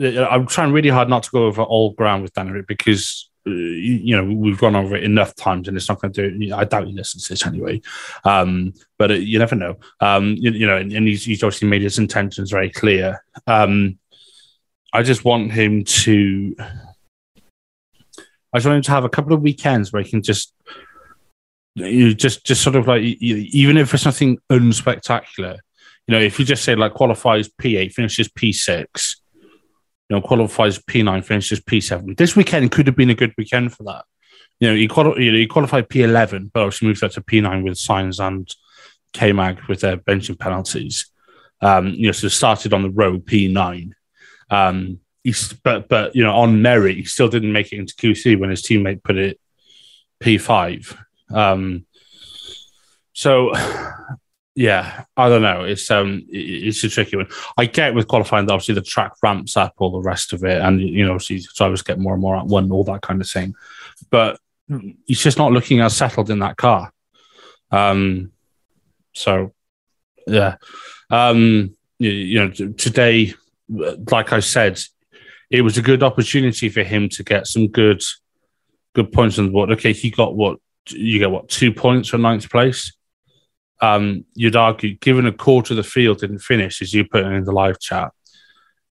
I'm 0.00 0.46
trying 0.48 0.72
really 0.72 0.88
hard 0.88 1.08
not 1.08 1.22
to 1.24 1.30
go 1.30 1.46
over 1.46 1.62
all 1.62 1.92
ground 1.92 2.22
with 2.22 2.32
Danny 2.32 2.62
because 2.66 3.30
you 3.44 4.16
know 4.16 4.24
we've 4.24 4.60
gone 4.60 4.76
over 4.76 4.94
it 4.94 5.02
enough 5.02 5.34
times 5.34 5.66
and 5.66 5.76
it's 5.76 5.88
not 5.88 6.00
going 6.00 6.12
to 6.12 6.30
do 6.30 6.54
i 6.54 6.64
doubt 6.64 6.86
he 6.86 6.92
listens 6.92 7.24
to 7.24 7.32
this 7.32 7.44
anyway. 7.44 7.80
Um, 8.24 8.72
but 8.98 9.10
uh, 9.10 9.14
you 9.14 9.40
never 9.40 9.56
know. 9.56 9.78
Um, 10.00 10.36
you, 10.38 10.52
you, 10.52 10.66
know 10.66 10.76
and, 10.76 10.92
and 10.92 11.08
he's, 11.08 11.24
he's, 11.24 11.42
obviously 11.42 11.68
made 11.68 11.82
his 11.82 11.98
intentions 11.98 12.52
very 12.52 12.70
clear. 12.70 13.24
Um, 13.48 13.98
i 14.92 15.02
just 15.02 15.24
want 15.24 15.52
him 15.52 15.84
to 15.84 16.54
i 16.58 18.58
just 18.58 18.66
want 18.66 18.76
him 18.76 18.82
to 18.82 18.90
have 18.90 19.04
a 19.04 19.08
couple 19.08 19.32
of 19.32 19.42
weekends 19.42 19.92
where 19.92 20.02
he 20.02 20.10
can 20.10 20.22
just 20.22 20.54
you 21.74 22.14
just 22.14 22.44
just 22.44 22.62
sort 22.62 22.76
of 22.76 22.86
like 22.86 23.02
even 23.02 23.76
if 23.76 23.94
it's 23.94 24.04
nothing 24.04 24.38
unspectacular 24.50 25.58
you 26.06 26.12
know 26.12 26.20
if 26.20 26.38
you 26.38 26.44
just 26.44 26.64
say 26.64 26.74
like 26.74 26.92
qualifies 26.92 27.48
p8 27.48 27.92
finishes 27.92 28.28
p6 28.28 29.16
know, 30.12 30.20
qualifies 30.20 30.78
P9, 30.78 31.24
finishes 31.24 31.60
P7. 31.60 32.16
This 32.16 32.36
weekend 32.36 32.70
could 32.70 32.86
have 32.86 32.96
been 32.96 33.10
a 33.10 33.14
good 33.14 33.34
weekend 33.36 33.72
for 33.72 33.82
that. 33.84 34.04
You 34.60 34.68
know, 34.68 34.76
he, 34.76 34.86
quali- 34.86 35.24
you 35.24 35.32
know, 35.32 35.38
he 35.38 35.46
qualified 35.46 35.88
P11, 35.88 36.50
but 36.52 36.60
obviously 36.60 36.88
moved 36.88 37.02
up 37.02 37.12
to 37.12 37.20
P9 37.20 37.64
with 37.64 37.74
Sainz 37.74 38.24
and 38.24 38.48
K 39.12 39.32
Mag 39.32 39.60
with 39.68 39.80
their 39.80 39.96
benching 39.96 40.38
penalties. 40.38 41.10
Um, 41.60 41.88
you 41.88 42.06
know, 42.06 42.12
so 42.12 42.28
started 42.28 42.72
on 42.72 42.82
the 42.82 42.90
row 42.90 43.18
P9. 43.18 43.92
Um, 44.50 45.00
he's, 45.24 45.52
but, 45.52 45.88
but, 45.88 46.14
you 46.14 46.22
know, 46.22 46.34
on 46.34 46.62
merit, 46.62 46.96
he 46.96 47.04
still 47.04 47.28
didn't 47.28 47.52
make 47.52 47.72
it 47.72 47.78
into 47.78 47.94
Q3 47.94 48.38
when 48.38 48.50
his 48.50 48.62
teammate 48.62 49.02
put 49.02 49.16
it 49.16 49.40
P5. 50.22 50.96
Um, 51.32 51.86
so 53.12 53.52
yeah, 54.54 55.04
I 55.16 55.28
don't 55.28 55.42
know. 55.42 55.64
It's 55.64 55.90
um, 55.90 56.26
it's 56.28 56.84
a 56.84 56.88
tricky 56.88 57.16
one. 57.16 57.28
I 57.56 57.66
get 57.66 57.94
with 57.94 58.08
qualifying, 58.08 58.50
obviously 58.50 58.74
the 58.74 58.82
track 58.82 59.12
ramps 59.22 59.56
up 59.56 59.74
all 59.78 59.90
the 59.90 60.00
rest 60.00 60.32
of 60.32 60.44
it, 60.44 60.60
and 60.60 60.80
you 60.80 61.06
know, 61.06 61.12
obviously 61.12 61.40
drivers 61.56 61.82
get 61.82 61.98
more 61.98 62.12
and 62.12 62.22
more 62.22 62.36
at 62.36 62.46
one, 62.46 62.70
all 62.70 62.84
that 62.84 63.00
kind 63.02 63.20
of 63.20 63.28
thing. 63.28 63.54
But 64.10 64.38
he's 65.06 65.22
just 65.22 65.38
not 65.38 65.52
looking 65.52 65.80
as 65.80 65.96
settled 65.96 66.30
in 66.30 66.40
that 66.40 66.58
car. 66.58 66.92
Um, 67.70 68.32
so 69.14 69.54
yeah, 70.26 70.56
um, 71.08 71.74
you, 71.98 72.10
you 72.10 72.38
know, 72.38 72.50
today, 72.50 73.32
like 73.68 74.34
I 74.34 74.40
said, 74.40 74.78
it 75.50 75.62
was 75.62 75.78
a 75.78 75.82
good 75.82 76.02
opportunity 76.02 76.68
for 76.68 76.82
him 76.82 77.08
to 77.10 77.24
get 77.24 77.46
some 77.46 77.68
good, 77.68 78.02
good 78.94 79.12
points 79.12 79.38
on 79.38 79.46
the 79.46 79.52
board. 79.52 79.70
Okay, 79.70 79.94
he 79.94 80.10
got 80.10 80.36
what 80.36 80.58
you 80.88 81.18
get 81.18 81.30
what 81.30 81.48
two 81.48 81.72
points 81.72 82.10
for 82.10 82.18
ninth 82.18 82.50
place 82.50 82.92
um, 83.82 84.24
you'd 84.34 84.56
argue, 84.56 84.94
given 84.94 85.26
a 85.26 85.32
quarter 85.32 85.74
of 85.74 85.76
the 85.76 85.82
field 85.82 86.18
didn't 86.18 86.38
finish, 86.38 86.80
as 86.80 86.94
you 86.94 87.04
put 87.04 87.24
it 87.24 87.32
in 87.32 87.44
the 87.44 87.52
live 87.52 87.80
chat, 87.80 88.12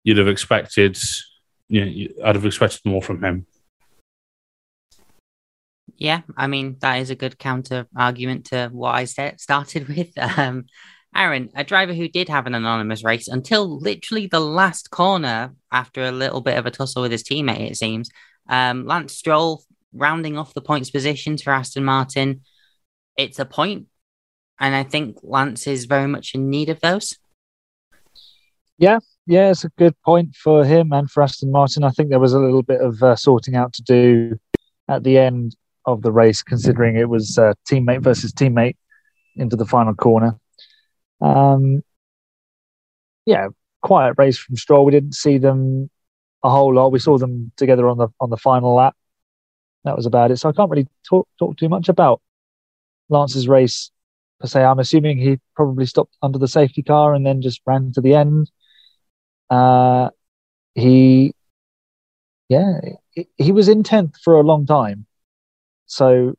you'd 0.03 0.17
have 0.17 0.27
expected, 0.27 0.97
you 1.69 1.85
know, 1.85 2.25
I'd 2.25 2.35
have 2.35 2.45
expected 2.45 2.81
more 2.83 3.01
from 3.01 3.23
him. 3.23 3.47
Yeah, 5.95 6.21
I 6.35 6.47
mean 6.47 6.77
that 6.81 6.95
is 6.95 7.09
a 7.09 7.15
good 7.15 7.37
counter 7.37 7.87
argument 7.95 8.45
to 8.47 8.69
what 8.73 8.95
I 8.95 9.05
started 9.05 9.87
with. 9.95 10.09
Um, 10.17 10.65
Aaron, 11.15 11.51
a 11.55 11.63
driver 11.63 11.93
who 11.93 12.07
did 12.07 12.27
have 12.29 12.47
an 12.47 12.55
anonymous 12.55 13.03
race 13.03 13.27
until 13.27 13.79
literally 13.79 14.27
the 14.27 14.39
last 14.39 14.91
corner 14.91 15.53
after 15.71 16.03
a 16.03 16.11
little 16.11 16.41
bit 16.41 16.57
of 16.57 16.65
a 16.65 16.71
tussle 16.71 17.01
with 17.01 17.11
his 17.11 17.23
teammate, 17.23 17.71
it 17.71 17.77
seems. 17.77 18.09
Um, 18.49 18.85
Lance 18.85 19.13
Stroll 19.13 19.63
rounding 19.93 20.37
off 20.37 20.53
the 20.53 20.61
points 20.61 20.89
positions 20.89 21.43
for 21.43 21.51
Aston 21.51 21.83
Martin. 21.83 22.41
It's 23.17 23.39
a 23.39 23.45
point 23.45 23.87
and 24.61 24.75
I 24.75 24.83
think 24.83 25.17
Lance 25.23 25.65
is 25.65 25.85
very 25.85 26.07
much 26.07 26.33
in 26.35 26.49
need 26.49 26.69
of 26.69 26.79
those. 26.79 27.17
Yeah, 28.77 28.99
yeah, 29.25 29.49
it's 29.49 29.65
a 29.65 29.69
good 29.69 29.99
point 30.03 30.35
for 30.35 30.63
him 30.63 30.93
and 30.93 31.09
for 31.09 31.23
Aston 31.23 31.51
Martin. 31.51 31.83
I 31.83 31.89
think 31.89 32.09
there 32.09 32.19
was 32.19 32.33
a 32.33 32.39
little 32.39 32.61
bit 32.61 32.79
of 32.79 33.01
uh, 33.03 33.15
sorting 33.15 33.55
out 33.55 33.73
to 33.73 33.81
do 33.81 34.39
at 34.87 35.03
the 35.03 35.17
end 35.17 35.55
of 35.85 36.03
the 36.03 36.11
race, 36.11 36.43
considering 36.43 36.95
it 36.95 37.09
was 37.09 37.37
uh, 37.37 37.53
teammate 37.69 38.03
versus 38.03 38.31
teammate 38.31 38.75
into 39.35 39.55
the 39.55 39.65
final 39.65 39.95
corner. 39.95 40.39
Um, 41.21 41.83
yeah, 43.25 43.47
quiet 43.81 44.15
race 44.17 44.37
from 44.37 44.57
Stroll. 44.57 44.85
We 44.85 44.91
didn't 44.91 45.15
see 45.15 45.39
them 45.39 45.89
a 46.43 46.51
whole 46.51 46.73
lot. 46.73 46.91
We 46.91 46.99
saw 46.99 47.17
them 47.17 47.51
together 47.57 47.87
on 47.87 47.97
the 47.97 48.09
on 48.19 48.29
the 48.29 48.37
final 48.37 48.75
lap. 48.75 48.95
That 49.85 49.95
was 49.95 50.05
about 50.05 50.29
it. 50.29 50.37
So 50.37 50.49
I 50.49 50.53
can't 50.53 50.69
really 50.69 50.87
talk 51.07 51.27
talk 51.39 51.57
too 51.57 51.69
much 51.69 51.89
about 51.89 52.21
Lance's 53.09 53.47
race 53.47 53.89
per 54.41 54.47
se. 54.47 54.63
I'm 54.63 54.79
assuming 54.79 55.17
he 55.17 55.39
probably 55.55 55.85
stopped 55.85 56.17
under 56.21 56.39
the 56.39 56.47
safety 56.47 56.81
car 56.81 57.13
and 57.13 57.25
then 57.25 57.41
just 57.41 57.61
ran 57.65 57.91
to 57.93 58.01
the 58.01 58.15
end. 58.15 58.51
Uh, 59.49 60.09
he, 60.75 61.33
yeah, 62.49 62.79
he, 63.37 63.51
was 63.51 63.69
in 63.69 63.83
10th 63.83 64.15
for 64.23 64.35
a 64.35 64.41
long 64.41 64.65
time. 64.65 65.05
So 65.85 66.35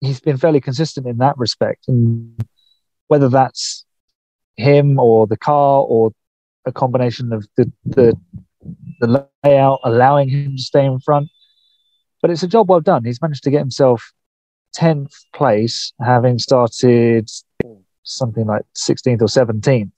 he's 0.00 0.20
been 0.20 0.36
fairly 0.36 0.60
consistent 0.60 1.06
in 1.06 1.18
that 1.18 1.36
respect. 1.38 1.88
And 1.88 2.40
whether 3.08 3.28
that's 3.28 3.84
him 4.56 4.98
or 4.98 5.26
the 5.26 5.36
car 5.36 5.82
or 5.82 6.12
a 6.66 6.72
combination 6.72 7.32
of 7.32 7.46
the, 7.56 7.72
the, 7.84 8.14
the 9.00 9.26
layout 9.44 9.80
allowing 9.84 10.28
him 10.28 10.56
to 10.56 10.62
stay 10.62 10.84
in 10.84 11.00
front. 11.00 11.28
But 12.20 12.30
it's 12.30 12.42
a 12.42 12.48
job 12.48 12.68
well 12.68 12.80
done. 12.80 13.04
He's 13.04 13.22
managed 13.22 13.44
to 13.44 13.50
get 13.50 13.60
himself 13.60 14.12
10th 14.76 15.14
place, 15.34 15.92
having 16.00 16.38
started 16.38 17.30
something 18.02 18.46
like 18.46 18.62
16th 18.76 19.22
or 19.22 19.26
17th. 19.26 19.90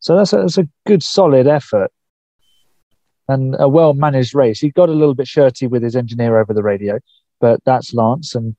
So 0.00 0.16
that's 0.16 0.32
a, 0.32 0.36
that's 0.38 0.58
a 0.58 0.68
good, 0.86 1.02
solid 1.02 1.46
effort 1.46 1.90
and 3.28 3.56
a 3.58 3.68
well 3.68 3.94
managed 3.94 4.34
race. 4.34 4.60
He 4.60 4.70
got 4.70 4.88
a 4.88 4.92
little 4.92 5.14
bit 5.14 5.28
shirty 5.28 5.66
with 5.66 5.82
his 5.82 5.96
engineer 5.96 6.40
over 6.40 6.54
the 6.54 6.62
radio, 6.62 6.98
but 7.40 7.60
that's 7.64 7.92
Lance. 7.92 8.34
And, 8.34 8.56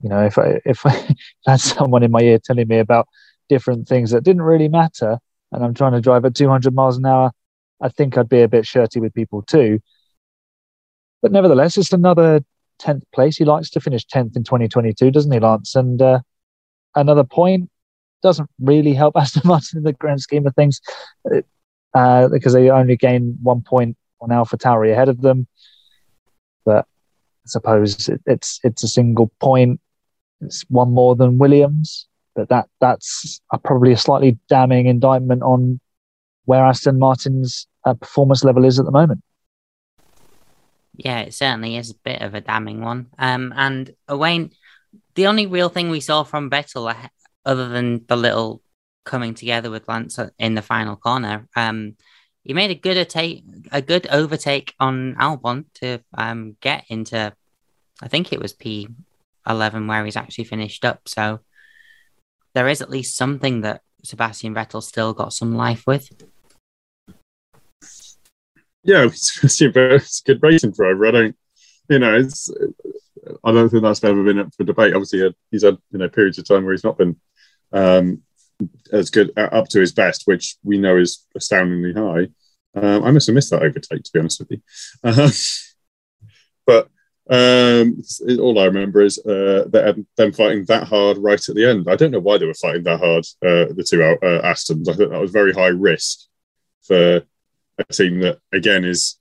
you 0.00 0.08
know, 0.08 0.24
if 0.24 0.38
I, 0.38 0.60
if 0.64 0.84
I 0.86 1.14
had 1.46 1.60
someone 1.60 2.02
in 2.02 2.10
my 2.10 2.20
ear 2.20 2.38
telling 2.38 2.68
me 2.68 2.78
about 2.78 3.08
different 3.48 3.88
things 3.88 4.10
that 4.10 4.24
didn't 4.24 4.42
really 4.42 4.68
matter, 4.68 5.18
and 5.50 5.64
I'm 5.64 5.74
trying 5.74 5.92
to 5.92 6.00
drive 6.00 6.24
at 6.24 6.34
200 6.34 6.74
miles 6.74 6.96
an 6.96 7.06
hour, 7.06 7.32
I 7.80 7.88
think 7.88 8.16
I'd 8.16 8.28
be 8.28 8.42
a 8.42 8.48
bit 8.48 8.66
shirty 8.66 9.00
with 9.00 9.12
people 9.12 9.42
too. 9.42 9.80
But 11.20 11.32
nevertheless, 11.32 11.76
it's 11.76 11.92
another 11.92 12.42
10th 12.82 13.02
place. 13.14 13.36
He 13.36 13.44
likes 13.44 13.70
to 13.70 13.80
finish 13.80 14.06
10th 14.06 14.36
in 14.36 14.44
2022, 14.44 15.10
doesn't 15.10 15.32
he, 15.32 15.38
Lance? 15.38 15.74
And 15.74 16.00
uh, 16.00 16.20
another 16.94 17.24
point 17.24 17.70
doesn't 18.22 18.50
really 18.60 18.94
help 18.94 19.16
Aston 19.16 19.42
Martin 19.44 19.78
in 19.78 19.84
the 19.84 19.92
grand 19.92 20.20
scheme 20.20 20.46
of 20.46 20.54
things 20.54 20.80
uh, 21.94 22.28
because 22.28 22.52
they 22.52 22.70
only 22.70 22.96
gain 22.96 23.38
one 23.42 23.62
point 23.62 23.96
on 24.20 24.30
AlphaTauri 24.30 24.92
ahead 24.92 25.08
of 25.08 25.20
them. 25.20 25.46
But 26.64 26.86
I 27.44 27.46
suppose 27.46 28.08
it, 28.08 28.20
it's 28.26 28.60
it's 28.62 28.84
a 28.84 28.88
single 28.88 29.30
point. 29.40 29.80
It's 30.40 30.64
one 30.68 30.92
more 30.92 31.16
than 31.16 31.38
Williams, 31.38 32.06
but 32.34 32.48
that 32.48 32.68
that's 32.80 33.40
a, 33.52 33.58
probably 33.58 33.92
a 33.92 33.96
slightly 33.96 34.38
damning 34.48 34.86
indictment 34.86 35.42
on 35.42 35.80
where 36.44 36.64
Aston 36.64 36.98
Martin's 36.98 37.66
uh, 37.84 37.94
performance 37.94 38.44
level 38.44 38.64
is 38.64 38.78
at 38.78 38.84
the 38.84 38.92
moment. 38.92 39.22
Yeah, 40.94 41.20
it 41.20 41.34
certainly 41.34 41.76
is 41.76 41.90
a 41.90 41.94
bit 42.04 42.20
of 42.22 42.34
a 42.34 42.40
damning 42.40 42.82
one. 42.82 43.08
Um, 43.18 43.52
and 43.56 43.94
Owain, 44.08 44.50
the 45.14 45.26
only 45.26 45.46
real 45.46 45.68
thing 45.68 45.90
we 45.90 46.00
saw 46.00 46.22
from 46.22 46.50
Vettel, 46.50 46.94
other 47.44 47.68
than 47.68 48.04
the 48.06 48.16
little 48.16 48.62
coming 49.04 49.34
together 49.34 49.70
with 49.70 49.88
Lance 49.88 50.18
in 50.38 50.54
the 50.54 50.62
final 50.62 50.96
corner, 50.96 51.48
um, 51.56 51.96
he 52.44 52.54
made 52.54 52.70
a 52.70 52.74
good 52.74 53.08
take, 53.08 53.44
a 53.70 53.80
good 53.80 54.06
overtake 54.08 54.74
on 54.80 55.14
Albon 55.14 55.64
to 55.74 56.00
um 56.16 56.56
get 56.60 56.84
into, 56.88 57.32
I 58.02 58.08
think 58.08 58.32
it 58.32 58.40
was 58.40 58.52
P 58.52 58.88
eleven 59.48 59.86
where 59.86 60.04
he's 60.04 60.16
actually 60.16 60.44
finished 60.44 60.84
up. 60.84 61.08
So 61.08 61.40
there 62.54 62.68
is 62.68 62.82
at 62.82 62.90
least 62.90 63.16
something 63.16 63.62
that 63.62 63.82
Sebastian 64.04 64.54
Vettel 64.54 64.82
still 64.82 65.14
got 65.14 65.32
some 65.32 65.54
life 65.54 65.84
with. 65.86 66.10
Yeah, 68.84 69.04
it's, 69.06 69.60
a 69.60 69.68
good 69.68 70.42
racing 70.42 70.72
driver. 70.72 71.06
I 71.06 71.10
don't, 71.10 71.36
you 71.88 71.98
know, 71.98 72.16
it's. 72.16 72.50
I 73.44 73.52
don't 73.52 73.68
think 73.68 73.82
that's 73.84 74.02
ever 74.02 74.24
been 74.24 74.40
up 74.40 74.52
for 74.54 74.64
debate. 74.64 74.94
Obviously, 74.94 75.32
he's 75.50 75.62
had 75.62 75.78
you 75.90 75.98
know 75.98 76.08
periods 76.08 76.38
of 76.38 76.46
time 76.46 76.64
where 76.64 76.72
he's 76.72 76.84
not 76.84 76.98
been 76.98 77.16
um, 77.72 78.22
as 78.92 79.10
good 79.10 79.32
uh, 79.36 79.48
up 79.52 79.68
to 79.68 79.80
his 79.80 79.92
best, 79.92 80.22
which 80.26 80.56
we 80.64 80.78
know 80.78 80.96
is 80.96 81.26
astoundingly 81.36 81.92
high. 81.92 82.28
Um, 82.74 83.04
I 83.04 83.10
must 83.10 83.26
have 83.26 83.34
missed 83.34 83.50
that 83.50 83.62
overtake, 83.62 84.02
to 84.02 84.10
be 84.12 84.20
honest 84.20 84.40
with 84.40 84.50
you. 84.50 84.60
Uh, 85.04 85.30
but 86.64 86.88
um, 87.28 88.02
all 88.40 88.58
I 88.58 88.66
remember 88.66 89.00
is 89.00 89.18
uh, 89.18 89.64
them 90.16 90.32
fighting 90.32 90.64
that 90.66 90.86
hard 90.86 91.18
right 91.18 91.48
at 91.48 91.54
the 91.54 91.68
end. 91.68 91.86
I 91.88 91.96
don't 91.96 92.12
know 92.12 92.20
why 92.20 92.38
they 92.38 92.46
were 92.46 92.54
fighting 92.54 92.84
that 92.84 93.00
hard, 93.00 93.24
uh, 93.42 93.72
the 93.72 93.86
two 93.88 94.02
uh, 94.02 94.42
Astons. 94.42 94.88
I 94.88 94.92
thought 94.92 95.10
that 95.10 95.20
was 95.20 95.32
very 95.32 95.52
high 95.52 95.68
risk 95.68 96.20
for 96.82 97.22
a 97.78 97.84
team 97.92 98.20
that 98.20 98.38
again 98.52 98.84
is 98.84 99.18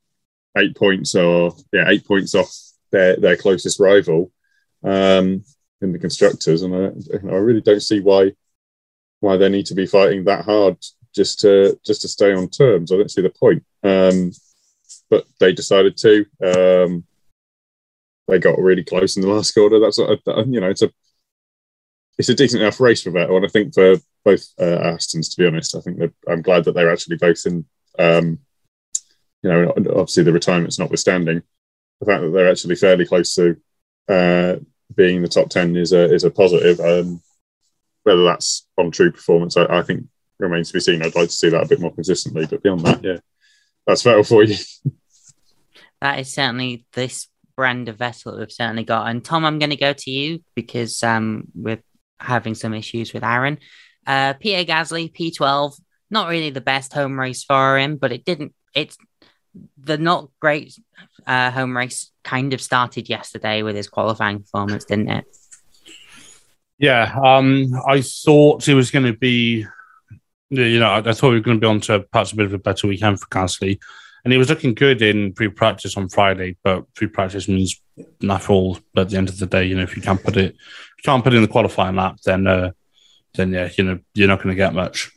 eight 0.57 0.75
points 0.75 1.15
or 1.15 1.55
yeah 1.71 1.85
eight 1.87 2.05
points 2.05 2.35
off 2.35 2.53
their 2.91 3.15
their 3.17 3.37
closest 3.37 3.79
rival 3.79 4.31
um, 4.83 5.43
in 5.81 5.91
the 5.91 5.99
constructors, 5.99 6.61
and 6.61 6.75
I, 6.75 7.27
I 7.27 7.37
really 7.37 7.61
don't 7.61 7.81
see 7.81 7.99
why 7.99 8.31
why 9.19 9.37
they 9.37 9.49
need 9.49 9.67
to 9.67 9.75
be 9.75 9.85
fighting 9.85 10.25
that 10.25 10.45
hard 10.45 10.77
just 11.15 11.39
to 11.41 11.79
just 11.85 12.01
to 12.01 12.07
stay 12.07 12.33
on 12.33 12.49
terms. 12.49 12.91
I 12.91 12.97
don't 12.97 13.11
see 13.11 13.21
the 13.21 13.29
point. 13.29 13.63
Um, 13.83 14.31
but 15.09 15.25
they 15.39 15.53
decided 15.53 15.97
to. 15.97 16.25
Um, 16.43 17.03
they 18.27 18.39
got 18.39 18.57
really 18.57 18.83
close 18.83 19.17
in 19.17 19.21
the 19.21 19.27
last 19.27 19.51
quarter. 19.51 19.79
That's 19.79 19.99
a, 19.99 20.17
you 20.47 20.61
know 20.61 20.69
it's 20.69 20.81
a 20.81 20.91
it's 22.17 22.29
a 22.29 22.35
decent 22.35 22.61
enough 22.61 22.79
race 22.79 23.03
for 23.03 23.11
Vettel, 23.11 23.35
and 23.35 23.45
I 23.45 23.49
think 23.49 23.73
for 23.73 23.95
both 24.23 24.47
uh, 24.59 24.93
Astons, 24.93 25.31
to 25.31 25.37
be 25.37 25.47
honest, 25.47 25.75
I 25.75 25.81
think 25.81 25.99
I'm 26.27 26.41
glad 26.41 26.63
that 26.65 26.73
they're 26.73 26.91
actually 26.91 27.17
both 27.17 27.45
in 27.45 27.65
um, 28.01 28.39
you 29.41 29.49
know, 29.49 29.73
obviously 29.77 30.23
the 30.23 30.33
retirement's 30.33 30.79
notwithstanding, 30.79 31.41
the 31.99 32.05
fact 32.05 32.21
that 32.21 32.29
they're 32.29 32.49
actually 32.49 32.75
fairly 32.75 33.05
close 33.05 33.35
to 33.35 33.57
uh, 34.07 34.55
being 34.95 35.17
in 35.17 35.21
the 35.21 35.27
top 35.27 35.49
ten 35.49 35.75
is 35.75 35.93
a 35.93 36.13
is 36.13 36.23
a 36.23 36.31
positive. 36.31 36.79
Um, 36.79 37.21
whether 38.03 38.23
that's 38.23 38.67
on 38.77 38.89
true 38.91 39.11
performance, 39.11 39.55
I, 39.55 39.65
I, 39.65 39.83
think 39.83 40.05
remains 40.39 40.69
to 40.69 40.73
be 40.73 40.79
seen. 40.79 41.03
I'd 41.03 41.15
like 41.15 41.27
to 41.27 41.35
see 41.35 41.49
that 41.49 41.63
a 41.63 41.67
bit 41.67 41.79
more 41.79 41.93
consistently, 41.93 42.47
but 42.47 42.63
beyond 42.63 42.81
that, 42.81 43.03
yeah, 43.03 43.17
that's 43.85 44.03
Vettel 44.03 44.27
for 44.27 44.43
you. 44.43 44.55
that 46.01 46.19
is 46.19 46.33
certainly 46.33 46.85
this 46.93 47.27
brand 47.55 47.89
of 47.89 47.97
Vettel 47.97 48.39
we've 48.39 48.51
certainly 48.51 48.83
got. 48.83 49.07
And 49.07 49.23
Tom, 49.23 49.45
I'm 49.45 49.59
going 49.59 49.69
to 49.69 49.75
go 49.75 49.93
to 49.93 50.11
you 50.11 50.43
because 50.55 51.03
um, 51.03 51.43
we're 51.53 51.83
having 52.19 52.55
some 52.55 52.73
issues 52.73 53.13
with 53.13 53.23
Aaron. 53.23 53.59
Uh, 54.07 54.33
Pierre 54.33 54.65
Gasly, 54.65 55.13
P12, 55.15 55.79
not 56.11 56.29
really 56.29 56.49
the 56.49 56.61
best 56.61 56.93
home 56.93 57.19
race 57.19 57.43
for 57.43 57.77
him, 57.77 57.95
but 57.95 58.11
it 58.11 58.25
didn't. 58.25 58.53
It's 58.75 58.97
the 59.77 59.97
not 59.97 60.29
great 60.39 60.77
uh, 61.25 61.51
home 61.51 61.75
race 61.75 62.11
kind 62.23 62.53
of 62.53 62.61
started 62.61 63.09
yesterday 63.09 63.63
with 63.63 63.75
his 63.75 63.89
qualifying 63.89 64.39
performance, 64.39 64.85
didn't 64.85 65.09
it? 65.09 65.25
Yeah, 66.77 67.15
um, 67.23 67.73
I 67.87 68.01
thought 68.01 68.67
it 68.67 68.73
was 68.73 68.91
going 68.91 69.05
to 69.05 69.13
be, 69.13 69.65
you 70.49 70.79
know, 70.79 70.93
I, 70.93 71.13
thought 71.13 71.29
we 71.29 71.35
were 71.35 71.39
going 71.39 71.57
to 71.57 71.61
be 71.61 71.67
on 71.67 71.79
to 71.81 71.99
perhaps 71.99 72.31
a 72.31 72.35
bit 72.35 72.47
of 72.47 72.53
a 72.53 72.57
better 72.57 72.87
weekend 72.87 73.19
for 73.19 73.27
Gasly. 73.27 73.79
And 74.23 74.31
he 74.31 74.37
was 74.37 74.49
looking 74.49 74.73
good 74.73 75.01
in 75.01 75.33
pre 75.33 75.49
practice 75.49 75.97
on 75.97 76.09
Friday, 76.09 76.57
but 76.63 76.91
pre 76.93 77.07
practice 77.07 77.47
means 77.47 77.79
nothing 78.19 78.55
all 78.55 78.79
at 78.97 79.09
the 79.09 79.17
end 79.17 79.29
of 79.29 79.37
the 79.37 79.45
day. 79.45 79.65
You 79.65 79.75
know, 79.75 79.83
if 79.83 79.95
you 79.95 80.01
can't 80.01 80.23
put 80.23 80.37
it, 80.37 80.53
you 80.53 81.03
can't 81.03 81.23
put 81.23 81.33
in 81.33 81.41
the 81.41 81.47
qualifying 81.47 81.95
lap, 81.95 82.17
then, 82.25 82.47
uh, 82.47 82.71
then 83.35 83.51
yeah, 83.51 83.69
you 83.77 83.83
know, 83.83 83.99
you're 84.13 84.27
not 84.27 84.41
going 84.41 84.49
to 84.49 84.55
get 84.55 84.73
much. 84.73 85.11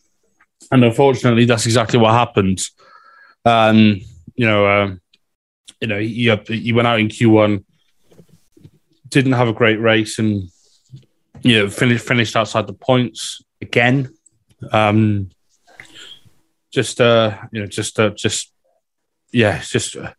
And 0.70 0.84
unfortunately, 0.84 1.44
that's 1.44 1.66
exactly 1.66 1.98
what 1.98 2.12
happened. 2.12 2.60
You 4.36 4.46
know, 4.46 4.66
uh, 4.66 4.94
you 5.80 5.88
know, 5.88 5.98
he, 5.98 6.34
he 6.48 6.72
went 6.72 6.88
out 6.88 6.98
in 6.98 7.08
Q1, 7.08 7.64
didn't 9.08 9.32
have 9.32 9.48
a 9.48 9.52
great 9.52 9.80
race, 9.80 10.18
and 10.18 10.50
you 11.42 11.58
know, 11.58 11.70
finished 11.70 12.06
finished 12.06 12.36
outside 12.36 12.66
the 12.66 12.72
points 12.72 13.42
again. 13.60 14.12
Um, 14.72 15.30
just 16.72 17.00
uh, 17.00 17.38
you 17.52 17.60
know, 17.60 17.66
just 17.66 18.00
uh, 18.00 18.10
just 18.10 18.52
yeah, 19.32 19.60
just 19.60 19.96
uh, 19.96 20.12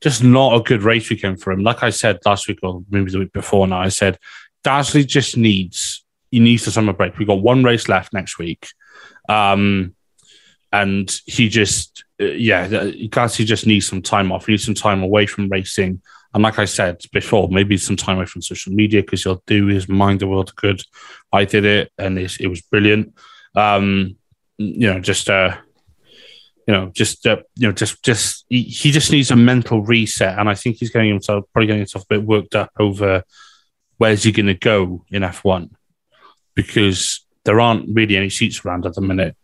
just 0.00 0.22
not 0.22 0.54
a 0.54 0.62
good 0.62 0.82
race 0.82 1.10
weekend 1.10 1.40
for 1.40 1.52
him. 1.52 1.62
Like 1.62 1.82
I 1.82 1.90
said 1.90 2.18
last 2.24 2.46
week 2.46 2.60
or 2.62 2.84
maybe 2.88 3.10
the 3.10 3.18
week 3.18 3.32
before 3.32 3.66
now, 3.66 3.80
I 3.80 3.88
said 3.88 4.18
Gasly 4.64 5.06
just 5.06 5.36
needs 5.36 6.04
he 6.30 6.40
needs 6.40 6.64
the 6.64 6.70
summer 6.70 6.92
break. 6.92 7.18
We've 7.18 7.28
got 7.28 7.42
one 7.42 7.64
race 7.64 7.88
left 7.88 8.12
next 8.12 8.38
week. 8.38 8.68
Um, 9.28 9.94
and 10.72 11.10
he 11.26 11.48
just 11.48 12.04
uh, 12.20 12.24
yeah, 12.24 12.68
Gasly 12.68 13.44
just 13.44 13.66
needs 13.66 13.86
some 13.86 14.02
time 14.02 14.32
off. 14.32 14.46
He 14.46 14.52
needs 14.52 14.64
some 14.64 14.74
time 14.74 15.02
away 15.02 15.26
from 15.26 15.48
racing 15.48 16.02
and 16.36 16.42
like 16.42 16.58
I 16.58 16.66
said 16.66 17.00
before, 17.14 17.48
maybe 17.48 17.78
some 17.78 17.96
time 17.96 18.16
away 18.16 18.26
from 18.26 18.42
social 18.42 18.70
media 18.70 19.02
because 19.02 19.22
he'll 19.22 19.42
do 19.46 19.66
his 19.68 19.88
mind 19.88 20.20
the 20.20 20.26
world 20.26 20.54
good. 20.56 20.82
I 21.32 21.46
did 21.46 21.64
it, 21.64 21.90
and 21.96 22.18
it, 22.18 22.38
it 22.38 22.48
was 22.48 22.60
brilliant. 22.60 23.14
Um, 23.54 24.16
you 24.58 24.92
know, 24.92 25.00
just 25.00 25.30
uh, 25.30 25.56
you 26.66 26.74
know, 26.74 26.90
just 26.94 27.26
uh, 27.26 27.38
you 27.54 27.68
know, 27.68 27.72
just 27.72 28.02
just 28.02 28.44
he, 28.50 28.64
he, 28.64 28.90
just 28.90 29.10
needs 29.10 29.30
a 29.30 29.36
mental 29.36 29.82
reset, 29.82 30.38
and 30.38 30.46
I 30.48 30.54
think 30.54 30.76
he's 30.76 30.90
getting 30.90 31.08
himself 31.08 31.46
probably 31.54 31.68
getting 31.68 31.80
himself 31.80 32.04
a 32.04 32.14
bit 32.16 32.22
worked 32.22 32.54
up 32.54 32.70
over 32.78 33.22
where's 33.98 34.24
he 34.24 34.32
going 34.32 34.46
to 34.46 34.54
go 34.54 35.06
in 35.10 35.22
F 35.22 35.42
one 35.42 35.75
because 36.56 37.24
there 37.44 37.60
aren't 37.60 37.94
really 37.94 38.16
any 38.16 38.30
seats 38.30 38.64
around 38.64 38.84
at 38.84 38.94
the 38.94 39.00
minute. 39.00 39.36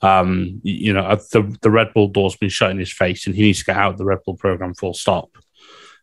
Um, 0.00 0.62
you 0.62 0.94
know, 0.94 1.14
the 1.30 1.58
the 1.60 1.70
Red 1.70 1.92
Bull 1.92 2.08
door's 2.08 2.36
been 2.36 2.48
shut 2.48 2.70
in 2.70 2.78
his 2.78 2.92
face, 2.92 3.26
and 3.26 3.36
he 3.36 3.42
needs 3.42 3.58
to 3.58 3.66
get 3.66 3.76
out 3.76 3.92
of 3.92 3.98
the 3.98 4.06
Red 4.06 4.20
Bull 4.24 4.36
program 4.36 4.72
full 4.72 4.94
stop. 4.94 5.28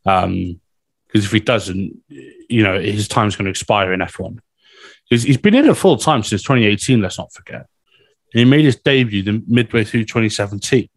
Um, 0.06 0.62
because 1.08 1.26
if 1.26 1.32
he 1.32 1.40
doesn't, 1.40 1.98
you 2.10 2.64
know, 2.64 2.80
his 2.80 3.08
time's 3.08 3.36
going 3.36 3.46
to 3.46 3.50
expire 3.50 3.94
in 3.94 4.02
F1. 4.02 4.40
He's, 5.06 5.24
he's 5.24 5.38
been 5.38 5.56
in 5.56 5.70
it 5.70 5.78
full 5.78 5.98
time 5.98 6.22
since 6.22 6.44
2018. 6.44 7.02
Let's 7.02 7.18
not 7.18 7.34
forget. 7.34 7.66
And 8.34 8.40
he 8.40 8.46
made 8.46 8.66
his 8.66 8.76
debut 8.76 9.24
the 9.24 9.42
midway 9.48 9.86
through 9.86 10.04
2017. 10.04 10.90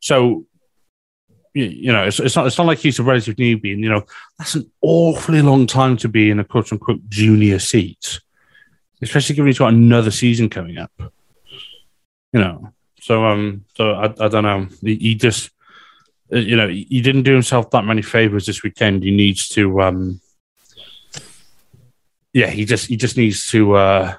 So, 0.00 0.46
you, 1.52 1.64
you 1.64 1.92
know, 1.92 2.04
it's, 2.04 2.18
it's, 2.18 2.34
not 2.34 2.46
it's 2.46 2.56
not 2.56 2.66
like 2.66 2.78
he's 2.78 2.98
a 2.98 3.02
relative 3.02 3.36
newbie, 3.36 3.74
and 3.74 3.82
you 3.82 3.90
know 3.90 4.04
that's 4.38 4.54
an 4.54 4.70
awfully 4.80 5.42
long 5.42 5.66
time 5.66 5.96
to 5.98 6.08
be 6.08 6.30
in 6.30 6.40
a 6.40 6.44
quote 6.44 6.72
unquote 6.72 7.08
junior 7.08 7.58
seat, 7.58 8.20
especially 9.02 9.34
given 9.34 9.48
he's 9.48 9.58
got 9.58 9.72
another 9.72 10.10
season 10.10 10.48
coming 10.48 10.78
up. 10.78 10.92
You 12.32 12.40
know, 12.40 12.72
so 13.00 13.24
um, 13.24 13.64
so 13.74 13.92
I, 13.92 14.04
I 14.04 14.28
don't 14.28 14.44
know. 14.44 14.68
He, 14.82 14.96
he 14.96 15.14
just 15.14 15.50
uh, 16.32 16.38
you 16.38 16.56
know, 16.56 16.68
he 16.68 17.00
didn't 17.00 17.24
do 17.24 17.32
himself 17.32 17.70
that 17.70 17.84
many 17.84 18.02
favors 18.02 18.46
this 18.46 18.62
weekend. 18.62 19.02
He 19.02 19.10
needs 19.10 19.48
to, 19.50 19.80
um, 19.82 20.20
yeah, 22.32 22.46
he 22.46 22.64
just 22.64 22.86
he 22.86 22.96
just 22.96 23.16
needs 23.16 23.46
to, 23.46 23.74
uh, 23.74 24.14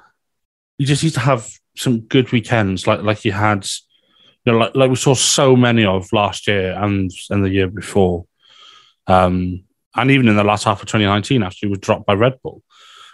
he 0.78 0.86
just 0.86 1.04
needs 1.04 1.16
to 1.16 1.22
have 1.22 1.50
some 1.78 2.02
good 2.02 2.32
weekends 2.32 2.86
like 2.86 3.02
like 3.02 3.20
he 3.20 3.30
had, 3.30 3.66
you 4.46 4.52
know, 4.52 4.58
like 4.58 4.76
like 4.76 4.90
we 4.90 4.96
saw 4.98 5.14
so 5.14 5.56
many 5.56 5.86
of 5.86 6.12
last 6.12 6.48
year 6.48 6.74
and 6.78 7.12
and 7.30 7.46
the 7.46 7.50
year 7.50 7.68
before, 7.68 8.26
um, 9.08 9.64
and 9.96 10.12
even 10.12 10.28
in 10.28 10.36
the 10.36 10.44
last 10.44 10.66
half 10.66 10.82
of 10.82 10.88
2019 10.88 11.44
after 11.44 11.60
he 11.62 11.68
was 11.68 11.80
dropped 11.80 12.06
by 12.06 12.14
Red 12.14 12.42
Bull. 12.44 12.62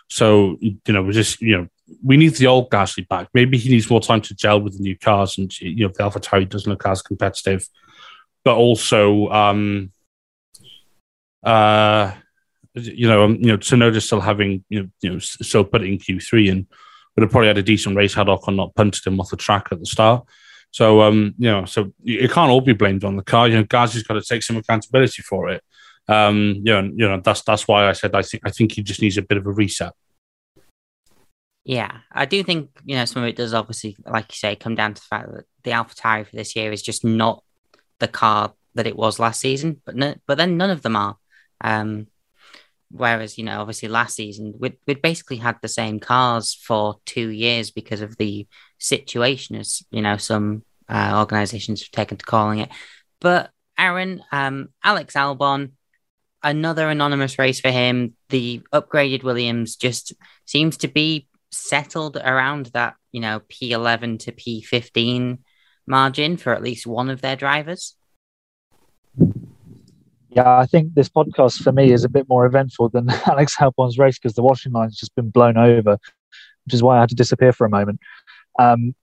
So 0.09 0.57
you 0.61 0.77
know, 0.87 1.03
we 1.03 1.13
just 1.13 1.41
you 1.41 1.57
know 1.57 1.67
we 2.03 2.17
need 2.17 2.35
the 2.35 2.47
old 2.47 2.69
Gasly 2.69 3.07
back. 3.07 3.29
Maybe 3.33 3.57
he 3.57 3.69
needs 3.69 3.89
more 3.89 4.01
time 4.01 4.21
to 4.21 4.35
gel 4.35 4.61
with 4.61 4.77
the 4.77 4.83
new 4.83 4.97
cars, 4.97 5.37
and 5.37 5.51
you 5.61 5.87
know, 5.87 5.93
the 5.93 6.03
AlphaTauri 6.03 6.49
doesn't 6.49 6.69
look 6.69 6.85
as 6.85 7.01
competitive 7.01 7.67
but 8.47 8.55
also 8.55 9.27
um, 9.27 9.91
uh, 11.43 12.13
you 12.75 13.05
know, 13.05 13.25
um, 13.25 13.35
you 13.41 13.47
know, 13.47 13.57
Tsunoda 13.57 14.01
still 14.01 14.21
having 14.21 14.63
you 14.69 14.83
know, 14.83 14.89
you 15.01 15.09
know, 15.09 15.19
still 15.19 15.65
put 15.65 15.81
it 15.81 15.89
in 15.89 15.97
Q 15.97 16.21
three 16.21 16.47
and 16.47 16.65
would 17.15 17.23
have 17.23 17.31
probably 17.31 17.49
had 17.49 17.57
a 17.57 17.61
decent 17.61 17.97
race 17.97 18.13
had 18.13 18.27
Ocon 18.27 18.55
not 18.55 18.73
punted 18.73 19.05
him 19.05 19.19
off 19.19 19.31
the 19.31 19.35
track 19.35 19.67
at 19.73 19.81
the 19.81 19.85
start. 19.85 20.25
So 20.71 21.01
um, 21.01 21.35
you 21.37 21.51
know, 21.51 21.65
so 21.65 21.91
it 22.05 22.31
can't 22.31 22.49
all 22.49 22.61
be 22.61 22.71
blamed 22.71 23.03
on 23.03 23.17
the 23.17 23.21
car. 23.21 23.49
You 23.49 23.57
know, 23.57 23.65
Gasly's 23.65 24.03
got 24.03 24.13
to 24.13 24.21
take 24.21 24.43
some 24.43 24.55
accountability 24.55 25.23
for 25.23 25.49
it. 25.49 25.61
Um, 26.07 26.61
you 26.63 26.73
know, 26.73 26.81
you 26.81 27.09
know, 27.09 27.21
that's 27.23 27.41
that's 27.41 27.67
why 27.67 27.87
I 27.87 27.93
said 27.93 28.15
I 28.15 28.21
think 28.21 28.43
I 28.45 28.51
think 28.51 28.71
he 28.71 28.83
just 28.83 29.01
needs 29.01 29.17
a 29.17 29.21
bit 29.21 29.37
of 29.37 29.45
a 29.45 29.51
reset. 29.51 29.93
Yeah, 31.65 31.97
I 32.13 32.25
do 32.25 32.43
think 32.43 32.69
you 32.85 32.95
know 32.95 33.05
some 33.05 33.23
of 33.23 33.29
it 33.29 33.35
does 33.35 33.53
obviously, 33.53 33.97
like 34.05 34.31
you 34.31 34.35
say, 34.35 34.55
come 34.55 34.75
down 34.75 34.93
to 34.93 35.01
the 35.01 35.07
fact 35.07 35.31
that 35.31 35.45
the 35.63 35.71
AlphaTauri 35.71 36.25
for 36.27 36.35
this 36.35 36.55
year 36.55 36.71
is 36.71 36.81
just 36.81 37.03
not 37.03 37.43
the 37.99 38.07
car 38.07 38.53
that 38.75 38.87
it 38.87 38.95
was 38.95 39.19
last 39.19 39.41
season, 39.41 39.81
but 39.85 39.95
no, 39.95 40.15
but 40.27 40.37
then 40.37 40.55
none 40.55 40.69
of 40.69 40.81
them 40.81 40.95
are. 40.95 41.17
Um, 41.59 42.07
whereas 42.89 43.37
you 43.37 43.43
know, 43.43 43.59
obviously 43.59 43.89
last 43.89 44.15
season 44.15 44.53
we'd, 44.57 44.77
we'd 44.87 45.01
basically 45.01 45.37
had 45.37 45.57
the 45.61 45.67
same 45.67 45.99
cars 45.99 46.53
for 46.53 46.99
two 47.05 47.29
years 47.29 47.69
because 47.71 47.99
of 47.99 48.15
the 48.15 48.47
situation, 48.77 49.57
as 49.57 49.83
you 49.91 50.01
know, 50.01 50.15
some 50.15 50.63
uh, 50.87 51.15
organisations 51.17 51.81
have 51.81 51.91
taken 51.91 52.17
to 52.17 52.25
calling 52.25 52.59
it. 52.59 52.69
But 53.19 53.51
Aaron, 53.77 54.23
um, 54.31 54.69
Alex 54.83 55.15
Albon, 55.15 55.71
another 56.43 56.89
anonymous 56.89 57.39
race 57.39 57.59
for 57.59 57.71
him. 57.71 58.15
The 58.29 58.61
upgraded 58.73 59.23
Williams 59.23 59.75
just 59.75 60.13
seems 60.45 60.77
to 60.77 60.87
be 60.87 61.27
settled 61.51 62.17
around 62.17 62.67
that, 62.67 62.95
you 63.11 63.21
know, 63.21 63.41
P11 63.49 64.19
to 64.19 64.31
P15 64.31 65.39
margin 65.87 66.37
for 66.37 66.53
at 66.53 66.61
least 66.61 66.85
one 66.85 67.09
of 67.09 67.21
their 67.21 67.35
drivers? 67.35 67.95
Yeah, 70.29 70.57
I 70.57 70.65
think 70.65 70.93
this 70.93 71.09
podcast 71.09 71.63
for 71.63 71.71
me 71.71 71.91
is 71.91 72.03
a 72.03 72.09
bit 72.09 72.27
more 72.29 72.45
eventful 72.45 72.89
than 72.89 73.09
Alex 73.25 73.55
Albon's 73.59 73.97
race 73.97 74.19
because 74.19 74.35
the 74.35 74.43
washing 74.43 74.73
line's 74.73 74.97
just 74.97 75.15
been 75.15 75.29
blown 75.29 75.57
over, 75.57 75.97
which 76.65 76.73
is 76.73 76.83
why 76.83 76.97
I 76.97 76.99
had 76.99 77.09
to 77.09 77.15
disappear 77.15 77.53
for 77.53 77.65
a 77.65 77.69
moment. 77.69 77.99
Um, 78.59 78.93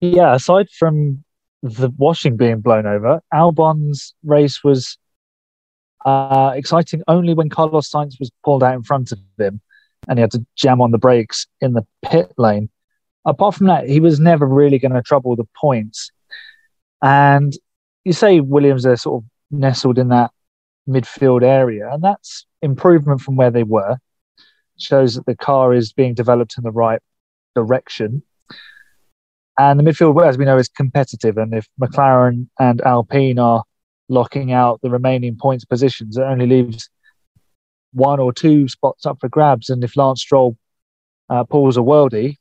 yeah, 0.00 0.34
aside 0.34 0.68
from 0.70 1.24
the 1.62 1.90
washing 1.96 2.36
being 2.36 2.60
blown 2.60 2.86
over, 2.86 3.20
Albon's 3.32 4.14
race 4.22 4.62
was 4.62 4.98
uh, 6.04 6.52
exciting 6.54 7.02
only 7.08 7.34
when 7.34 7.48
Carlos 7.48 7.90
Sainz 7.90 8.18
was 8.18 8.30
pulled 8.44 8.62
out 8.62 8.74
in 8.74 8.82
front 8.82 9.12
of 9.12 9.18
him 9.38 9.60
and 10.08 10.18
he 10.18 10.22
had 10.22 10.30
to 10.32 10.44
jam 10.56 10.80
on 10.80 10.90
the 10.90 10.98
brakes 10.98 11.46
in 11.60 11.74
the 11.74 11.86
pit 12.02 12.32
lane 12.38 12.70
apart 13.24 13.54
from 13.54 13.66
that, 13.66 13.88
he 13.88 14.00
was 14.00 14.20
never 14.20 14.46
really 14.46 14.78
going 14.78 14.92
to 14.92 15.02
trouble 15.02 15.36
the 15.36 15.46
points. 15.56 16.10
And 17.02 17.52
you 18.04 18.12
say 18.12 18.40
Williams 18.40 18.86
are 18.86 18.96
sort 18.96 19.22
of 19.22 19.30
nestled 19.50 19.98
in 19.98 20.08
that 20.08 20.30
midfield 20.88 21.42
area, 21.42 21.90
and 21.92 22.02
that's 22.02 22.46
improvement 22.62 23.20
from 23.20 23.36
where 23.36 23.50
they 23.50 23.62
were. 23.62 23.98
Shows 24.78 25.14
that 25.14 25.26
the 25.26 25.36
car 25.36 25.74
is 25.74 25.92
being 25.92 26.14
developed 26.14 26.56
in 26.56 26.64
the 26.64 26.70
right 26.70 27.00
direction. 27.54 28.22
And 29.58 29.78
the 29.78 29.84
midfield, 29.84 30.26
as 30.26 30.38
we 30.38 30.46
know, 30.46 30.56
is 30.56 30.68
competitive. 30.68 31.36
And 31.36 31.52
if 31.52 31.68
McLaren 31.80 32.48
and 32.58 32.80
Alpine 32.80 33.38
are 33.38 33.64
locking 34.10 34.52
out 34.52 34.80
the 34.82 34.90
remaining 34.90 35.36
points 35.36 35.64
positions, 35.64 36.18
it 36.18 36.22
only 36.22 36.46
leaves 36.46 36.90
one 37.92 38.20
or 38.20 38.32
two 38.32 38.68
spots 38.68 39.06
up 39.06 39.18
for 39.20 39.28
grabs. 39.28 39.70
And 39.70 39.82
if 39.82 39.96
Lance 39.96 40.20
Stroll 40.20 40.56
uh, 41.30 41.44
pulls 41.44 41.76
a 41.76 41.80
worldie, 41.80 42.36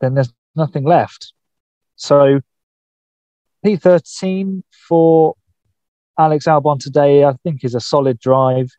then 0.00 0.14
there's 0.14 0.32
nothing 0.54 0.84
left. 0.84 1.32
So 1.96 2.40
P13 3.64 4.62
for 4.88 5.34
Alex 6.18 6.46
Albon 6.46 6.80
today, 6.80 7.24
I 7.24 7.34
think, 7.44 7.64
is 7.64 7.74
a 7.74 7.80
solid 7.80 8.18
drive. 8.18 8.70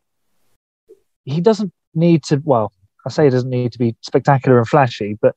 He 1.24 1.40
doesn't 1.40 1.72
need 1.94 2.22
to, 2.24 2.40
well, 2.44 2.72
I 3.06 3.10
say 3.10 3.24
he 3.24 3.30
doesn't 3.30 3.50
need 3.50 3.72
to 3.72 3.78
be 3.78 3.96
spectacular 4.02 4.58
and 4.58 4.68
flashy, 4.68 5.18
but 5.20 5.34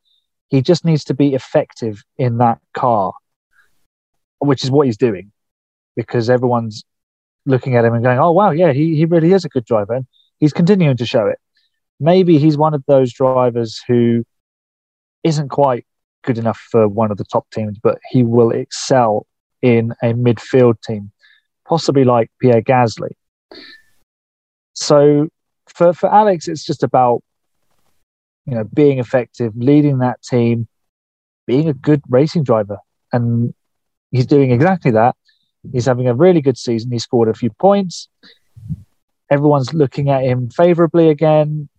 he 0.50 0.62
just 0.62 0.84
needs 0.84 1.04
to 1.06 1.14
be 1.14 1.34
effective 1.34 2.04
in 2.18 2.40
that 2.40 2.60
car, 2.74 3.14
which 4.40 4.64
is 4.64 4.72
what 4.72 4.86
he's 4.86 4.98
doing 4.98 5.32
because 5.96 6.30
everyone's 6.30 6.84
looking 7.46 7.76
at 7.76 7.86
him 7.86 7.94
and 7.94 8.04
going, 8.04 8.20
oh, 8.20 8.32
wow, 8.32 8.52
yeah, 8.52 8.72
he, 8.72 8.96
he 8.96 9.06
really 9.06 9.34
is 9.34 9.46
a 9.46 9.50
good 9.50 9.66
driver. 9.66 9.94
And 9.94 10.08
he's 10.40 10.54
continuing 10.54 10.98
to 10.98 11.06
show 11.06 11.28
it. 11.28 11.40
Maybe 12.00 12.38
he's 12.38 12.58
one 12.58 12.74
of 12.74 12.84
those 12.88 13.12
drivers 13.12 13.82
who 13.88 14.24
isn't 15.24 15.50
quite 15.50 15.86
good 16.24 16.38
enough 16.38 16.60
for 16.72 16.88
one 16.88 17.12
of 17.12 17.18
the 17.18 17.26
top 17.26 17.50
teams, 17.52 17.78
but 17.82 17.98
he 18.10 18.24
will 18.24 18.52
excel 18.52 19.26
in 19.62 19.94
a 20.02 20.14
midfield 20.14 20.82
team, 20.82 21.12
possibly 21.68 22.04
like 22.04 22.32
Pierre 22.42 22.62
Gasly. 22.62 23.12
So 24.74 25.30
for, 25.68 25.94
for 25.94 26.14
Alex, 26.14 26.48
it's 26.48 26.66
just 26.66 26.84
about 26.84 27.22
you 28.46 28.56
know, 28.56 28.64
being 28.64 29.00
effective, 29.00 29.54
leading 29.56 30.00
that 30.00 30.22
team, 30.24 30.68
being 31.46 31.70
a 31.70 31.74
good 31.74 32.02
racing 32.10 32.44
driver. 32.44 32.78
And 33.14 33.54
he's 34.12 34.26
doing 34.26 34.52
exactly 34.52 34.92
that. 34.92 35.16
He's 35.72 35.86
having 35.86 36.08
a 36.08 36.14
really 36.14 36.42
good 36.42 36.58
season. 36.58 36.92
He 36.92 37.00
scored 37.00 37.30
a 37.30 37.34
few 37.34 37.50
points. 37.52 38.08
Everyone's 39.30 39.74
looking 39.74 40.10
at 40.10 40.24
him 40.24 40.50
favorably 40.50 41.10
again. 41.10 41.70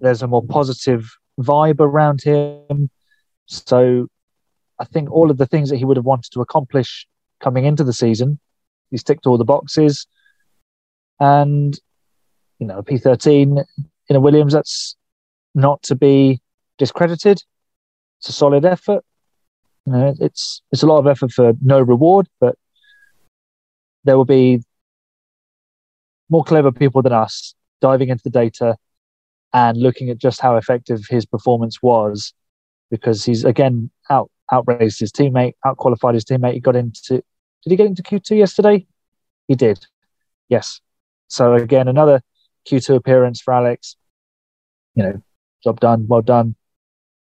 There's 0.00 0.22
a 0.22 0.26
more 0.26 0.44
positive 0.44 1.10
vibe 1.40 1.80
around 1.80 2.22
him. 2.22 2.90
So 3.46 4.08
I 4.78 4.84
think 4.84 5.10
all 5.10 5.30
of 5.30 5.38
the 5.38 5.46
things 5.46 5.70
that 5.70 5.76
he 5.76 5.84
would 5.84 5.96
have 5.96 6.06
wanted 6.06 6.32
to 6.32 6.40
accomplish 6.40 7.06
coming 7.40 7.64
into 7.64 7.84
the 7.84 7.92
season, 7.92 8.38
he's 8.90 9.02
ticked 9.02 9.26
all 9.26 9.38
the 9.38 9.44
boxes. 9.44 10.06
And, 11.20 11.78
you 12.58 12.66
know, 12.66 12.82
P13 12.82 13.64
in 14.08 14.16
a 14.16 14.20
Williams, 14.20 14.52
that's 14.52 14.96
not 15.54 15.82
to 15.84 15.94
be 15.94 16.40
discredited. 16.78 17.42
It's 18.18 18.28
a 18.28 18.32
solid 18.32 18.64
effort. 18.64 19.04
You 19.86 19.92
know, 19.92 20.14
it's 20.20 20.62
it's 20.70 20.82
a 20.82 20.86
lot 20.86 20.98
of 20.98 21.06
effort 21.06 21.32
for 21.32 21.54
no 21.60 21.80
reward, 21.80 22.28
but 22.40 22.56
there 24.04 24.16
will 24.16 24.24
be 24.24 24.62
more 26.28 26.44
clever 26.44 26.72
people 26.72 27.02
than 27.02 27.12
us 27.12 27.54
diving 27.80 28.08
into 28.08 28.24
the 28.24 28.30
data 28.30 28.76
and 29.52 29.76
looking 29.76 30.08
at 30.08 30.18
just 30.18 30.40
how 30.40 30.56
effective 30.56 31.04
his 31.08 31.26
performance 31.26 31.82
was, 31.82 32.32
because 32.90 33.24
he's 33.24 33.44
again 33.44 33.90
out 34.10 34.30
outraced 34.50 35.00
his 35.00 35.12
teammate, 35.12 35.54
outqualified 35.64 36.14
his 36.14 36.24
teammate. 36.24 36.54
He 36.54 36.60
got 36.60 36.76
into 36.76 37.22
did 37.62 37.70
he 37.70 37.76
get 37.76 37.86
into 37.86 38.02
Q 38.02 38.18
two 38.18 38.36
yesterday? 38.36 38.86
He 39.48 39.54
did. 39.54 39.86
Yes. 40.48 40.80
So 41.28 41.54
again, 41.54 41.88
another 41.88 42.22
Q 42.64 42.80
two 42.80 42.94
appearance 42.94 43.40
for 43.40 43.52
Alex. 43.52 43.96
You 44.94 45.02
know, 45.02 45.22
job 45.64 45.80
done, 45.80 46.06
well 46.06 46.22
done. 46.22 46.54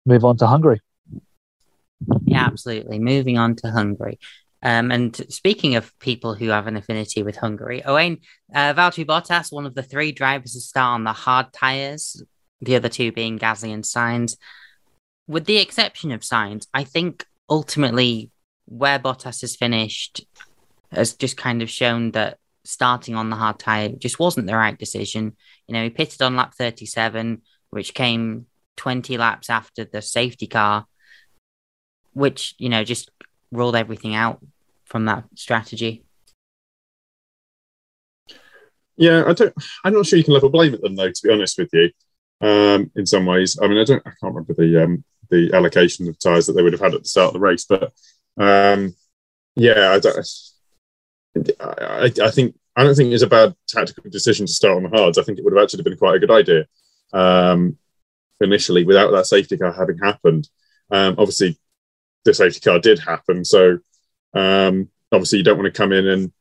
Move 0.05 0.25
on 0.25 0.37
to 0.37 0.47
Hungary. 0.47 0.81
Yeah, 2.25 2.45
absolutely. 2.45 2.99
Moving 2.99 3.37
on 3.37 3.55
to 3.57 3.71
Hungary. 3.71 4.19
Um, 4.63 4.91
and 4.91 5.15
speaking 5.29 5.75
of 5.75 5.97
people 5.99 6.35
who 6.35 6.49
have 6.49 6.67
an 6.67 6.77
affinity 6.77 7.23
with 7.23 7.35
Hungary, 7.35 7.83
Owain, 7.83 8.19
uh, 8.53 8.73
Valtteri 8.73 9.05
Bottas, 9.05 9.51
one 9.51 9.65
of 9.65 9.73
the 9.73 9.83
three 9.83 10.11
drivers 10.11 10.53
to 10.53 10.61
start 10.61 10.95
on 10.95 11.03
the 11.03 11.13
hard 11.13 11.51
tyres, 11.51 12.23
the 12.61 12.75
other 12.75 12.89
two 12.89 13.11
being 13.11 13.39
Gasly 13.39 13.73
and 13.73 13.83
Sainz. 13.83 14.37
With 15.27 15.45
the 15.45 15.57
exception 15.57 16.11
of 16.11 16.21
Sainz, 16.21 16.67
I 16.73 16.83
think 16.83 17.25
ultimately 17.49 18.29
where 18.65 18.99
Bottas 18.99 19.41
has 19.41 19.55
finished 19.55 20.21
has 20.91 21.13
just 21.13 21.37
kind 21.37 21.61
of 21.61 21.69
shown 21.69 22.11
that 22.11 22.37
starting 22.63 23.15
on 23.15 23.29
the 23.29 23.35
hard 23.35 23.57
tyre 23.57 23.89
just 23.89 24.19
wasn't 24.19 24.45
the 24.45 24.55
right 24.55 24.77
decision. 24.77 25.35
You 25.67 25.73
know, 25.73 25.83
he 25.83 25.89
pitted 25.89 26.21
on 26.21 26.35
lap 26.35 26.53
37, 26.53 27.41
which 27.71 27.93
came 27.93 28.45
20 28.77 29.17
laps 29.17 29.49
after 29.49 29.85
the 29.85 30.01
safety 30.01 30.47
car, 30.47 30.85
which, 32.13 32.53
you 32.59 32.69
know, 32.69 32.83
just 32.83 33.09
ruled 33.51 33.75
everything 33.75 34.15
out 34.15 34.39
from 34.91 35.05
that 35.05 35.23
strategy. 35.35 36.03
Yeah, 38.97 39.23
I 39.25 39.33
don't. 39.33 39.53
I'm 39.83 39.93
not 39.93 40.05
sure 40.05 40.17
you 40.17 40.25
can 40.25 40.33
level 40.33 40.49
blame 40.49 40.73
at 40.73 40.81
them 40.81 40.95
though. 40.95 41.09
To 41.09 41.21
be 41.23 41.33
honest 41.33 41.57
with 41.57 41.69
you, 41.71 41.89
um, 42.41 42.91
in 42.95 43.05
some 43.05 43.25
ways, 43.25 43.57
I 43.59 43.67
mean, 43.67 43.79
I 43.79 43.85
don't. 43.85 44.05
I 44.05 44.09
can't 44.09 44.35
remember 44.35 44.53
the 44.53 44.83
um, 44.83 45.03
the 45.29 45.51
allocation 45.53 46.07
of 46.09 46.19
tires 46.19 46.45
that 46.45 46.53
they 46.53 46.61
would 46.61 46.73
have 46.73 46.81
had 46.81 46.93
at 46.93 47.03
the 47.03 47.09
start 47.09 47.27
of 47.27 47.33
the 47.33 47.39
race, 47.39 47.65
but 47.65 47.93
um, 48.37 48.93
yeah, 49.55 49.91
I 49.91 49.99
don't. 49.99 50.27
I, 51.61 52.11
I 52.21 52.31
think 52.31 52.55
I 52.75 52.83
don't 52.83 52.95
think 52.95 53.13
it's 53.13 53.23
a 53.23 53.27
bad 53.27 53.55
tactical 53.67 54.11
decision 54.11 54.45
to 54.45 54.51
start 54.51 54.75
on 54.75 54.83
the 54.83 54.95
hards. 54.97 55.17
I 55.17 55.23
think 55.23 55.39
it 55.39 55.45
would 55.45 55.55
have 55.55 55.63
actually 55.63 55.83
been 55.83 55.97
quite 55.97 56.17
a 56.17 56.19
good 56.19 56.31
idea 56.31 56.65
um, 57.13 57.77
initially 58.41 58.83
without 58.83 59.11
that 59.11 59.25
safety 59.25 59.57
car 59.57 59.71
having 59.71 59.97
happened. 59.99 60.49
Um, 60.91 61.15
obviously, 61.17 61.57
the 62.25 62.33
safety 62.33 62.59
car 62.59 62.79
did 62.79 62.99
happen, 62.99 63.45
so 63.45 63.79
um, 64.33 64.89
obviously 65.11 65.39
you 65.39 65.43
don't 65.43 65.57
want 65.57 65.73
to 65.73 65.77
come 65.77 65.91
in 65.91 66.07
and 66.07 66.31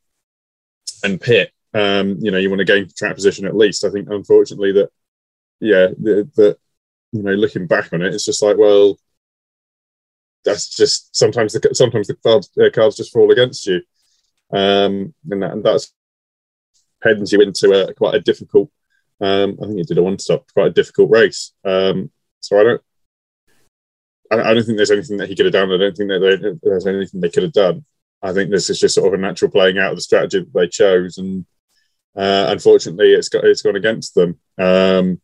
and 1.03 1.21
pit. 1.21 1.53
Um, 1.73 2.19
you 2.21 2.31
know, 2.31 2.39
you 2.39 2.51
want 2.51 2.59
to 2.59 2.65
gain 2.65 2.89
track 2.97 3.15
position 3.15 3.47
at 3.47 3.57
least. 3.57 3.85
I 3.85 3.91
think, 3.91 4.09
unfortunately, 4.11 4.73
that 4.73 4.91
yeah, 5.61 5.89
that 6.03 6.59
you 7.13 7.23
know, 7.23 7.33
looking 7.33 7.67
back 7.67 7.93
on 7.93 8.03
it, 8.03 8.15
it's 8.15 8.25
just 8.25 8.43
like, 8.43 8.57
well, 8.57 8.99
that's 10.45 10.75
just 10.75 11.15
sometimes 11.15 11.53
the 11.53 11.75
sometimes 11.75 12.07
the 12.07 12.15
cards, 12.15 12.51
uh, 12.61 12.71
cards 12.73 12.97
just 12.97 13.13
fall 13.13 13.31
against 13.31 13.67
you, 13.67 13.83
um, 14.53 15.15
and, 15.31 15.43
that, 15.43 15.53
and 15.53 15.65
that's 15.65 15.93
heading 17.03 17.27
you 17.29 17.41
into 17.41 17.73
a 17.73 17.95
quite 17.95 18.15
a 18.15 18.21
difficult. 18.21 18.71
Um, 19.21 19.59
I 19.63 19.67
think 19.67 19.79
he 19.79 19.85
did 19.85 19.99
a 19.99 20.03
one 20.03 20.19
stop, 20.19 20.47
quite 20.55 20.69
a 20.69 20.73
difficult 20.73 21.11
race. 21.11 21.53
Um, 21.65 22.11
so 22.41 22.59
I 22.59 22.63
don't, 22.63 22.83
I, 24.31 24.41
I, 24.41 24.55
don't 24.55 24.65
think 24.65 24.77
there's 24.77 24.91
anything 24.91 25.17
that 25.19 25.29
he 25.29 25.37
could 25.37 25.47
have 25.47 25.53
done. 25.53 25.73
I 25.73 25.77
don't 25.77 25.97
think 25.97 26.09
that 26.09 26.61
there's 26.63 26.87
anything 26.87 27.21
they 27.21 27.31
could 27.31 27.43
have 27.43 27.53
done. 27.53 27.85
I 28.23 28.33
think 28.33 28.51
this 28.51 28.71
is 28.71 28.79
just 28.79 28.95
sort 28.95 29.09
of 29.09 29.19
a 29.19 29.23
natural 29.23 29.51
playing 29.51 29.79
out 29.79 29.93
of 29.93 29.97
the 29.97 30.03
strategy 30.03 30.41
that 30.41 30.53
they 30.53 30.69
chose, 30.69 31.19
and 31.19 31.47
uh, 32.17 32.47
unfortunately, 32.49 33.13
it's 33.13 33.29
got 33.29 33.45
it's 33.45 33.63
gone 33.63 33.77
against 33.77 34.15
them. 34.15 34.39
Um, 34.59 35.21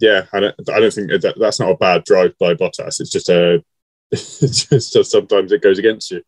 yeah, 0.00 0.26
I 0.32 0.40
don't, 0.40 0.54
I 0.70 0.80
don't 0.80 0.92
think 0.92 1.10
that, 1.10 1.34
that's 1.38 1.58
not 1.58 1.70
a 1.70 1.76
bad 1.76 2.04
drive 2.04 2.34
by 2.38 2.54
Bottas. 2.54 3.00
It's 3.00 3.10
just 3.10 3.28
a, 3.28 3.64
it's 4.10 4.68
just, 4.68 4.92
just 4.92 5.10
sometimes 5.10 5.52
it 5.52 5.62
goes 5.62 5.78
against 5.78 6.10
you. 6.10 6.22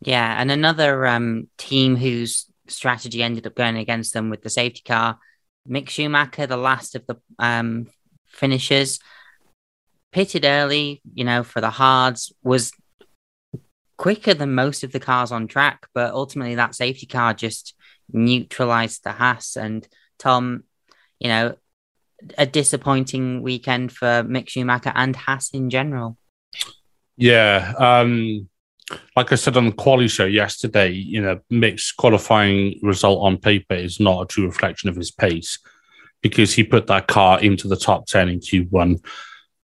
Yeah, 0.00 0.40
and 0.40 0.50
another 0.50 1.06
um, 1.06 1.48
team 1.58 1.96
whose 1.96 2.46
strategy 2.68 3.22
ended 3.22 3.46
up 3.46 3.54
going 3.54 3.76
against 3.76 4.12
them 4.12 4.30
with 4.30 4.42
the 4.42 4.50
safety 4.50 4.82
car, 4.86 5.18
Mick 5.68 5.88
Schumacher, 5.88 6.46
the 6.46 6.56
last 6.56 6.94
of 6.94 7.06
the 7.06 7.16
um, 7.38 7.88
finishers, 8.26 9.00
pitted 10.16 10.46
early, 10.46 11.02
you 11.12 11.24
know, 11.24 11.42
for 11.42 11.60
the 11.60 11.68
hards, 11.68 12.32
was 12.42 12.72
quicker 13.98 14.32
than 14.32 14.54
most 14.54 14.82
of 14.82 14.90
the 14.90 14.98
cars 14.98 15.30
on 15.30 15.46
track, 15.46 15.86
but 15.92 16.14
ultimately 16.14 16.54
that 16.54 16.74
safety 16.74 17.04
car 17.04 17.34
just 17.34 17.74
neutralized 18.10 19.04
the 19.04 19.12
Haas. 19.12 19.58
And 19.58 19.86
Tom, 20.18 20.64
you 21.20 21.28
know, 21.28 21.56
a 22.38 22.46
disappointing 22.46 23.42
weekend 23.42 23.92
for 23.92 24.24
Mick 24.24 24.48
Schumacher 24.48 24.90
and 24.94 25.14
Haas 25.14 25.50
in 25.50 25.68
general. 25.68 26.16
Yeah. 27.18 27.74
Um, 27.78 28.48
like 29.16 29.32
I 29.32 29.34
said 29.34 29.58
on 29.58 29.66
the 29.66 29.72
quali 29.72 30.08
show 30.08 30.24
yesterday, 30.24 30.92
you 30.92 31.20
know, 31.20 31.40
Mick's 31.52 31.92
qualifying 31.92 32.78
result 32.82 33.20
on 33.20 33.36
paper 33.36 33.74
is 33.74 34.00
not 34.00 34.22
a 34.22 34.26
true 34.26 34.46
reflection 34.46 34.88
of 34.88 34.96
his 34.96 35.10
pace 35.10 35.58
because 36.22 36.54
he 36.54 36.64
put 36.64 36.86
that 36.86 37.06
car 37.06 37.38
into 37.38 37.68
the 37.68 37.76
top 37.76 38.06
10 38.06 38.30
in 38.30 38.40
Q1. 38.40 39.04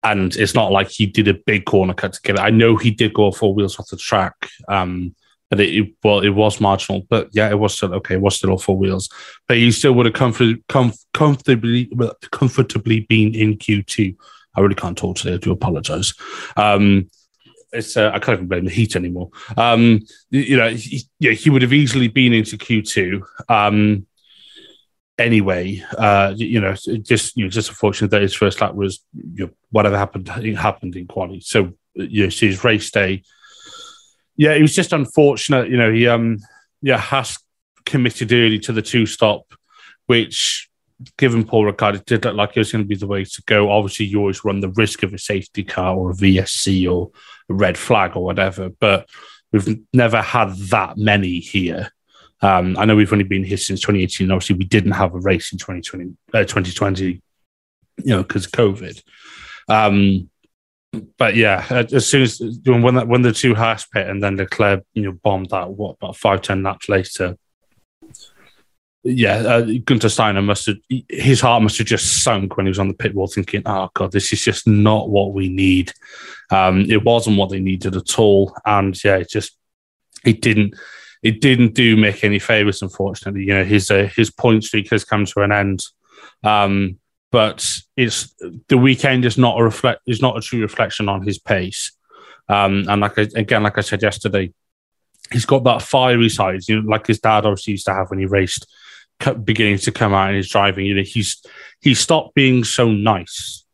And 0.03 0.35
it's 0.37 0.55
not 0.55 0.73
like 0.73 0.89
he 0.89 1.07
did 1.07 1.29
a 1.29 1.35
big 1.35 1.67
corner 1.67 1.95
cut 1.95 2.15
to 2.15 2.21
get 2.23 2.37
it. 2.37 2.41
I 2.41 2.51
know 2.51 2.77
he 2.77 2.91
did 2.91 3.13
go 3.13 3.31
four 3.33 3.55
wheels 3.55 3.79
off 3.79 3.89
the 3.89 3.97
track. 3.97 4.35
Um, 4.69 5.15
but 5.51 5.61
it, 5.61 5.75
it, 5.75 5.95
well, 6.03 6.21
it 6.21 6.31
was 6.31 6.61
marginal. 6.61 7.07
But 7.11 7.29
yeah, 7.33 7.51
it 7.51 7.59
was 7.59 7.75
still 7.75 7.93
okay. 7.97 8.15
It 8.15 8.21
was 8.21 8.37
still 8.37 8.57
four 8.57 8.79
wheels, 8.79 9.11
but 9.47 9.57
he 9.57 9.71
still 9.73 9.93
would 9.95 10.07
have 10.07 10.15
comfort, 10.15 10.59
com- 10.69 10.95
comfortably 11.13 11.91
comfortably 12.31 13.01
been 13.01 13.35
in 13.35 13.57
Q 13.57 13.83
two. 13.83 14.15
I 14.55 14.61
really 14.61 14.75
can't 14.75 14.97
talk 14.97 15.17
today. 15.17 15.35
I 15.35 15.39
do 15.39 15.53
apologize. 15.53 16.15
Um, 16.57 17.11
it's 17.73 17.97
uh, 17.97 18.11
I 18.15 18.19
can't 18.21 18.37
even 18.37 18.49
blame 18.49 18.65
the 18.65 18.71
heat 18.71 18.97
anymore. 18.97 19.31
Um, 19.57 20.01
you 20.31 20.57
know, 20.57 20.71
he, 20.71 21.03
yeah, 21.19 21.33
he 21.33 21.51
would 21.51 21.63
have 21.63 21.73
easily 21.73 22.09
been 22.09 22.33
into 22.33 22.57
Q 22.57 22.83
two. 22.83 23.27
Um, 23.49 24.07
anyway, 25.21 25.83
uh, 25.97 26.35
you 26.37 26.61
know, 26.61 26.75
just 27.03 27.37
you 27.37 27.45
know, 27.45 27.51
just 27.51 27.69
unfortunate 27.69 28.11
that 28.11 28.23
his 28.23 28.35
first 28.35 28.61
lap 28.61 28.75
was 28.75 29.05
you 29.15 29.47
know, 29.47 29.51
whatever 29.71 29.97
happened 29.97 30.29
happened 30.29 30.97
in 30.97 31.07
quali. 31.07 31.41
So 31.41 31.73
you 31.95 32.25
know, 32.25 32.31
his 32.31 32.65
race 32.65 32.91
day 32.91 33.23
yeah, 34.41 34.55
it 34.55 34.63
was 34.63 34.75
just 34.75 34.95
unfortunate. 34.95 35.69
You 35.69 35.77
know, 35.77 35.93
he 35.93 36.09
um 36.09 36.39
yeah 36.81 36.97
has 36.97 37.37
committed 37.85 38.33
early 38.33 38.59
to 38.61 38.73
the 38.73 38.81
two 38.81 39.05
stop, 39.05 39.43
which 40.07 40.71
given 41.19 41.45
Paul 41.45 41.71
Ricard, 41.71 41.97
it 41.97 42.07
did 42.07 42.25
look 42.25 42.37
like 42.37 42.57
it 42.57 42.61
was 42.61 42.73
going 42.73 42.83
to 42.83 42.89
be 42.89 42.97
the 42.97 43.07
way 43.07 43.23
to 43.23 43.43
go. 43.45 43.71
Obviously, 43.71 44.07
you 44.07 44.19
always 44.19 44.43
run 44.43 44.61
the 44.61 44.71
risk 44.71 45.03
of 45.03 45.13
a 45.13 45.19
safety 45.19 45.63
car 45.63 45.95
or 45.95 46.13
a 46.13 46.15
VSC 46.15 46.91
or 46.91 47.11
a 47.51 47.55
red 47.55 47.77
flag 47.77 48.17
or 48.17 48.25
whatever, 48.25 48.71
but 48.81 49.11
we've 49.53 49.79
never 49.93 50.23
had 50.23 50.57
that 50.71 50.97
many 50.97 51.41
here. 51.41 51.93
Um, 52.43 52.77
I 52.79 52.85
know 52.85 52.97
we've 52.97 53.13
only 53.13 53.25
been 53.25 53.45
here 53.45 53.57
since 53.57 53.81
2018. 53.81 54.31
Obviously, 54.31 54.57
we 54.57 54.65
didn't 54.65 54.93
have 54.93 55.15
a 55.15 55.19
race 55.19 55.53
in 55.53 55.59
2020, 55.59 56.17
uh, 56.33 56.41
2020 56.41 57.21
you 58.05 58.17
know, 58.17 58.23
because 58.23 58.47
of 58.47 58.53
COVID. 58.53 59.03
Um, 59.69 60.31
but 61.19 61.37
yeah, 61.37 61.65
uh, 61.71 61.85
as 61.93 62.07
soon 62.07 62.23
as 62.23 62.41
when 62.65 62.95
that, 62.95 63.07
when 63.07 63.23
the 63.23 63.33
two 63.33 63.55
Haas 63.55 63.87
pit 63.87 64.09
and 64.09 64.23
then 64.23 64.37
Leclerc, 64.37 64.85
you 64.95 65.03
know, 65.03 65.13
bombed 65.13 65.51
that 65.51 65.71
what 65.71 65.97
about 66.01 66.17
five 66.17 66.43
ten 66.43 66.63
laps 66.63 66.89
later. 66.89 67.37
Yeah, 69.03 69.37
uh, 69.37 69.63
Guenther 69.63 70.11
Steiner 70.11 70.43
must 70.43 70.67
have 70.67 70.77
his 71.09 71.41
heart 71.41 71.63
must 71.63 71.79
have 71.79 71.87
just 71.87 72.23
sunk 72.23 72.57
when 72.57 72.67
he 72.67 72.71
was 72.71 72.81
on 72.81 72.89
the 72.89 72.95
pit 72.95 73.15
wall, 73.15 73.29
thinking, 73.29 73.63
"Oh 73.65 73.89
God, 73.95 74.11
this 74.11 74.33
is 74.33 74.43
just 74.43 74.67
not 74.67 75.09
what 75.09 75.33
we 75.33 75.49
need." 75.49 75.93
Um, 76.51 76.81
it 76.81 77.05
wasn't 77.05 77.39
what 77.39 77.51
they 77.51 77.61
needed 77.61 77.95
at 77.95 78.19
all, 78.19 78.55
and 78.67 79.03
yeah, 79.05 79.17
it 79.17 79.31
just 79.31 79.57
it 80.25 80.43
didn't 80.43 80.75
it 81.23 81.41
didn't 81.41 81.75
do 81.75 81.97
Mick 81.97 82.25
any 82.25 82.39
favors. 82.39 82.83
Unfortunately, 82.83 83.43
you 83.43 83.55
know 83.55 83.65
his 83.65 83.91
uh, 83.91 84.09
his 84.15 84.31
point 84.31 84.65
streak 84.65 84.91
has 84.91 85.05
come 85.05 85.27
to 85.27 85.41
an 85.41 85.53
end. 85.53 85.83
Um, 86.43 86.99
but 87.33 87.65
it's 87.97 88.35
the 88.69 88.79
weekend 88.79 89.25
is 89.25 89.39
not 89.39 89.61
a 89.61 89.63
reflect 89.63 90.03
is 90.07 90.23
not 90.23 90.37
a 90.37 90.41
true 90.41 90.61
reflection 90.61 91.09
on 91.09 91.23
his 91.23 91.39
pace. 91.39 91.93
Um, 92.49 92.87
and 92.89 93.01
like 93.01 93.19
I, 93.19 93.29
again, 93.37 93.63
like 93.63 93.79
I 93.79 93.83
said 93.83 94.03
yesterday, 94.03 94.53
he's 95.31 95.47
got 95.47 95.65
that 95.65 95.83
fiery 95.83 96.29
side, 96.29 96.67
you 96.69 96.83
know, 96.83 96.89
like 96.89 97.07
his 97.07 97.21
dad 97.21 97.47
obviously 97.47 97.73
used 97.73 97.87
to 97.87 97.95
have 97.95 98.11
when 98.11 98.19
he 98.19 98.27
raced, 98.27 98.67
beginning 99.45 99.79
to 99.79 99.93
come 99.93 100.13
out 100.13 100.31
in 100.31 100.37
his 100.37 100.49
driving. 100.49 100.87
You 100.87 100.95
know, 100.95 101.03
he's 101.03 101.43
he 101.81 101.95
stopped 101.95 102.35
being 102.35 102.65
so 102.65 102.91
nice 102.91 103.65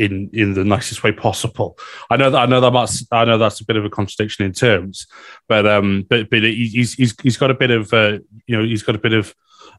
in 0.00 0.30
in 0.32 0.54
the 0.54 0.64
nicest 0.64 1.04
way 1.04 1.12
possible. 1.12 1.78
I 2.08 2.16
know 2.16 2.30
that 2.30 2.38
I 2.38 2.46
know 2.46 2.60
that 2.60 2.70
that's 2.70 3.06
I 3.12 3.24
know 3.26 3.36
that's 3.36 3.60
a 3.60 3.66
bit 3.66 3.76
of 3.76 3.84
a 3.84 3.90
contradiction 3.90 4.46
in 4.46 4.52
terms, 4.52 5.06
but 5.46 5.66
um, 5.66 6.06
but 6.08 6.30
but 6.30 6.42
he's 6.42 6.94
he's 6.94 7.14
he's 7.20 7.36
got 7.36 7.50
a 7.50 7.54
bit 7.54 7.70
of 7.70 7.92
uh, 7.92 8.18
you 8.46 8.56
know 8.56 8.64
he's 8.64 8.82
got 8.82 8.94
a 8.94 8.98
bit 8.98 9.12
of 9.12 9.34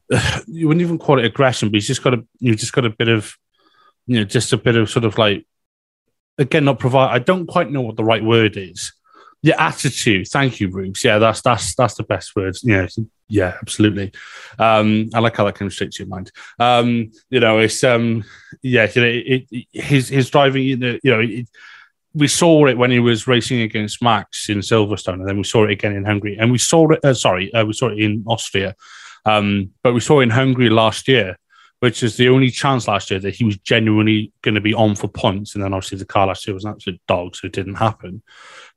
you 0.46 0.68
wouldn't 0.68 0.82
even 0.82 0.98
call 0.98 1.18
it 1.18 1.24
aggression, 1.24 1.68
but 1.68 1.74
he's 1.74 1.88
just 1.88 2.04
got 2.04 2.14
a 2.14 2.24
you 2.38 2.54
just 2.54 2.72
got 2.72 2.84
a 2.84 2.90
bit 2.90 3.08
of 3.08 3.36
you 4.06 4.18
know 4.18 4.24
just 4.24 4.52
a 4.52 4.56
bit 4.56 4.76
of 4.76 4.88
sort 4.88 5.04
of 5.04 5.18
like 5.18 5.44
again 6.38 6.64
not 6.64 6.78
provide. 6.78 7.10
I 7.10 7.18
don't 7.18 7.46
quite 7.46 7.70
know 7.70 7.82
what 7.82 7.96
the 7.96 8.04
right 8.04 8.24
word 8.24 8.56
is. 8.56 8.92
Yeah, 9.44 9.56
attitude. 9.58 10.28
Thank 10.28 10.60
you, 10.60 10.68
Rubes. 10.68 11.02
Yeah, 11.02 11.18
that's 11.18 11.42
that's 11.42 11.74
that's 11.74 11.94
the 11.94 12.04
best 12.04 12.36
words. 12.36 12.62
Yeah, 12.62 12.86
yeah, 13.28 13.56
absolutely. 13.60 14.12
Um, 14.56 15.10
I 15.12 15.18
like 15.18 15.36
how 15.36 15.44
that 15.46 15.56
comes 15.56 15.74
straight 15.74 15.90
to 15.92 16.04
your 16.04 16.08
mind. 16.08 16.30
Um, 16.60 17.10
you 17.28 17.40
know, 17.40 17.58
it's 17.58 17.82
um, 17.82 18.24
yeah, 18.62 18.88
you 18.94 19.02
know, 19.02 19.08
it, 19.08 19.46
it, 19.50 19.66
his 19.72 20.08
his 20.08 20.30
driving. 20.30 20.62
You 20.62 20.76
know, 20.76 20.98
you 21.02 21.10
know 21.10 21.20
it, 21.20 21.48
we 22.14 22.28
saw 22.28 22.66
it 22.66 22.78
when 22.78 22.92
he 22.92 23.00
was 23.00 23.26
racing 23.26 23.62
against 23.62 24.02
Max 24.02 24.48
in 24.48 24.58
Silverstone, 24.58 25.14
and 25.14 25.28
then 25.28 25.38
we 25.38 25.44
saw 25.44 25.64
it 25.64 25.72
again 25.72 25.96
in 25.96 26.04
Hungary, 26.04 26.36
and 26.38 26.52
we 26.52 26.58
saw 26.58 26.88
it. 26.90 27.04
Uh, 27.04 27.14
sorry, 27.14 27.52
uh, 27.52 27.64
we 27.64 27.72
saw 27.72 27.88
it 27.88 27.98
in 27.98 28.22
Austria, 28.28 28.76
um, 29.24 29.70
but 29.82 29.92
we 29.92 30.00
saw 30.00 30.20
it 30.20 30.24
in 30.24 30.30
Hungary 30.30 30.70
last 30.70 31.08
year, 31.08 31.36
which 31.82 32.04
is 32.04 32.16
the 32.16 32.28
only 32.28 32.48
chance 32.48 32.86
last 32.86 33.10
year 33.10 33.18
that 33.18 33.34
he 33.34 33.42
was 33.42 33.56
genuinely 33.56 34.30
going 34.42 34.54
to 34.54 34.60
be 34.60 34.72
on 34.72 34.94
for 34.94 35.08
points. 35.08 35.56
And 35.56 35.64
then 35.64 35.74
obviously 35.74 35.98
the 35.98 36.04
car 36.04 36.28
last 36.28 36.46
year 36.46 36.54
was 36.54 36.64
an 36.64 36.70
absolute 36.70 37.00
dog, 37.08 37.34
so 37.34 37.48
it 37.48 37.52
didn't 37.52 37.74
happen. 37.74 38.22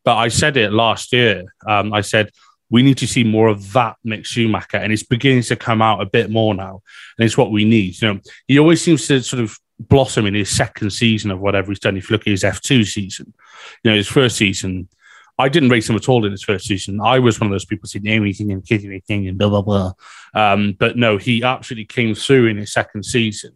But 0.04 0.16
I 0.16 0.30
said 0.30 0.58
it 0.58 0.74
last 0.74 1.14
year. 1.14 1.44
Um, 1.68 1.94
I 1.94 2.02
said, 2.02 2.32
we 2.72 2.82
need 2.82 2.98
to 2.98 3.06
see 3.06 3.24
more 3.24 3.48
of 3.48 3.74
that 3.74 3.98
Mick 4.04 4.26
Schumacher, 4.26 4.78
and 4.78 4.92
it's 4.92 5.04
beginning 5.04 5.44
to 5.44 5.56
come 5.56 5.84
out 5.84 6.02
a 6.02 6.08
bit 6.08 6.32
more 6.32 6.56
now, 6.56 6.82
and 7.20 7.24
it's 7.24 7.38
what 7.38 7.52
we 7.52 7.64
need. 7.64 8.02
You 8.02 8.16
know, 8.16 8.20
he 8.48 8.58
always 8.58 8.82
seems 8.82 9.06
to 9.06 9.22
sort 9.22 9.44
of 9.44 9.56
blossom 9.80 10.26
in 10.26 10.34
his 10.34 10.50
second 10.50 10.90
season 10.90 11.30
of 11.30 11.40
whatever 11.40 11.70
he's 11.70 11.80
done. 11.80 11.98
If 11.98 12.10
you 12.10 12.16
look 12.16 12.26
at 12.26 12.32
his 12.32 12.44
F 12.44 12.60
two 12.60 12.84
season, 12.86 13.36
you 13.84 13.92
know, 13.92 13.98
his 13.98 14.08
first 14.08 14.36
season, 14.36 14.90
I 15.38 15.50
didn't 15.50 15.70
race 15.70 15.90
him 15.90 15.98
at 15.98 16.08
all 16.08 16.26
in 16.26 16.32
his 16.32 16.44
first 16.44 16.66
season. 16.66 17.02
I 17.02 17.20
was 17.20 17.40
one 17.40 17.48
of 17.48 17.52
those 17.52 17.66
people 17.66 17.88
saying 17.88 18.08
anything 18.08 18.52
and 18.52 18.66
kidding 18.66 18.90
anything 18.90 19.28
and 19.28 19.38
blah 19.38 19.50
blah 19.50 19.62
blah. 19.62 19.94
Um, 20.34 20.76
but 20.80 20.98
no, 20.98 21.18
he 21.18 21.44
absolutely 21.44 21.86
came 21.86 22.16
through 22.16 22.48
in 22.48 22.58
his 22.58 22.72
second 22.72 23.04
season, 23.04 23.54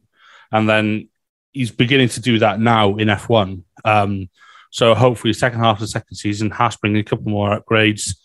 and 0.51 0.67
then 0.67 1.09
he's 1.53 1.71
beginning 1.71 2.09
to 2.09 2.21
do 2.21 2.39
that 2.39 2.59
now 2.59 2.95
in 2.97 3.07
F1. 3.07 3.63
Um, 3.85 4.29
so 4.71 4.93
hopefully, 4.93 5.33
second 5.33 5.59
half 5.59 5.77
of 5.77 5.81
the 5.81 5.87
second 5.87 6.15
season, 6.15 6.51
has 6.51 6.75
bringing 6.75 6.99
a 6.99 7.03
couple 7.03 7.31
more 7.31 7.59
upgrades. 7.59 8.15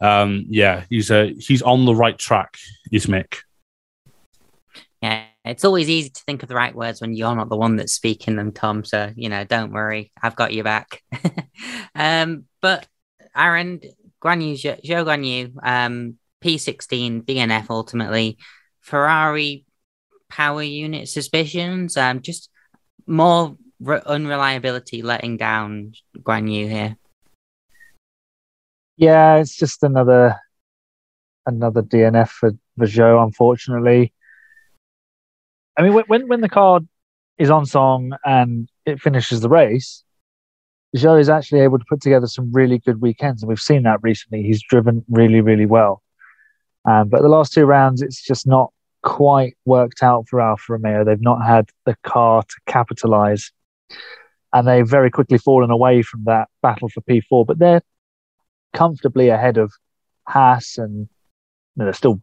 Um, 0.00 0.46
yeah, 0.48 0.84
he's 0.90 1.10
a 1.10 1.32
he's 1.34 1.62
on 1.62 1.84
the 1.84 1.94
right 1.94 2.18
track. 2.18 2.56
Is 2.90 3.06
Mick? 3.06 3.38
Yeah, 5.00 5.24
it's 5.44 5.64
always 5.64 5.88
easy 5.88 6.10
to 6.10 6.22
think 6.26 6.42
of 6.42 6.48
the 6.48 6.54
right 6.54 6.74
words 6.74 7.00
when 7.00 7.14
you're 7.14 7.34
not 7.34 7.48
the 7.48 7.56
one 7.56 7.76
that's 7.76 7.94
speaking 7.94 8.36
them, 8.36 8.52
Tom. 8.52 8.84
So 8.84 9.12
you 9.16 9.28
know, 9.28 9.44
don't 9.44 9.72
worry, 9.72 10.12
I've 10.22 10.36
got 10.36 10.52
you 10.52 10.62
back. 10.62 11.02
um, 11.94 12.44
but 12.60 12.86
Aaron, 13.36 13.80
Guan 14.22 14.42
Yu, 14.42 14.54
Zhou 14.56 15.04
Guan 15.04 15.26
Yu, 15.26 15.52
um, 15.62 16.16
P16, 16.42 17.24
DNF 17.24 17.66
ultimately, 17.70 18.38
Ferrari 18.80 19.64
power 20.28 20.62
unit 20.62 21.08
suspicions, 21.08 21.96
um, 21.96 22.20
just 22.22 22.50
more 23.06 23.56
re- 23.80 24.00
unreliability 24.06 25.02
letting 25.02 25.36
down 25.36 25.92
Guan 26.18 26.52
Yu 26.52 26.68
here. 26.68 26.96
Yeah, 28.96 29.36
it's 29.36 29.56
just 29.56 29.82
another 29.82 30.36
another 31.46 31.82
DNF 31.82 32.28
for, 32.28 32.52
Zhou, 32.80 33.22
unfortunately. 33.22 34.12
I 35.80 35.82
mean, 35.82 35.94
when 35.94 36.28
when 36.28 36.42
the 36.42 36.48
car 36.50 36.80
is 37.38 37.48
on 37.48 37.64
song 37.64 38.12
and 38.22 38.68
it 38.84 39.00
finishes 39.00 39.40
the 39.40 39.48
race, 39.48 40.04
Zhou 40.94 41.18
is 41.18 41.30
actually 41.30 41.60
able 41.60 41.78
to 41.78 41.84
put 41.88 42.02
together 42.02 42.26
some 42.26 42.52
really 42.52 42.80
good 42.80 43.00
weekends, 43.00 43.42
and 43.42 43.48
we've 43.48 43.58
seen 43.58 43.84
that 43.84 44.00
recently. 44.02 44.42
He's 44.42 44.62
driven 44.62 45.02
really, 45.08 45.40
really 45.40 45.64
well. 45.64 46.02
Um, 46.84 47.08
but 47.08 47.22
the 47.22 47.30
last 47.30 47.54
two 47.54 47.64
rounds, 47.64 48.02
it's 48.02 48.22
just 48.22 48.46
not 48.46 48.74
quite 49.02 49.56
worked 49.64 50.02
out 50.02 50.28
for 50.28 50.42
Alfa 50.42 50.74
Romeo. 50.74 51.02
They've 51.02 51.18
not 51.18 51.46
had 51.46 51.70
the 51.86 51.96
car 52.04 52.42
to 52.42 52.56
capitalize, 52.66 53.50
and 54.52 54.68
they've 54.68 54.86
very 54.86 55.10
quickly 55.10 55.38
fallen 55.38 55.70
away 55.70 56.02
from 56.02 56.24
that 56.24 56.50
battle 56.60 56.90
for 56.90 57.00
P4. 57.00 57.46
But 57.46 57.58
they're 57.58 57.80
comfortably 58.74 59.30
ahead 59.30 59.56
of 59.56 59.72
Haas, 60.28 60.76
and 60.76 60.98
you 60.98 61.08
know, 61.76 61.84
they're 61.86 61.94
still 61.94 62.20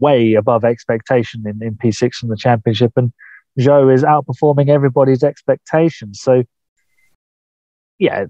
way 0.00 0.34
above 0.34 0.64
expectation 0.64 1.44
in, 1.46 1.62
in 1.62 1.76
P6 1.76 2.22
in 2.22 2.28
the 2.28 2.36
championship. 2.36 2.92
And 2.96 3.12
Zhou 3.58 3.92
is 3.92 4.02
outperforming 4.02 4.68
everybody's 4.68 5.22
expectations. 5.22 6.20
So, 6.20 6.44
yeah, 7.98 8.26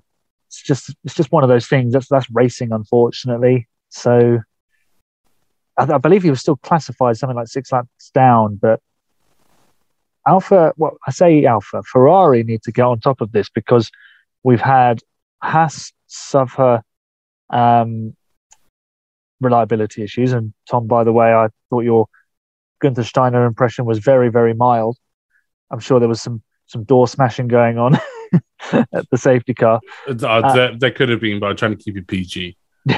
it's 0.49 0.63
just 0.63 0.95
it's 1.05 1.15
just 1.15 1.33
one 1.33 1.43
of 1.43 1.49
those 1.49 1.67
things. 1.67 1.93
That's 1.93 2.09
that's 2.09 2.31
racing, 2.31 2.73
unfortunately. 2.73 3.67
So, 3.89 4.41
I, 5.77 5.93
I 5.95 5.99
believe 5.99 6.23
he 6.23 6.31
was 6.31 6.41
still 6.41 6.57
classified 6.57 7.17
something 7.17 7.37
like 7.37 7.49
six 7.49 7.73
laps 7.73 8.11
down, 8.15 8.57
but 8.57 8.81
Alfa, 10.27 10.73
well, 10.77 10.99
I 11.07 11.13
say 11.13 11.45
Alfa 11.45 11.83
Ferrari 11.85 12.43
need 12.43 12.63
to 12.63 12.73
get 12.73 12.83
on 12.83 12.99
top 12.99 13.21
of 13.21 13.31
this 13.31 13.49
because 13.49 13.91
we've 14.43 14.61
had 14.61 15.01
Haas 15.43 15.93
suffer 16.09 16.83
um, 17.51 18.17
reliability 19.41 20.03
issues. 20.03 20.33
And 20.33 20.53
Tom, 20.71 20.87
by 20.87 21.05
the 21.05 21.13
way, 21.13 21.33
I 21.33 21.49
thought 21.71 21.85
your 21.85 22.07
Guenther 22.83 23.05
Steiner 23.05 23.45
impression 23.45 23.85
was 23.85 23.99
very, 23.99 24.31
very 24.31 24.55
mild. 24.55 24.97
I'm 25.71 25.81
sure 25.81 25.99
there 25.99 26.09
was 26.09 26.23
some 26.23 26.43
some 26.67 26.85
door 26.85 27.07
smashing 27.07 27.47
going 27.47 27.79
on 27.79 27.95
at 28.73 29.09
the 29.11 29.17
safety 29.17 29.55
car. 29.55 29.81
Uh, 30.09 30.27
uh, 30.27 30.53
there, 30.53 30.77
there, 30.77 30.91
could 30.91 31.09
have 31.09 31.21
been, 31.21 31.39
but 31.39 31.47
I'm 31.47 31.57
trying 31.57 31.77
to 31.77 31.83
keep 31.83 31.97
it 31.97 32.09
PG. 32.09 32.57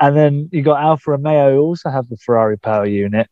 and 0.00 0.16
then 0.16 0.48
you 0.52 0.62
got 0.62 0.82
Alfa 0.82 1.12
Romeo, 1.12 1.54
who 1.54 1.60
also 1.60 1.90
have 1.90 2.08
the 2.08 2.16
Ferrari 2.16 2.58
power 2.58 2.86
unit. 2.86 3.28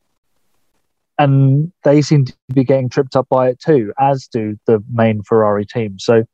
And 1.18 1.72
they 1.84 2.02
seem 2.02 2.24
to 2.24 2.34
be 2.54 2.64
getting 2.64 2.88
tripped 2.88 3.16
up 3.16 3.28
by 3.28 3.48
it 3.48 3.60
too, 3.60 3.92
as 3.98 4.28
do 4.28 4.56
the 4.66 4.82
main 4.92 5.22
Ferrari 5.22 5.66
team. 5.66 5.98
So 5.98 6.24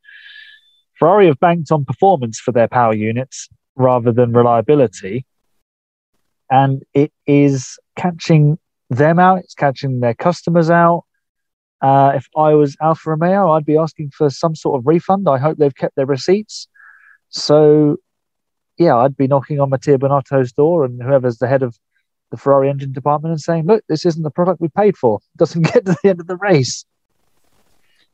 Ferrari 0.99 1.27
have 1.27 1.41
banked 1.41 1.73
on 1.73 1.85
performance 1.85 2.39
for 2.39 2.53
their 2.53 2.69
power 2.69 2.95
units 2.95 3.49
rather 3.79 4.13
than 4.13 4.33
reliability. 4.33 5.25
And 6.51 6.83
it 6.95 7.13
is 7.27 7.79
catching 7.97 8.59
them 8.91 9.19
out, 9.19 9.41
it's 9.41 9.55
catching 9.55 10.01
their 10.01 10.15
customers 10.15 10.71
out. 10.71 11.05
Uh, 11.81 12.13
if 12.17 12.27
I 12.37 12.55
was 12.55 12.77
Alfa 12.81 13.11
Romeo, 13.11 13.53
I'd 13.53 13.65
be 13.65 13.77
asking 13.77 14.11
for 14.11 14.31
some 14.31 14.55
sort 14.55 14.81
of 14.81 14.87
refund. 14.87 15.29
I 15.29 15.39
hope 15.39 15.59
they've 15.59 15.75
kept 15.75 15.95
their 15.95 16.07
receipts. 16.07 16.67
So, 17.29 17.99
yeah, 18.79 18.97
I'd 18.97 19.17
be 19.17 19.29
knocking 19.29 19.61
on 19.61 19.71
Mattia 19.71 19.99
Binotto's 19.99 20.53
door 20.53 20.85
and 20.85 21.01
whoever's 21.01 21.39
the 21.39 21.47
head 21.47 21.63
of 21.63 21.79
the 22.31 22.37
Ferrari 22.37 22.69
engine 22.69 22.93
department 22.93 23.33
and 23.33 23.41
saying, 23.41 23.67
look, 23.67 23.85
this 23.89 24.05
isn't 24.05 24.23
the 24.23 24.31
product 24.31 24.61
we 24.61 24.69
paid 24.69 24.97
for. 24.97 25.19
It 25.35 25.37
doesn't 25.39 25.63
get 25.63 25.85
to 25.87 25.97
the 26.03 26.09
end 26.09 26.21
of 26.21 26.27
the 26.27 26.37
race 26.37 26.85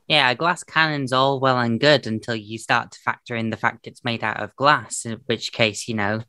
yeah, 0.07 0.29
a 0.29 0.35
glass 0.35 0.63
cannon's 0.63 1.11
all 1.11 1.39
well 1.39 1.59
and 1.59 1.79
good 1.79 2.05
until 2.05 2.35
you 2.35 2.57
start 2.57 2.91
to 2.91 2.99
factor 2.99 3.35
in 3.35 3.49
the 3.49 3.57
fact 3.57 3.87
it's 3.87 4.03
made 4.03 4.23
out 4.23 4.41
of 4.41 4.55
glass, 4.55 5.05
in 5.05 5.19
which 5.25 5.51
case, 5.51 5.87
you 5.87 5.95
know, 5.95 6.21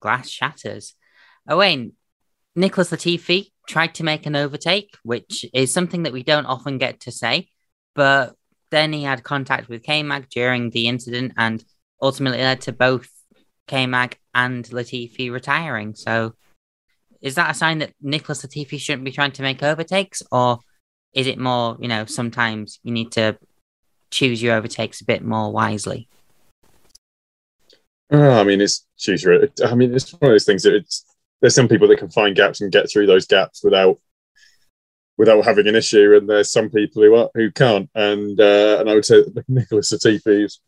glass 0.00 0.28
shatters. 0.28 0.94
Oh, 1.48 1.56
Owain, 1.56 1.92
Nicholas 2.54 2.90
Latifi 2.90 3.50
tried 3.68 3.94
to 3.94 4.04
make 4.04 4.26
an 4.26 4.36
overtake, 4.36 4.96
which 5.02 5.44
is 5.52 5.72
something 5.72 6.04
that 6.04 6.12
we 6.12 6.22
don't 6.22 6.46
often 6.46 6.78
get 6.78 7.00
to 7.00 7.10
say, 7.10 7.48
but 7.94 8.34
then 8.70 8.92
he 8.92 9.02
had 9.02 9.24
contact 9.24 9.68
with 9.68 9.82
K-Mag 9.82 10.28
during 10.30 10.70
the 10.70 10.88
incident 10.88 11.32
and 11.36 11.64
ultimately 12.00 12.38
led 12.38 12.60
to 12.62 12.72
both 12.72 13.08
K-Mag 13.66 14.18
and 14.34 14.64
Latifi 14.66 15.32
retiring. 15.32 15.94
So 15.94 16.34
is 17.20 17.36
that 17.36 17.50
a 17.50 17.54
sign 17.54 17.78
that 17.78 17.94
Nicholas 18.00 18.44
Latifi 18.44 18.78
shouldn't 18.78 19.04
be 19.04 19.12
trying 19.12 19.32
to 19.32 19.42
make 19.42 19.62
overtakes 19.62 20.22
or 20.30 20.58
is 21.14 21.26
it 21.26 21.38
more, 21.38 21.76
you 21.80 21.88
know, 21.88 22.04
sometimes 22.04 22.80
you 22.82 22.92
need 22.92 23.12
to 23.12 23.38
choose 24.10 24.42
your 24.42 24.56
overtakes 24.56 25.00
a 25.00 25.04
bit 25.04 25.24
more 25.24 25.52
wisely? 25.52 26.08
Uh, 28.12 28.40
I 28.40 28.44
mean, 28.44 28.60
it's 28.60 28.86
choose 28.98 29.22
your. 29.22 29.48
I 29.64 29.74
mean, 29.74 29.94
it's 29.94 30.12
one 30.12 30.30
of 30.30 30.34
those 30.34 30.44
things 30.44 30.62
that 30.64 30.74
it's. 30.74 31.04
There's 31.40 31.54
some 31.54 31.68
people 31.68 31.88
that 31.88 31.98
can 31.98 32.10
find 32.10 32.34
gaps 32.34 32.60
and 32.60 32.72
get 32.72 32.90
through 32.90 33.06
those 33.06 33.26
gaps 33.26 33.62
without 33.62 33.98
without 35.16 35.44
having 35.44 35.66
an 35.68 35.76
issue, 35.76 36.16
and 36.16 36.28
there's 36.28 36.50
some 36.50 36.70
people 36.70 37.02
who 37.02 37.14
are, 37.14 37.30
who 37.34 37.50
can't. 37.50 37.88
And 37.94 38.38
uh, 38.40 38.78
and 38.80 38.90
I 38.90 38.94
would 38.94 39.04
say 39.04 39.22
that 39.22 39.44
Nicholas 39.48 39.92
Latifi 39.92 40.44
is 40.44 40.60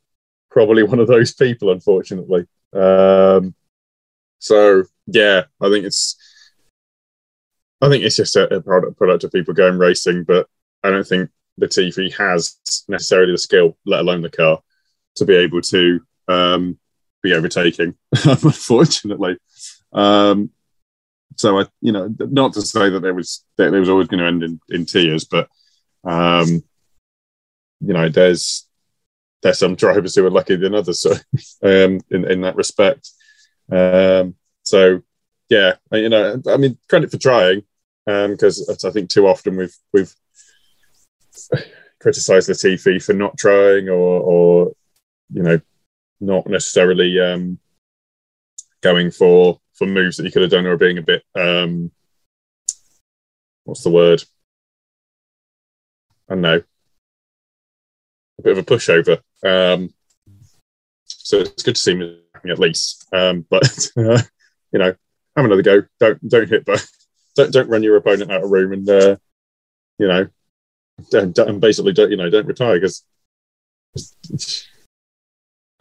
probably 0.50 0.82
one 0.82 0.98
of 0.98 1.08
those 1.08 1.34
people, 1.34 1.70
unfortunately. 1.70 2.46
Um, 2.72 3.54
so 4.38 4.84
yeah, 5.06 5.44
I 5.60 5.68
think 5.70 5.84
it's 5.84 6.16
I 7.82 7.88
think 7.88 8.04
it's 8.04 8.16
just 8.16 8.36
a, 8.36 8.60
product, 8.60 8.96
product 8.96 9.24
of 9.24 9.32
people 9.32 9.54
going 9.54 9.78
racing, 9.78 10.24
but 10.24 10.48
I 10.82 10.90
don't 10.90 11.06
think 11.06 11.30
Latifi 11.60 12.14
has 12.16 12.56
necessarily 12.88 13.32
the 13.32 13.38
skill, 13.38 13.76
let 13.84 14.00
alone 14.00 14.22
the 14.22 14.30
car, 14.30 14.60
to 15.16 15.24
be 15.24 15.34
able 15.34 15.60
to 15.62 16.00
um, 16.28 16.78
be 17.22 17.32
overtaking. 17.34 17.94
unfortunately, 18.24 19.36
um, 19.92 20.50
so 21.36 21.60
I, 21.60 21.66
you 21.80 21.92
know, 21.92 22.14
not 22.18 22.54
to 22.54 22.62
say 22.62 22.88
that 22.88 23.00
there 23.00 23.14
was 23.14 23.44
that 23.56 23.70
there 23.70 23.80
was 23.80 23.88
always 23.88 24.08
going 24.08 24.20
to 24.20 24.26
end 24.26 24.42
in, 24.42 24.60
in 24.70 24.86
tears, 24.86 25.24
but 25.24 25.48
um, 26.04 26.62
you 27.80 27.92
know, 27.92 28.08
there's 28.08 28.66
there's 29.42 29.58
some 29.58 29.74
drivers 29.74 30.14
who 30.14 30.24
are 30.26 30.30
luckier 30.30 30.56
than 30.56 30.74
others, 30.74 31.00
so 31.02 31.12
um, 31.62 32.00
in 32.10 32.30
in 32.30 32.40
that 32.42 32.56
respect. 32.56 33.10
Um, 33.70 34.34
so 34.62 35.02
yeah, 35.48 35.74
you 35.92 36.08
know, 36.08 36.40
I 36.48 36.56
mean, 36.56 36.78
credit 36.88 37.10
for 37.10 37.18
trying, 37.18 37.62
because 38.04 38.68
um, 38.68 38.88
I 38.88 38.92
think 38.92 39.10
too 39.10 39.26
often 39.26 39.56
we've 39.56 39.76
we've 39.92 40.14
criticised 42.00 42.48
Latifi 42.48 43.02
for 43.02 43.12
not 43.12 43.36
trying, 43.36 43.88
or 43.88 44.20
or 44.20 44.72
you 45.32 45.42
know, 45.42 45.60
not 46.20 46.46
necessarily 46.46 47.20
um, 47.20 47.58
going 48.82 49.10
for 49.10 49.60
for 49.74 49.86
moves 49.86 50.16
that 50.16 50.24
you 50.24 50.32
could 50.32 50.42
have 50.42 50.50
done, 50.50 50.66
or 50.66 50.76
being 50.76 50.98
a 50.98 51.02
bit 51.02 51.22
um, 51.34 51.90
what's 53.64 53.82
the 53.82 53.90
word? 53.90 54.22
I 56.28 56.34
don't 56.34 56.42
know, 56.42 56.62
a 58.38 58.42
bit 58.42 58.52
of 58.52 58.58
a 58.58 58.62
pushover. 58.62 59.20
Um, 59.44 59.90
so 61.06 61.40
it's 61.40 61.62
good 61.62 61.76
to 61.76 61.80
see 61.80 61.94
me 61.94 62.20
at 62.48 62.58
least. 62.58 63.06
Um, 63.12 63.44
but 63.48 63.88
you 63.96 64.78
know, 64.78 64.94
have 65.36 65.44
another 65.44 65.62
go. 65.62 65.82
Don't 66.00 66.28
don't 66.28 66.48
hit, 66.48 66.64
but 66.64 66.86
don't 67.36 67.52
don't 67.52 67.68
run 67.68 67.82
your 67.82 67.96
opponent 67.96 68.30
out 68.30 68.44
of 68.44 68.50
room, 68.50 68.72
and 68.72 68.88
uh, 68.88 69.16
you 69.98 70.08
know, 70.08 70.28
don't, 71.10 71.34
don't 71.34 71.60
basically 71.60 71.92
don't 71.92 72.10
you 72.10 72.16
know 72.16 72.30
don't 72.30 72.46
retire 72.46 72.80
because 72.80 73.04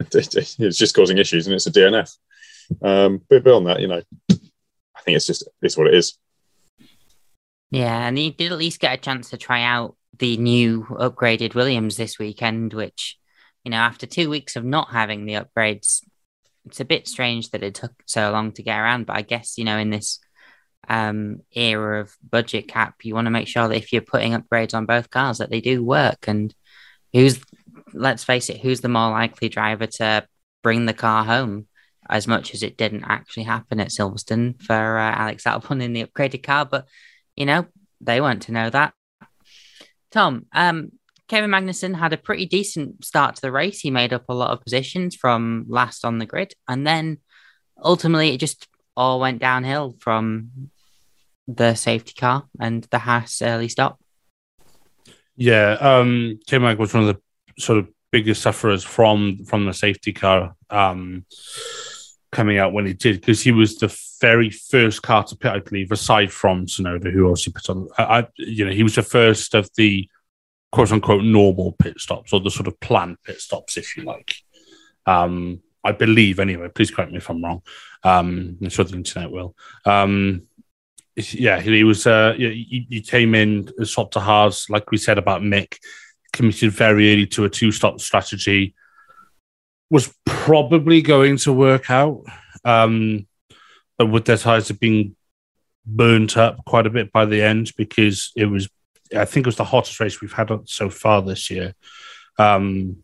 it's 0.00 0.78
just 0.78 0.94
causing 0.94 1.18
issues 1.18 1.46
and 1.46 1.54
it's 1.54 1.66
a 1.66 1.72
DNF. 1.72 2.16
Um, 2.82 3.22
but 3.28 3.44
beyond 3.44 3.66
that, 3.66 3.80
you 3.80 3.88
know, 3.88 4.02
I 4.30 5.00
think 5.02 5.16
it's 5.16 5.26
just 5.26 5.48
it's 5.62 5.76
what 5.76 5.88
it 5.88 5.94
is. 5.94 6.18
Yeah, 7.70 8.06
and 8.06 8.16
he 8.16 8.30
did 8.30 8.52
at 8.52 8.58
least 8.58 8.80
get 8.80 8.94
a 8.94 9.00
chance 9.00 9.30
to 9.30 9.36
try 9.36 9.62
out 9.62 9.96
the 10.18 10.36
new 10.36 10.84
upgraded 10.90 11.54
Williams 11.54 11.96
this 11.96 12.18
weekend, 12.18 12.72
which, 12.72 13.18
you 13.64 13.70
know, 13.70 13.78
after 13.78 14.06
two 14.06 14.30
weeks 14.30 14.56
of 14.56 14.64
not 14.64 14.92
having 14.92 15.26
the 15.26 15.34
upgrades, 15.34 16.02
it's 16.66 16.80
a 16.80 16.84
bit 16.84 17.08
strange 17.08 17.50
that 17.50 17.62
it 17.62 17.74
took 17.74 17.92
so 18.06 18.30
long 18.30 18.52
to 18.52 18.62
get 18.62 18.78
around. 18.78 19.06
But 19.06 19.16
I 19.16 19.22
guess, 19.22 19.56
you 19.56 19.64
know, 19.64 19.78
in 19.78 19.90
this 19.90 20.18
um, 20.88 21.40
era 21.52 22.00
of 22.00 22.14
budget 22.28 22.68
cap, 22.68 22.96
you 23.02 23.14
want 23.14 23.26
to 23.26 23.30
make 23.30 23.48
sure 23.48 23.68
that 23.68 23.76
if 23.76 23.92
you're 23.92 24.02
putting 24.02 24.32
upgrades 24.32 24.74
on 24.74 24.86
both 24.86 25.10
cars, 25.10 25.38
that 25.38 25.50
they 25.50 25.60
do 25.60 25.82
work. 25.82 26.28
And 26.28 26.54
who's, 27.12 27.40
let's 27.92 28.24
face 28.24 28.50
it, 28.50 28.60
who's 28.60 28.80
the 28.80 28.88
more 28.88 29.10
likely 29.10 29.48
driver 29.48 29.86
to 29.86 30.26
bring 30.62 30.86
the 30.86 30.94
car 30.94 31.24
home? 31.24 31.66
As 32.08 32.28
much 32.28 32.54
as 32.54 32.62
it 32.62 32.76
didn't 32.76 33.02
actually 33.02 33.42
happen 33.42 33.80
at 33.80 33.88
Silverstone 33.88 34.62
for 34.62 34.96
uh, 34.96 35.10
Alex 35.10 35.42
Albon 35.42 35.82
in 35.82 35.92
the 35.92 36.04
upgraded 36.04 36.44
car, 36.44 36.64
but 36.64 36.86
you 37.34 37.46
know 37.46 37.66
they 38.00 38.20
weren't 38.20 38.42
to 38.42 38.52
know 38.52 38.70
that. 38.70 38.94
Tom, 40.12 40.46
um, 40.52 40.92
Kevin 41.28 41.50
Magnussen 41.50 41.96
had 41.98 42.12
a 42.12 42.18
pretty 42.18 42.46
decent 42.46 43.04
start 43.04 43.36
to 43.36 43.42
the 43.42 43.50
race. 43.50 43.80
He 43.80 43.90
made 43.90 44.12
up 44.12 44.24
a 44.28 44.34
lot 44.34 44.50
of 44.50 44.62
positions 44.62 45.16
from 45.16 45.66
last 45.68 46.04
on 46.04 46.18
the 46.18 46.26
grid, 46.26 46.54
and 46.68 46.86
then 46.86 47.18
ultimately 47.82 48.34
it 48.34 48.38
just 48.38 48.68
all 48.96 49.20
went 49.20 49.40
downhill 49.40 49.96
from 49.98 50.70
the 51.48 51.74
safety 51.74 52.14
car 52.14 52.44
and 52.60 52.84
the 52.84 52.98
Haas 52.98 53.42
early 53.42 53.68
stop. 53.68 54.00
Yeah, 55.36 55.72
um, 55.72 56.38
K 56.46 56.58
Mag 56.58 56.78
was 56.78 56.94
one 56.94 57.08
of 57.08 57.14
the 57.14 57.62
sort 57.62 57.78
of 57.78 57.88
biggest 58.12 58.42
sufferers 58.42 58.84
from 58.84 59.44
from 59.44 59.66
the 59.66 59.74
safety 59.74 60.12
car 60.12 60.54
um, 60.70 61.26
coming 62.32 62.58
out 62.58 62.72
when 62.72 62.86
he 62.86 62.92
did 62.94 63.20
because 63.20 63.42
he 63.42 63.52
was 63.52 63.76
the 63.76 63.94
very 64.20 64.50
first 64.50 65.02
car 65.02 65.24
to 65.24 65.36
pit, 65.36 65.52
I 65.52 65.58
believe, 65.58 65.92
aside 65.92 66.32
from 66.32 66.66
Tsunoda, 66.66 67.12
who 67.12 67.26
obviously 67.26 67.52
put 67.52 67.68
on. 67.68 67.88
I, 67.98 68.26
you 68.36 68.64
know, 68.64 68.72
he 68.72 68.82
was 68.82 68.94
the 68.94 69.02
first 69.02 69.54
of 69.54 69.68
the 69.76 70.08
quote 70.76 70.92
unquote 70.92 71.24
normal 71.24 71.72
pit 71.72 71.98
stops 71.98 72.34
or 72.34 72.40
the 72.40 72.50
sort 72.50 72.66
of 72.66 72.78
planned 72.80 73.16
pit 73.22 73.40
stops, 73.40 73.78
if 73.78 73.96
you 73.96 74.02
like. 74.02 74.34
Um, 75.06 75.62
I 75.82 75.92
believe, 75.92 76.38
anyway. 76.38 76.68
Please 76.68 76.90
correct 76.90 77.12
me 77.12 77.16
if 77.16 77.30
I'm 77.30 77.42
wrong. 77.42 77.62
Um, 78.04 78.58
I'm 78.60 78.68
sure 78.68 78.84
the 78.84 78.94
internet 78.94 79.30
will. 79.30 79.56
Um, 79.86 80.42
yeah, 81.16 81.62
he 81.62 81.82
was. 81.82 82.06
Uh, 82.06 82.34
he 82.36 83.02
came 83.06 83.34
in, 83.34 83.70
swapped 83.86 84.12
to 84.12 84.20
Haas, 84.20 84.68
like 84.68 84.90
we 84.90 84.98
said 84.98 85.16
about 85.16 85.40
Mick, 85.40 85.78
committed 86.34 86.72
very 86.72 87.10
early 87.10 87.26
to 87.28 87.46
a 87.46 87.48
two-stop 87.48 87.98
strategy. 87.98 88.74
Was 89.88 90.14
probably 90.26 91.00
going 91.00 91.38
to 91.38 91.54
work 91.54 91.90
out, 91.90 92.22
um, 92.66 93.26
but 93.96 94.10
with 94.10 94.26
their 94.26 94.36
tires 94.36 94.68
have 94.68 94.78
been 94.78 95.16
burnt 95.86 96.36
up 96.36 96.66
quite 96.66 96.86
a 96.86 96.90
bit 96.90 97.12
by 97.12 97.24
the 97.24 97.40
end 97.40 97.72
because 97.78 98.32
it 98.36 98.44
was 98.44 98.68
I 99.14 99.24
think 99.24 99.46
it 99.46 99.48
was 99.48 99.56
the 99.56 99.64
hottest 99.64 100.00
race 100.00 100.20
we've 100.20 100.32
had 100.32 100.50
so 100.64 100.90
far 100.90 101.22
this 101.22 101.50
year. 101.50 101.74
Um, 102.38 102.96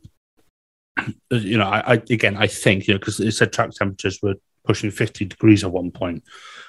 you 1.31 1.59
know, 1.59 1.67
I, 1.67 1.93
I, 1.93 1.95
again, 1.95 2.37
I 2.37 2.47
think 2.47 2.87
you 2.87 2.95
know 2.95 2.99
because 2.99 3.21
it 3.21 3.33
said 3.33 3.53
track 3.53 3.71
temperatures 3.71 4.21
were 4.23 4.35
pushing 4.65 4.91
50 4.91 5.25
degrees 5.25 5.65
at 5.65 5.73
one 5.73 5.91
point. 5.91 6.25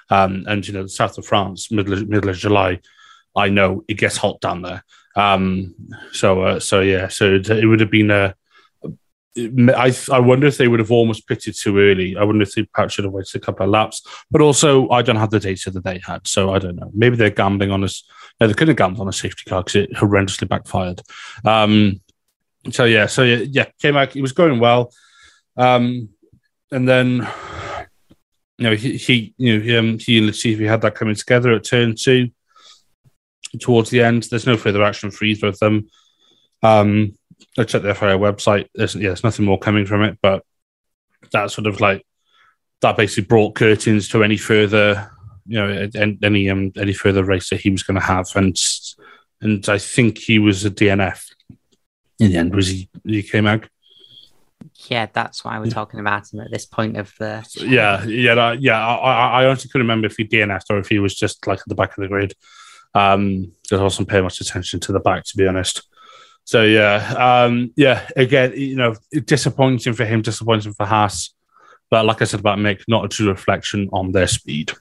Um, 0.10 0.46
and 0.48 0.68
you 0.68 0.74
know, 0.74 0.84
the 0.84 0.90
south 0.90 1.18
of 1.18 1.26
France, 1.26 1.72
middle 1.72 1.94
of, 1.94 2.08
middle 2.08 2.30
of 2.30 2.38
July, 2.38 2.80
I 3.36 3.50
know 3.50 3.84
it 3.88 3.96
gets 3.96 4.18
hot 4.18 4.42
down 4.42 4.62
there. 4.62 4.84
Um, 5.16 5.76
so, 6.12 6.42
uh, 6.42 6.60
so 6.60 6.82
yeah, 6.82 7.08
so 7.08 7.36
it, 7.36 7.50
it 7.50 7.66
would 7.66 7.80
have 7.80 7.92
been 7.92 8.12
a. 8.12 8.36
I 9.36 9.92
I 10.12 10.20
wonder 10.20 10.46
if 10.46 10.58
they 10.58 10.68
would 10.68 10.80
have 10.80 10.92
almost 10.92 11.28
pitted 11.28 11.56
too 11.58 11.80
early. 11.80 12.16
I 12.16 12.24
wonder 12.24 12.44
if 12.44 12.54
they 12.54 12.64
perhaps 12.66 12.94
should 12.94 13.06
have 13.06 13.14
waited 13.14 13.36
a 13.36 13.40
couple 13.40 13.66
of 13.66 13.72
laps. 13.72 14.04
But 14.30 14.42
also, 14.42 14.88
I 14.90 15.02
don't 15.02 15.16
have 15.16 15.32
the 15.32 15.40
data 15.40 15.72
that 15.72 15.84
they 15.84 16.00
had, 16.06 16.28
so 16.28 16.54
I 16.54 16.60
don't 16.60 16.76
know. 16.76 16.92
Maybe 16.94 17.16
they're 17.16 17.32
gambling 17.32 17.72
on 17.72 17.84
us. 17.84 18.04
No, 18.40 18.48
they 18.48 18.54
couldn't 18.54 18.70
have 18.70 18.78
gambled 18.78 19.02
on 19.02 19.08
a 19.08 19.14
safety 19.14 19.44
car 19.50 19.64
because 19.64 19.76
it 19.76 19.94
horrendously 19.94 20.48
backfired. 20.48 21.02
Um, 21.46 22.02
so 22.72 22.86
yeah, 22.86 23.06
so 23.08 23.24
yeah, 23.24 23.46
yeah, 23.50 23.66
came 23.82 23.98
out. 23.98 24.16
It 24.16 24.22
was 24.22 24.32
going 24.32 24.60
well, 24.60 24.92
um, 25.58 26.10
and 26.72 26.88
then 26.88 27.28
you 28.58 28.70
know 28.70 28.76
he, 28.76 28.98
he 28.98 29.34
you 29.38 29.60
know 29.60 29.80
um, 29.80 30.00
he 30.00 30.18
and 30.18 30.30
Latifi 30.30 30.68
had 30.68 30.82
that 30.82 30.96
coming 30.96 31.16
together 31.16 31.52
at 31.54 31.66
turn 31.66 31.96
two. 31.96 32.30
Towards 33.60 33.92
the 33.92 34.02
end, 34.02 34.24
there's 34.24 34.48
no 34.48 34.58
further 34.58 34.84
action 34.84 35.12
for 35.12 35.26
either 35.26 35.48
of 35.48 35.60
them. 35.60 35.88
Um, 36.64 37.16
I 37.58 37.66
checked 37.66 37.84
the 37.84 37.94
FIA 37.94 38.18
website. 38.18 38.68
There's 38.74 38.96
yeah, 38.96 39.10
there's 39.10 39.24
nothing 39.24 39.46
more 39.46 39.60
coming 39.60 39.86
from 39.86 40.04
it, 40.04 40.18
but 40.22 40.44
that 41.32 41.52
sort 41.52 41.68
of 41.68 41.80
like 41.80 42.06
that 42.82 42.98
basically 42.98 43.26
brought 43.26 43.56
curtains 43.56 44.10
to 44.10 44.24
any 44.24 44.38
further 44.38 45.12
you 45.46 45.60
know 45.60 45.90
any 46.24 46.50
um 46.50 46.72
any 46.78 46.94
further 46.94 47.24
race 47.24 47.50
that 47.50 47.62
he 47.62 47.70
was 47.70 47.84
going 47.84 48.00
to 48.00 48.06
have, 48.06 48.28
and 48.36 48.58
and 49.42 49.68
I 49.68 49.78
think 49.78 50.18
he 50.18 50.40
was 50.40 50.66
a 50.66 50.72
DNF 50.72 51.32
in 52.20 52.32
the 52.32 52.38
end. 52.38 52.56
Was 52.56 52.68
he? 52.68 52.90
He 53.06 53.24
came 53.24 53.48
out. 53.48 53.68
Yeah, 54.90 55.08
that's 55.12 55.44
why 55.44 55.60
we're 55.60 55.70
talking 55.70 56.00
about 56.00 56.32
him 56.32 56.40
at 56.40 56.52
this 56.52 56.66
point 56.66 56.98
of 56.98 57.14
the. 57.20 57.46
Yeah, 57.58 58.04
yeah, 58.06 58.54
yeah. 58.54 58.88
I, 58.88 59.44
I 59.44 59.46
honestly 59.46 59.70
couldn't 59.70 59.88
remember 59.88 60.08
if 60.08 60.18
he 60.18 60.26
DNF'd 60.26 60.72
or 60.72 60.80
if 60.80 60.90
he 60.90 61.00
was 61.00 61.16
just 61.16 61.46
like 61.48 61.60
at 61.60 61.68
the 61.68 61.76
back 61.76 61.98
of 61.98 62.02
the 62.02 62.08
grid. 62.08 62.34
Um, 62.96 63.52
I 63.72 63.78
wasn't 63.78 64.08
paying 64.08 64.24
much 64.24 64.40
attention 64.40 64.80
to 64.82 64.92
the 64.92 65.00
back, 65.00 65.24
to 65.26 65.38
be 65.38 65.48
honest. 65.48 65.88
So 66.46 66.64
yeah, 66.64 67.46
um, 67.46 67.72
yeah. 67.76 68.08
Again, 68.16 68.54
you 68.56 68.76
know, 68.76 68.96
disappointing 69.26 69.94
for 69.94 70.06
him, 70.06 70.22
disappointing 70.22 70.74
for 70.74 70.86
Haas. 70.86 71.34
But 71.90 72.06
like 72.06 72.22
I 72.22 72.26
said 72.26 72.40
about 72.40 72.58
Mick, 72.58 72.82
not 72.88 73.06
a 73.06 73.08
true 73.08 73.30
reflection 73.30 73.90
on 73.94 74.12
their 74.12 74.28
speed. 74.28 74.72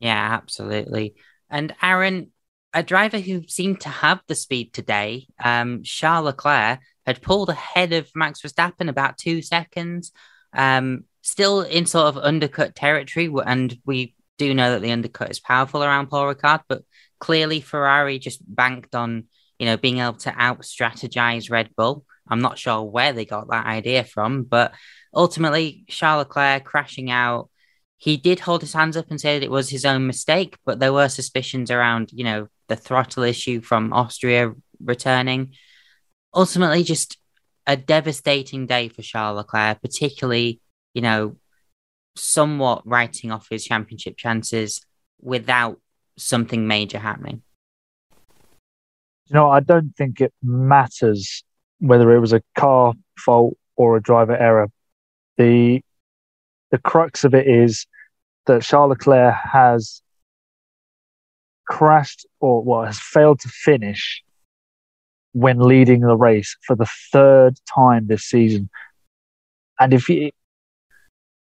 Yeah, 0.00 0.34
absolutely. 0.34 1.14
And 1.50 1.74
Aaron, 1.82 2.30
a 2.72 2.82
driver 2.82 3.18
who 3.18 3.46
seemed 3.48 3.80
to 3.80 3.88
have 3.88 4.20
the 4.28 4.34
speed 4.34 4.72
today, 4.72 5.26
um, 5.42 5.82
Charles 5.82 6.26
Leclerc, 6.26 6.80
had 7.06 7.22
pulled 7.22 7.48
ahead 7.48 7.92
of 7.92 8.10
Max 8.14 8.42
Verstappen 8.42 8.88
about 8.88 9.18
two 9.18 9.42
seconds, 9.42 10.12
um, 10.52 11.04
still 11.22 11.62
in 11.62 11.86
sort 11.86 12.06
of 12.06 12.18
undercut 12.18 12.74
territory. 12.74 13.30
And 13.44 13.76
we 13.84 14.14
do 14.36 14.54
know 14.54 14.72
that 14.72 14.82
the 14.82 14.92
undercut 14.92 15.30
is 15.30 15.40
powerful 15.40 15.82
around 15.82 16.08
Paul 16.08 16.32
Ricard, 16.32 16.60
but 16.68 16.82
clearly 17.18 17.60
Ferrari 17.60 18.18
just 18.18 18.40
banked 18.46 18.94
on, 18.94 19.24
you 19.58 19.66
know, 19.66 19.76
being 19.76 19.98
able 19.98 20.18
to 20.18 20.34
out 20.36 20.60
strategize 20.60 21.50
Red 21.50 21.70
Bull. 21.76 22.04
I'm 22.28 22.40
not 22.40 22.58
sure 22.58 22.82
where 22.82 23.12
they 23.12 23.24
got 23.24 23.48
that 23.48 23.66
idea 23.66 24.04
from, 24.04 24.42
but 24.44 24.74
ultimately 25.14 25.84
Charles 25.88 26.26
Leclerc 26.26 26.64
crashing 26.64 27.10
out 27.10 27.48
he 27.98 28.16
did 28.16 28.40
hold 28.40 28.60
his 28.60 28.72
hands 28.72 28.96
up 28.96 29.10
and 29.10 29.20
say 29.20 29.38
that 29.38 29.44
it 29.44 29.50
was 29.50 29.70
his 29.70 29.84
own 29.84 30.06
mistake, 30.06 30.56
but 30.64 30.78
there 30.78 30.92
were 30.92 31.08
suspicions 31.08 31.68
around, 31.68 32.10
you 32.12 32.22
know, 32.22 32.48
the 32.68 32.76
throttle 32.76 33.24
issue 33.24 33.60
from 33.60 33.92
Austria 33.92 34.54
returning. 34.82 35.52
Ultimately, 36.32 36.84
just 36.84 37.18
a 37.66 37.76
devastating 37.76 38.66
day 38.66 38.88
for 38.88 39.02
Charles 39.02 39.36
Leclerc, 39.36 39.82
particularly, 39.82 40.60
you 40.94 41.02
know, 41.02 41.36
somewhat 42.14 42.86
writing 42.86 43.32
off 43.32 43.48
his 43.50 43.64
championship 43.64 44.16
chances 44.16 44.80
without 45.20 45.80
something 46.16 46.68
major 46.68 46.98
happening. 46.98 47.42
You 49.26 49.34
know, 49.34 49.50
I 49.50 49.58
don't 49.58 49.94
think 49.96 50.20
it 50.20 50.32
matters 50.40 51.42
whether 51.80 52.14
it 52.14 52.20
was 52.20 52.32
a 52.32 52.42
car 52.56 52.94
fault 53.18 53.56
or 53.76 53.96
a 53.96 54.02
driver 54.02 54.36
error. 54.36 54.68
The 55.36 55.82
the 56.70 56.78
crux 56.78 57.24
of 57.24 57.34
it 57.34 57.46
is 57.46 57.86
that 58.46 58.62
Charles 58.62 58.90
Leclerc 58.90 59.34
has 59.34 60.02
crashed 61.66 62.26
or 62.40 62.62
well 62.62 62.84
has 62.84 62.98
failed 62.98 63.40
to 63.40 63.48
finish 63.48 64.22
when 65.32 65.60
leading 65.60 66.00
the 66.00 66.16
race 66.16 66.56
for 66.62 66.74
the 66.74 66.88
third 67.12 67.58
time 67.72 68.06
this 68.06 68.24
season. 68.24 68.70
And 69.78 69.92
if 69.92 70.08
you 70.08 70.30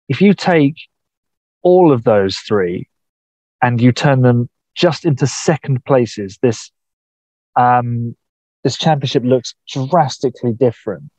if 0.07 0.21
you 0.21 0.33
take 0.33 0.75
all 1.61 1.91
of 1.91 2.03
those 2.03 2.37
three 2.37 2.87
and 3.61 3.81
you 3.81 3.91
turn 3.91 4.21
them 4.21 4.49
just 4.75 5.05
into 5.05 5.25
second 5.27 5.83
places, 5.85 6.37
this 6.41 6.71
um, 7.55 8.15
this 8.63 8.77
championship 8.77 9.23
looks 9.23 9.55
drastically 9.67 10.53
different. 10.53 11.09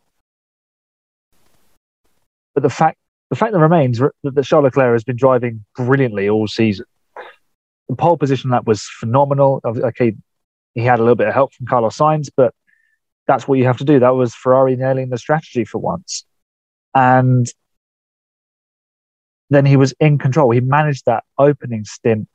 But 2.54 2.62
the 2.62 2.70
fact 2.70 2.98
the 3.34 3.38
fact 3.38 3.52
that 3.52 3.58
remains 3.58 3.98
that 3.98 4.44
Charles 4.44 4.62
Leclerc 4.62 4.92
has 4.92 5.02
been 5.02 5.16
driving 5.16 5.64
brilliantly 5.74 6.28
all 6.28 6.46
season. 6.46 6.86
The 7.88 7.96
pole 7.96 8.16
position 8.16 8.50
that 8.50 8.64
was 8.64 8.88
phenomenal. 9.00 9.60
Okay, 9.64 10.14
he 10.74 10.82
had 10.82 11.00
a 11.00 11.02
little 11.02 11.16
bit 11.16 11.26
of 11.26 11.34
help 11.34 11.52
from 11.52 11.66
Carlos 11.66 11.98
Sainz, 11.98 12.28
but 12.36 12.54
that's 13.26 13.48
what 13.48 13.58
you 13.58 13.64
have 13.64 13.78
to 13.78 13.84
do. 13.84 13.98
That 13.98 14.14
was 14.14 14.36
Ferrari 14.36 14.76
nailing 14.76 15.08
the 15.08 15.18
strategy 15.18 15.64
for 15.64 15.78
once. 15.78 16.24
And 16.94 17.52
then 19.50 19.66
he 19.66 19.76
was 19.76 19.92
in 19.98 20.16
control. 20.18 20.52
He 20.52 20.60
managed 20.60 21.06
that 21.06 21.24
opening 21.36 21.84
stint 21.84 22.28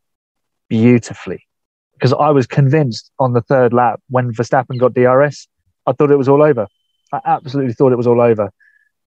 beautifully. 0.68 1.46
Because 1.94 2.12
I 2.12 2.32
was 2.32 2.46
convinced 2.46 3.10
on 3.20 3.32
the 3.32 3.42
third 3.42 3.72
lap 3.72 4.02
when 4.10 4.34
Verstappen 4.34 4.78
got 4.78 4.94
DRS, 4.94 5.48
I 5.86 5.94
thought 5.94 6.12
it 6.12 6.18
was 6.18 6.28
all 6.28 6.44
over. 6.44 6.68
I 7.14 7.22
absolutely 7.26 7.74
thought 7.74 7.94
it 7.94 7.98
was 7.98 8.08
all 8.08 8.20
over. 8.20 8.52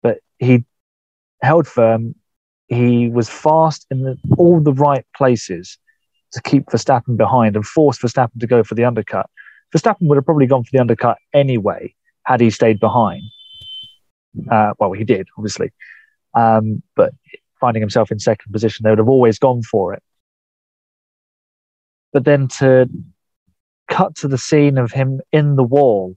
But 0.02 0.20
he 0.38 0.64
held 1.42 1.66
firm. 1.66 2.14
He 2.68 3.08
was 3.08 3.28
fast 3.28 3.86
in 3.90 4.02
the, 4.02 4.16
all 4.38 4.60
the 4.60 4.72
right 4.72 5.04
places 5.16 5.78
to 6.32 6.40
keep 6.42 6.66
Verstappen 6.66 7.16
behind 7.16 7.56
and 7.56 7.66
force 7.66 7.98
Verstappen 7.98 8.40
to 8.40 8.46
go 8.46 8.62
for 8.62 8.74
the 8.74 8.84
undercut. 8.84 9.28
Verstappen 9.74 10.02
would 10.02 10.16
have 10.16 10.24
probably 10.24 10.46
gone 10.46 10.64
for 10.64 10.70
the 10.72 10.80
undercut 10.80 11.18
anyway 11.34 11.94
had 12.24 12.40
he 12.40 12.50
stayed 12.50 12.80
behind. 12.80 13.22
Uh, 14.50 14.72
well, 14.78 14.92
he 14.92 15.04
did, 15.04 15.28
obviously. 15.36 15.70
Um, 16.34 16.82
but 16.96 17.12
finding 17.60 17.82
himself 17.82 18.10
in 18.10 18.18
second 18.18 18.52
position, 18.52 18.84
they 18.84 18.90
would 18.90 18.98
have 18.98 19.08
always 19.08 19.38
gone 19.38 19.62
for 19.62 19.92
it. 19.92 20.02
But 22.12 22.24
then 22.24 22.48
to 22.58 22.88
cut 23.88 24.14
to 24.16 24.28
the 24.28 24.38
scene 24.38 24.78
of 24.78 24.92
him 24.92 25.20
in 25.32 25.56
the 25.56 25.62
wall, 25.62 26.16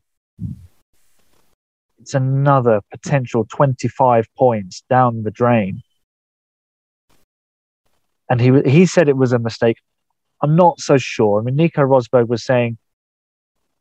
it's 2.06 2.14
another 2.14 2.82
potential 2.92 3.48
25 3.50 4.28
points 4.38 4.84
down 4.92 5.24
the 5.24 5.32
drain. 5.32 5.82
And 8.30 8.40
he 8.40 8.62
he 8.62 8.86
said 8.86 9.10
it 9.10 9.18
was 9.18 9.34
a 9.34 9.40
mistake. 9.40 9.78
I'm 10.40 10.56
not 10.56 10.80
so 10.80 10.98
sure. 10.98 11.40
I 11.40 11.44
mean, 11.44 11.56
Nico 11.56 11.82
Rosberg 11.82 12.28
was 12.28 12.44
saying 12.44 12.78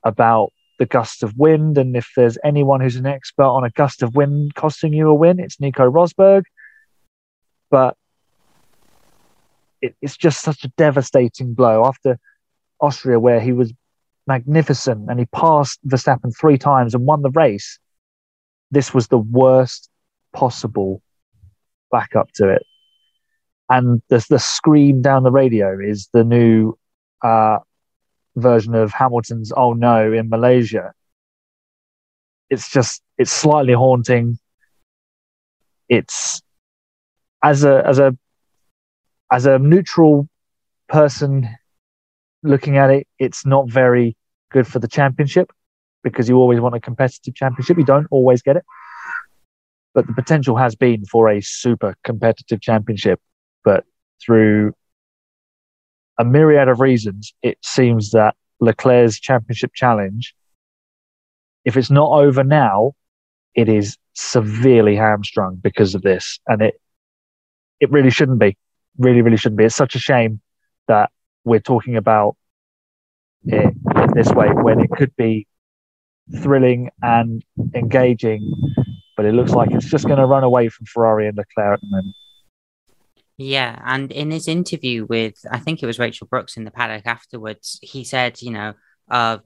about 0.04 0.52
the 0.78 0.86
gust 0.86 1.22
of 1.22 1.36
wind, 1.36 1.76
and 1.76 1.94
if 1.94 2.12
there's 2.16 2.38
anyone 2.42 2.80
who's 2.80 2.96
an 2.96 3.04
expert 3.04 3.44
on 3.44 3.62
a 3.62 3.70
gust 3.70 4.02
of 4.02 4.14
wind 4.14 4.54
costing 4.54 4.94
you 4.94 5.10
a 5.10 5.14
win, 5.14 5.38
it's 5.38 5.60
Nico 5.60 5.90
Rosberg. 5.90 6.44
But 7.70 7.94
it, 9.82 9.94
it's 10.00 10.16
just 10.16 10.40
such 10.40 10.64
a 10.64 10.68
devastating 10.78 11.52
blow 11.52 11.84
after 11.84 12.18
Austria, 12.80 13.20
where 13.20 13.40
he 13.40 13.52
was 13.52 13.70
magnificent 14.26 15.10
and 15.10 15.20
he 15.20 15.26
passed 15.26 15.78
Verstappen 15.86 16.34
three 16.34 16.56
times 16.56 16.94
and 16.94 17.04
won 17.04 17.20
the 17.20 17.30
race. 17.30 17.78
This 18.70 18.92
was 18.92 19.08
the 19.08 19.18
worst 19.18 19.88
possible 20.32 21.02
backup 21.90 22.30
to 22.32 22.48
it. 22.48 22.62
And 23.68 24.02
the, 24.08 24.24
the 24.28 24.38
scream 24.38 25.00
down 25.00 25.22
the 25.22 25.30
radio 25.30 25.78
is 25.80 26.08
the 26.12 26.24
new 26.24 26.76
uh, 27.22 27.58
version 28.36 28.74
of 28.74 28.92
Hamilton's 28.92 29.52
"Oh 29.56 29.72
No" 29.72 30.12
in 30.12 30.28
Malaysia. 30.28 30.92
It's 32.50 32.70
just 32.70 33.02
it's 33.16 33.32
slightly 33.32 33.72
haunting. 33.72 34.38
It's 35.88 36.42
as 37.42 37.64
a 37.64 37.86
as 37.86 37.98
a 37.98 38.16
as 39.30 39.46
a 39.46 39.58
neutral 39.58 40.28
person 40.88 41.48
looking 42.42 42.76
at 42.76 42.90
it, 42.90 43.08
it's 43.18 43.44
not 43.46 43.68
very 43.68 44.16
good 44.50 44.66
for 44.66 44.78
the 44.78 44.86
championship 44.86 45.50
because 46.04 46.28
you 46.28 46.36
always 46.36 46.60
want 46.60 46.76
a 46.76 46.80
competitive 46.80 47.34
championship. 47.34 47.78
You 47.78 47.84
don't 47.84 48.06
always 48.10 48.42
get 48.42 48.56
it. 48.56 48.64
But 49.94 50.06
the 50.06 50.12
potential 50.12 50.56
has 50.56 50.76
been 50.76 51.04
for 51.06 51.28
a 51.28 51.40
super 51.40 51.96
competitive 52.04 52.60
championship. 52.60 53.20
But 53.64 53.84
through 54.24 54.74
a 56.18 56.24
myriad 56.24 56.68
of 56.68 56.80
reasons, 56.80 57.34
it 57.42 57.58
seems 57.64 58.10
that 58.10 58.36
Leclerc's 58.60 59.18
championship 59.18 59.72
challenge, 59.74 60.34
if 61.64 61.76
it's 61.76 61.90
not 61.90 62.10
over 62.10 62.44
now, 62.44 62.92
it 63.54 63.68
is 63.68 63.96
severely 64.12 64.94
hamstrung 64.94 65.56
because 65.56 65.94
of 65.94 66.02
this. 66.02 66.38
And 66.46 66.62
it 66.62 66.80
it 67.80 67.90
really 67.90 68.10
shouldn't 68.10 68.38
be. 68.38 68.56
Really, 68.98 69.22
really 69.22 69.36
shouldn't 69.36 69.58
be. 69.58 69.64
It's 69.64 69.74
such 69.74 69.94
a 69.94 69.98
shame 69.98 70.40
that 70.86 71.10
we're 71.44 71.60
talking 71.60 71.96
about 71.96 72.36
it 73.46 73.74
this 74.14 74.30
way 74.30 74.48
when 74.48 74.80
it 74.80 74.90
could 74.90 75.14
be 75.16 75.46
thrilling 76.32 76.90
and 77.02 77.44
engaging, 77.74 78.52
but 79.16 79.26
it 79.26 79.34
looks 79.34 79.52
like 79.52 79.70
it's 79.70 79.90
just 79.90 80.06
going 80.06 80.18
to 80.18 80.26
run 80.26 80.44
away 80.44 80.68
from 80.68 80.86
Ferrari 80.86 81.28
and 81.28 81.36
Leclerc 81.36 81.74
at 81.74 81.80
the 81.80 81.86
moment. 81.88 82.14
Yeah, 83.36 83.80
and 83.84 84.12
in 84.12 84.30
his 84.30 84.46
interview 84.46 85.06
with, 85.06 85.34
I 85.50 85.58
think 85.58 85.82
it 85.82 85.86
was 85.86 85.98
Rachel 85.98 86.28
Brooks 86.28 86.56
in 86.56 86.64
the 86.64 86.70
paddock 86.70 87.06
afterwards, 87.06 87.80
he 87.82 88.04
said, 88.04 88.40
you 88.40 88.52
know, 88.52 88.74
uh, 89.10 89.38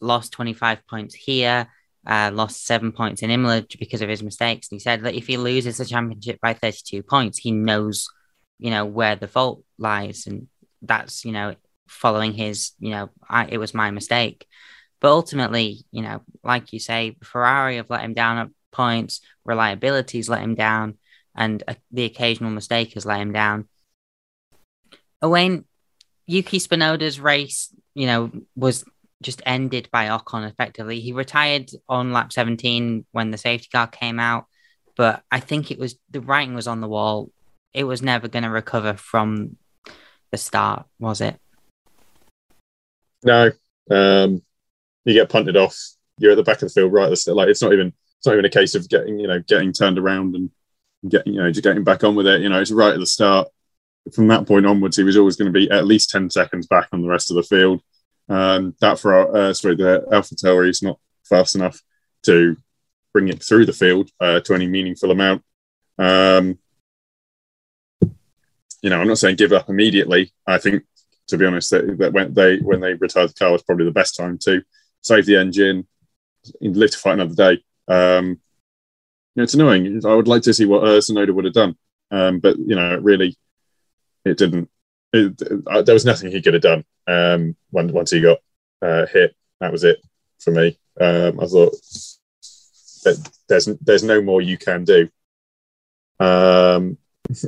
lost 0.00 0.32
25 0.32 0.86
points 0.86 1.14
here, 1.14 1.68
uh, 2.06 2.30
lost 2.32 2.64
seven 2.64 2.92
points 2.92 3.22
in 3.22 3.30
Imola 3.30 3.66
because 3.80 4.00
of 4.00 4.08
his 4.08 4.22
mistakes. 4.22 4.68
And 4.70 4.76
he 4.76 4.80
said 4.80 5.02
that 5.02 5.14
if 5.14 5.26
he 5.26 5.36
loses 5.36 5.78
the 5.78 5.84
championship 5.84 6.40
by 6.40 6.54
32 6.54 7.02
points, 7.02 7.38
he 7.38 7.50
knows, 7.50 8.06
you 8.60 8.70
know, 8.70 8.84
where 8.84 9.16
the 9.16 9.28
fault 9.28 9.64
lies. 9.76 10.26
And 10.28 10.46
that's, 10.82 11.24
you 11.24 11.32
know, 11.32 11.56
following 11.88 12.32
his, 12.32 12.72
you 12.78 12.90
know, 12.90 13.10
I, 13.28 13.46
it 13.46 13.58
was 13.58 13.74
my 13.74 13.90
mistake. 13.90 14.46
But 15.00 15.10
ultimately, 15.10 15.84
you 15.90 16.02
know, 16.02 16.22
like 16.42 16.72
you 16.72 16.80
say, 16.80 17.16
Ferrari 17.22 17.76
have 17.76 17.90
let 17.90 18.02
him 18.02 18.14
down 18.14 18.38
at 18.38 18.48
points, 18.72 19.20
reliability's 19.44 20.28
let 20.28 20.42
him 20.42 20.54
down 20.54 20.98
and 21.36 21.62
uh, 21.68 21.74
the 21.92 22.04
occasional 22.04 22.50
mistake 22.50 22.94
has 22.94 23.04
let 23.06 23.20
him 23.20 23.32
down. 23.32 23.68
Owain, 25.22 25.64
Yuki 26.26 26.58
Spinoda's 26.58 27.20
race, 27.20 27.74
you 27.94 28.06
know, 28.06 28.32
was 28.56 28.84
just 29.22 29.42
ended 29.46 29.88
by 29.92 30.08
Ocon 30.08 30.48
effectively. 30.48 31.00
He 31.00 31.12
retired 31.12 31.70
on 31.88 32.12
lap 32.12 32.32
17 32.32 33.06
when 33.12 33.30
the 33.30 33.38
safety 33.38 33.68
car 33.72 33.86
came 33.86 34.18
out, 34.18 34.46
but 34.96 35.22
I 35.30 35.40
think 35.40 35.70
it 35.70 35.78
was 35.78 35.96
the 36.10 36.20
writing 36.20 36.54
was 36.54 36.66
on 36.66 36.80
the 36.80 36.88
wall. 36.88 37.30
It 37.72 37.84
was 37.84 38.02
never 38.02 38.28
going 38.28 38.44
to 38.44 38.50
recover 38.50 38.94
from 38.94 39.56
the 40.30 40.38
start, 40.38 40.86
was 40.98 41.20
it? 41.20 41.38
No. 43.22 43.50
Um, 43.90 44.42
you 45.06 45.14
get 45.14 45.30
punted 45.30 45.56
off. 45.56 45.78
You're 46.18 46.32
at 46.32 46.36
the 46.36 46.42
back 46.42 46.56
of 46.56 46.68
the 46.68 46.74
field, 46.74 46.92
right? 46.92 47.08
Like 47.28 47.48
it's 47.48 47.62
not 47.62 47.72
even 47.72 47.92
it's 48.18 48.26
not 48.26 48.34
even 48.34 48.44
a 48.44 48.50
case 48.50 48.74
of 48.74 48.88
getting 48.88 49.18
you 49.18 49.28
know 49.28 49.40
getting 49.40 49.72
turned 49.72 49.98
around 49.98 50.34
and 50.34 50.50
getting 51.08 51.34
you 51.34 51.42
know 51.42 51.50
just 51.50 51.62
getting 51.62 51.84
back 51.84 52.04
on 52.04 52.14
with 52.14 52.26
it. 52.26 52.42
You 52.42 52.48
know, 52.48 52.60
it's 52.60 52.72
right 52.72 52.92
at 52.92 53.00
the 53.00 53.06
start. 53.06 53.48
From 54.12 54.28
that 54.28 54.46
point 54.46 54.66
onwards, 54.66 54.96
he 54.96 55.02
was 55.02 55.16
always 55.16 55.36
going 55.36 55.52
to 55.52 55.58
be 55.58 55.70
at 55.70 55.86
least 55.86 56.10
ten 56.10 56.30
seconds 56.30 56.66
back 56.66 56.88
on 56.92 57.02
the 57.02 57.08
rest 57.08 57.30
of 57.30 57.36
the 57.36 57.42
field. 57.42 57.82
Um, 58.28 58.74
that 58.80 58.98
for 58.98 59.14
our, 59.14 59.36
uh, 59.36 59.54
sorry, 59.54 59.76
the 59.76 60.04
Alpha 60.10 60.34
AlphaTauri 60.34 60.68
is 60.68 60.82
not 60.82 60.98
fast 61.24 61.54
enough 61.54 61.80
to 62.24 62.56
bring 63.12 63.28
it 63.28 63.42
through 63.42 63.66
the 63.66 63.72
field 63.72 64.10
uh, 64.20 64.40
to 64.40 64.54
any 64.54 64.66
meaningful 64.66 65.10
amount. 65.10 65.42
Um, 65.98 66.58
you 68.82 68.90
know, 68.90 69.00
I'm 69.00 69.08
not 69.08 69.18
saying 69.18 69.36
give 69.36 69.52
up 69.52 69.68
immediately. 69.68 70.32
I 70.46 70.58
think, 70.58 70.84
to 71.28 71.38
be 71.38 71.46
honest, 71.46 71.70
that, 71.70 71.98
that 71.98 72.12
when 72.12 72.34
they 72.34 72.58
when 72.58 72.80
they 72.80 72.94
retired 72.94 73.30
the 73.30 73.34
car 73.34 73.52
was 73.52 73.62
probably 73.62 73.84
the 73.84 73.92
best 73.92 74.16
time 74.16 74.38
to 74.42 74.62
save 75.02 75.26
the 75.26 75.36
engine, 75.36 75.86
live 76.60 76.90
to 76.90 76.98
fight 76.98 77.14
another 77.14 77.34
day. 77.34 77.64
Um, 77.88 78.40
know, 79.36 79.42
it's 79.42 79.54
annoying. 79.54 80.02
I 80.04 80.14
would 80.14 80.28
like 80.28 80.42
to 80.42 80.54
see 80.54 80.64
what 80.64 80.84
uh, 80.84 81.00
would 81.32 81.44
have 81.44 81.54
done, 81.54 81.76
um, 82.10 82.40
but 82.40 82.58
you 82.58 82.74
know, 82.74 82.96
really, 82.98 83.36
it 84.24 84.38
didn't. 84.38 84.70
It, 85.12 85.40
uh, 85.66 85.82
there 85.82 85.94
was 85.94 86.04
nothing 86.04 86.30
he 86.30 86.42
could 86.42 86.54
have 86.54 86.62
done 86.62 86.84
um, 87.06 87.56
when, 87.70 87.92
once 87.92 88.10
he 88.10 88.20
got 88.20 88.38
uh, 88.82 89.06
hit. 89.06 89.36
That 89.60 89.72
was 89.72 89.84
it 89.84 90.04
for 90.40 90.50
me. 90.50 90.78
Um, 91.00 91.40
I 91.40 91.46
thought 91.46 91.72
that 93.04 93.30
there's 93.48 93.66
there's 93.80 94.02
no 94.02 94.20
more 94.22 94.40
you 94.40 94.58
can 94.58 94.84
do. 94.84 95.08
Um, 96.18 96.98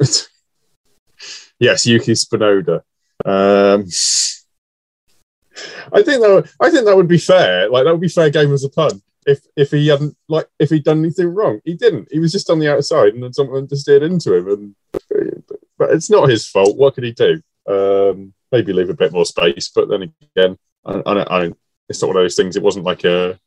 yes, 1.59 1.87
Yuki 1.87 2.13
Spinoda. 2.13 2.83
Um, 3.25 3.87
I 5.93 6.03
think 6.03 6.23
that 6.23 6.31
would, 6.31 6.51
I 6.61 6.71
think 6.71 6.85
that 6.85 6.97
would 6.97 7.09
be 7.09 7.19
fair. 7.19 7.69
Like 7.69 7.85
that 7.85 7.93
would 7.93 8.01
be 8.01 8.09
fair 8.09 8.31
game 8.31 8.53
as 8.53 8.65
a 8.65 8.69
pun. 8.69 9.03
If 9.27 9.41
if 9.57 9.71
he 9.71 9.89
hadn't 9.89 10.17
like 10.29 10.49
if 10.59 10.71
he'd 10.71 10.85
done 10.85 11.01
anything 11.01 11.29
wrong, 11.35 11.61
he 11.65 11.75
didn't. 11.75 12.09
He 12.11 12.19
was 12.19 12.33
just 12.33 12.49
on 12.51 12.59
the 12.59 12.73
outside, 12.73 13.15
and 13.15 13.23
then 13.23 13.33
someone 13.33 13.69
just 13.69 13.83
steered 13.83 14.03
into 14.03 14.35
him. 14.35 14.49
And 14.49 14.75
but 15.77 15.91
it's 15.91 16.11
not 16.11 16.31
his 16.31 16.49
fault. 16.49 16.77
What 16.77 16.95
could 16.95 17.05
he 17.05 17.13
do? 17.13 17.43
Um, 17.69 18.33
maybe 18.51 18.73
leave 18.73 18.91
a 18.91 18.95
bit 18.95 19.13
more 19.13 19.27
space. 19.27 19.69
But 19.69 19.89
then 19.89 20.13
again, 20.37 20.59
I, 20.85 21.03
I, 21.05 21.45
I 21.45 21.53
it's 21.89 22.01
not 22.01 22.09
one 22.09 22.17
of 22.17 22.23
those 22.23 22.37
things. 22.37 22.57
It 22.57 22.63
wasn't 22.63 22.85
like 22.85 23.05
a 23.05 23.39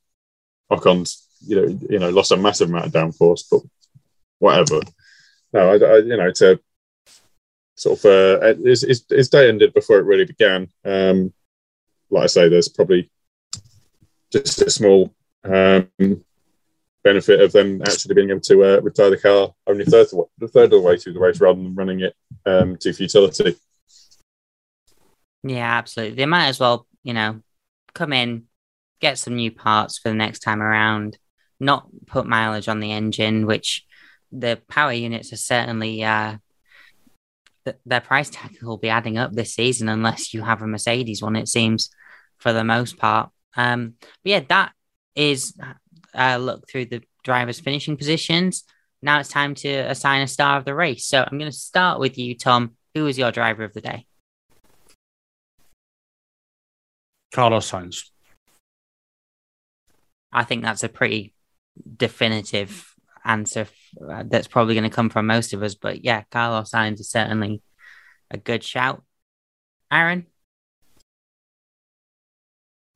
Ocon's, 0.70 1.28
you 1.46 1.56
know, 1.56 1.80
you 1.90 2.00
know, 2.00 2.10
lost 2.10 2.32
a 2.32 2.38
massive 2.38 2.70
amount 2.70 2.86
of 2.88 2.92
downforce, 2.92 3.44
but 3.50 3.62
whatever. 4.40 4.82
No, 5.54 5.70
I, 5.70 5.74
I 5.74 5.98
you 5.98 6.18
know, 6.18 6.28
it's 6.28 6.42
a 6.42 6.60
sort 7.76 8.00
of 8.00 8.06
uh, 8.06 8.54
his, 8.64 8.82
his, 8.82 9.06
his 9.10 9.30
day 9.30 9.50
ended 9.50 9.74
before 9.74 10.00
it 10.00 10.06
really 10.06 10.26
began. 10.26 10.70
Um, 10.86 11.34
like 12.12 12.24
I 12.24 12.28
say, 12.28 12.50
there's 12.50 12.68
probably 12.68 13.10
just 14.32 14.62
a 14.62 14.70
small 14.70 15.14
um, 15.44 15.90
benefit 17.04 17.42
of 17.42 17.52
them 17.52 17.82
actually 17.82 18.16
being 18.16 18.30
able 18.30 18.42
to 18.42 18.64
uh, 18.64 18.82
retire 18.82 19.10
the 19.10 19.18
car 19.18 19.54
only 19.68 19.86
third, 19.86 20.08
of, 20.14 20.26
the 20.38 20.48
third 20.48 20.66
of 20.66 20.72
the 20.72 20.82
way 20.82 20.98
through 20.98 21.14
the 21.14 21.20
race 21.20 21.40
rather 21.40 21.62
than 21.62 21.74
running 21.74 22.02
it 22.02 22.16
um, 22.46 22.78
to 22.78 22.94
futility. 22.94 23.56
Yeah, 25.44 25.78
absolutely. 25.78 26.16
They 26.16 26.26
might 26.26 26.48
as 26.48 26.60
well, 26.60 26.86
you 27.04 27.14
know, 27.14 27.42
come 27.94 28.14
in, 28.14 28.44
get 29.00 29.18
some 29.18 29.36
new 29.36 29.52
parts 29.52 29.98
for 29.98 30.10
the 30.10 30.16
next 30.16 30.40
time 30.40 30.62
around, 30.62 31.18
not 31.60 31.88
put 32.06 32.28
mileage 32.28 32.68
on 32.68 32.80
the 32.80 32.92
engine, 32.92 33.48
which 33.48 33.86
the 34.32 34.62
power 34.70 34.94
units 34.94 35.34
are 35.34 35.38
certainly 35.38 36.04
uh, 36.04 36.38
their 37.86 38.02
price 38.02 38.30
tag 38.30 38.58
will 38.62 38.78
be 38.78 38.90
adding 38.90 39.18
up 39.18 39.34
this 39.34 39.54
season 39.54 39.90
unless 39.90 40.34
you 40.34 40.44
have 40.44 40.62
a 40.62 40.68
Mercedes 40.68 41.22
one. 41.22 41.36
It 41.36 41.48
seems 41.48 41.90
for 42.42 42.52
the 42.52 42.64
most 42.64 42.98
part. 42.98 43.30
Um, 43.56 43.94
but 44.00 44.30
yeah, 44.30 44.42
that 44.50 44.74
is 45.16 45.54
a 46.14 46.40
look 46.40 46.68
through 46.68 46.86
the 46.86 47.04
drivers' 47.24 47.60
finishing 47.60 47.96
positions. 47.96 48.64
Now 49.02 49.20
it's 49.20 49.30
time 49.30 49.56
to 49.56 49.70
assign 49.70 50.22
a 50.22 50.28
star 50.28 50.58
of 50.58 50.66
the 50.66 50.76
race. 50.76 51.06
So 51.06 51.24
I'm 51.24 51.38
going 51.38 51.52
to 51.52 51.58
start 51.58 52.00
with 52.00 52.18
you, 52.18 52.36
Tom. 52.36 52.72
Who 52.96 53.08
is 53.08 53.18
your 53.18 53.32
driver 53.32 53.64
of 53.64 53.74
the 53.74 53.82
day? 53.82 54.08
Carlos 57.34 57.72
Sainz. 57.72 58.10
I 60.34 60.44
think 60.44 60.64
that's 60.64 60.84
a 60.84 60.90
pretty 60.90 61.34
definitive 61.98 62.94
answer 63.24 63.68
uh, 64.10 64.24
that's 64.28 64.48
probably 64.48 64.74
going 64.74 64.90
to 64.90 64.96
come 64.96 65.10
from 65.10 65.28
most 65.28 65.54
of 65.54 65.64
us. 65.64 65.76
But 65.76 66.04
yeah, 66.04 66.24
Carlos 66.32 66.72
Sainz 66.72 67.00
is 67.00 67.10
certainly 67.10 67.62
a 68.30 68.38
good 68.38 68.64
shout. 68.64 69.04
Aaron? 69.92 70.28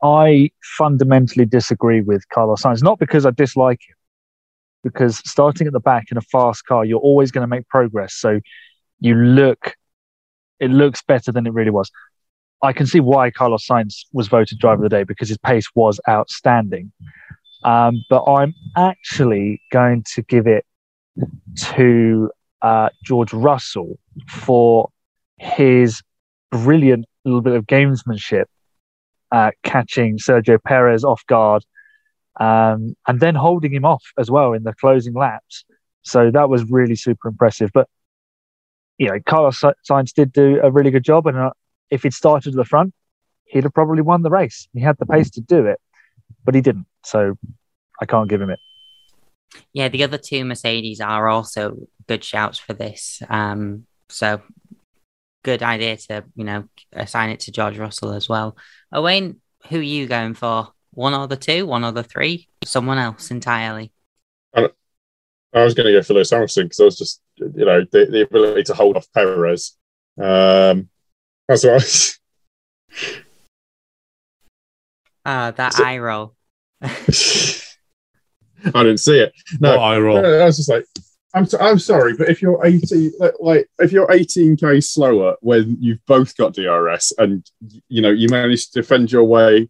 I 0.06 0.52
fundamentally 0.78 1.46
disagree 1.46 2.02
with 2.02 2.30
Carlos 2.30 2.62
Sainz, 2.62 2.84
not 2.84 3.00
because 3.00 3.26
I 3.26 3.32
dislike 3.32 3.80
him, 3.88 3.96
because 4.84 5.18
starting 5.18 5.66
at 5.66 5.74
the 5.74 5.80
back 5.80 6.06
in 6.12 6.18
a 6.18 6.22
fast 6.22 6.66
car, 6.66 6.86
you're 6.86 7.00
always 7.00 7.32
going 7.32 7.42
to 7.42 7.48
make 7.48 7.68
progress. 7.68 8.14
So 8.14 8.40
you 9.00 9.16
look, 9.16 9.76
it 10.60 10.70
looks 10.70 11.02
better 11.02 11.32
than 11.32 11.48
it 11.48 11.54
really 11.54 11.72
was. 11.72 11.90
I 12.62 12.72
can 12.72 12.86
see 12.86 13.00
why 13.00 13.32
Carlos 13.32 13.66
Sainz 13.66 14.06
was 14.14 14.28
voted 14.28 14.60
driver 14.60 14.86
of 14.86 14.90
the 14.90 14.96
day 14.96 15.04
because 15.04 15.28
his 15.28 15.40
pace 15.40 15.68
was 15.74 16.00
outstanding. 16.08 16.92
Um, 17.64 18.04
but 18.10 18.24
I'm 18.26 18.54
actually 18.78 19.60
going 19.72 20.04
to 20.14 20.22
give 20.22 20.46
it 20.46 20.66
to 21.74 22.30
uh, 22.62 22.90
George 23.04 23.34
Russell 23.34 23.98
for 24.30 24.90
his 25.38 26.02
brilliant 26.52 27.06
little 27.24 27.42
bit 27.42 27.54
of 27.54 27.66
gamesmanship, 27.66 28.46
uh, 29.32 29.52
catching 29.64 30.18
Sergio 30.18 30.62
Perez 30.62 31.04
off 31.04 31.26
guard, 31.28 31.64
um, 32.40 32.96
and 33.08 33.20
then 33.20 33.36
holding 33.36 33.74
him 33.74 33.86
off 33.86 34.04
as 34.18 34.30
well 34.30 34.54
in 34.54 34.64
the 34.64 34.74
closing 34.74 35.14
laps. 35.14 35.66
So 36.04 36.32
that 36.32 36.50
was 36.50 36.70
really 36.70 36.96
super 36.96 37.30
impressive. 37.30 37.72
But 37.74 37.88
you 38.98 39.08
know, 39.08 39.20
Carlos 39.26 39.62
Sainz 39.90 40.14
did 40.14 40.32
do 40.32 40.60
a 40.62 40.72
really 40.72 40.92
good 40.92 41.04
job, 41.04 41.28
and 41.28 41.38
uh, 41.38 41.52
if 41.90 42.04
he'd 42.04 42.14
started 42.14 42.54
at 42.54 42.58
the 42.58 42.66
front, 42.66 42.94
he'd 43.46 43.64
have 43.64 43.74
probably 43.74 44.02
won 44.02 44.22
the 44.22 44.30
race. 44.30 44.68
He 44.74 44.82
had 44.82 44.98
the 44.98 45.06
pace 45.06 45.30
to 45.32 45.42
do 45.42 45.66
it, 45.66 45.80
but 46.44 46.56
he 46.56 46.62
didn't. 46.62 46.88
So 47.04 47.38
I 48.02 48.06
can't 48.06 48.30
give 48.30 48.42
him 48.42 48.50
it. 48.50 48.60
Yeah, 49.74 49.90
the 49.90 50.04
other 50.04 50.18
two 50.18 50.44
Mercedes 50.46 51.00
are 51.02 51.28
also 51.28 51.88
good 52.08 52.24
shouts 52.24 52.60
for 52.60 52.74
this. 52.74 53.22
Um, 53.30 53.86
so 54.10 54.42
good 55.46 55.62
idea 55.62 55.96
to 55.96 56.26
you 56.36 56.44
know 56.44 56.68
assign 56.92 57.30
it 57.30 57.42
to 57.42 57.52
George 57.52 57.78
Russell 57.78 58.12
as 58.14 58.28
well. 58.28 58.58
Owain, 58.92 59.40
who 59.70 59.78
are 59.78 59.82
you 59.82 60.08
going 60.08 60.34
for? 60.34 60.70
One 60.92 61.14
or 61.14 61.28
the 61.28 61.38
two? 61.38 61.66
One 61.68 61.86
or 61.86 61.92
the 61.92 62.04
three? 62.04 62.48
Someone 62.64 62.98
else 62.98 63.30
entirely? 63.30 63.92
I, 64.56 64.70
I 65.54 65.64
was 65.64 65.74
going 65.74 65.88
to 65.88 65.94
go 65.94 66.02
for 66.02 66.14
Lewis 66.14 66.32
Hamilton 66.32 66.66
because 66.66 66.80
I 66.80 66.86
was 66.86 66.98
just 66.98 67.22
you 67.38 67.66
know 67.66 67.86
the, 67.92 68.06
the 68.08 68.22
ability 68.22 68.64
to 68.64 68.74
hold 68.74 68.98
off 68.98 69.08
Perez. 69.14 69.78
Um, 70.20 70.90
that's 71.48 71.64
right. 71.64 72.18
Ah, 75.28 75.48
uh, 75.48 75.52
that 75.52 75.74
so, 75.74 75.84
eye 75.84 75.98
roll. 75.98 76.36
I 76.82 76.88
didn't 78.64 79.00
see 79.00 79.20
it. 79.20 79.34
No, 79.60 79.80
I 79.80 80.00
roll. 80.00 80.18
I 80.18 80.46
was 80.46 80.58
just 80.58 80.70
like, 80.70 80.86
I'm, 81.36 81.46
I'm 81.60 81.80
sorry, 81.80 82.16
but 82.16 82.30
if 82.30 82.42
you're 82.42 82.66
18, 82.66 83.12
like 83.42 83.70
if 83.80 83.92
you're 83.92 84.08
18k 84.08 84.82
slower 84.82 85.36
when 85.42 85.76
you've 85.82 86.04
both 86.06 86.36
got 86.38 86.54
DRS 86.54 87.12
and 87.18 87.46
you 87.90 88.02
know 88.02 88.10
you 88.10 88.30
manage 88.30 88.70
to 88.70 88.82
defend 88.82 89.12
your 89.12 89.26
way 89.26 89.70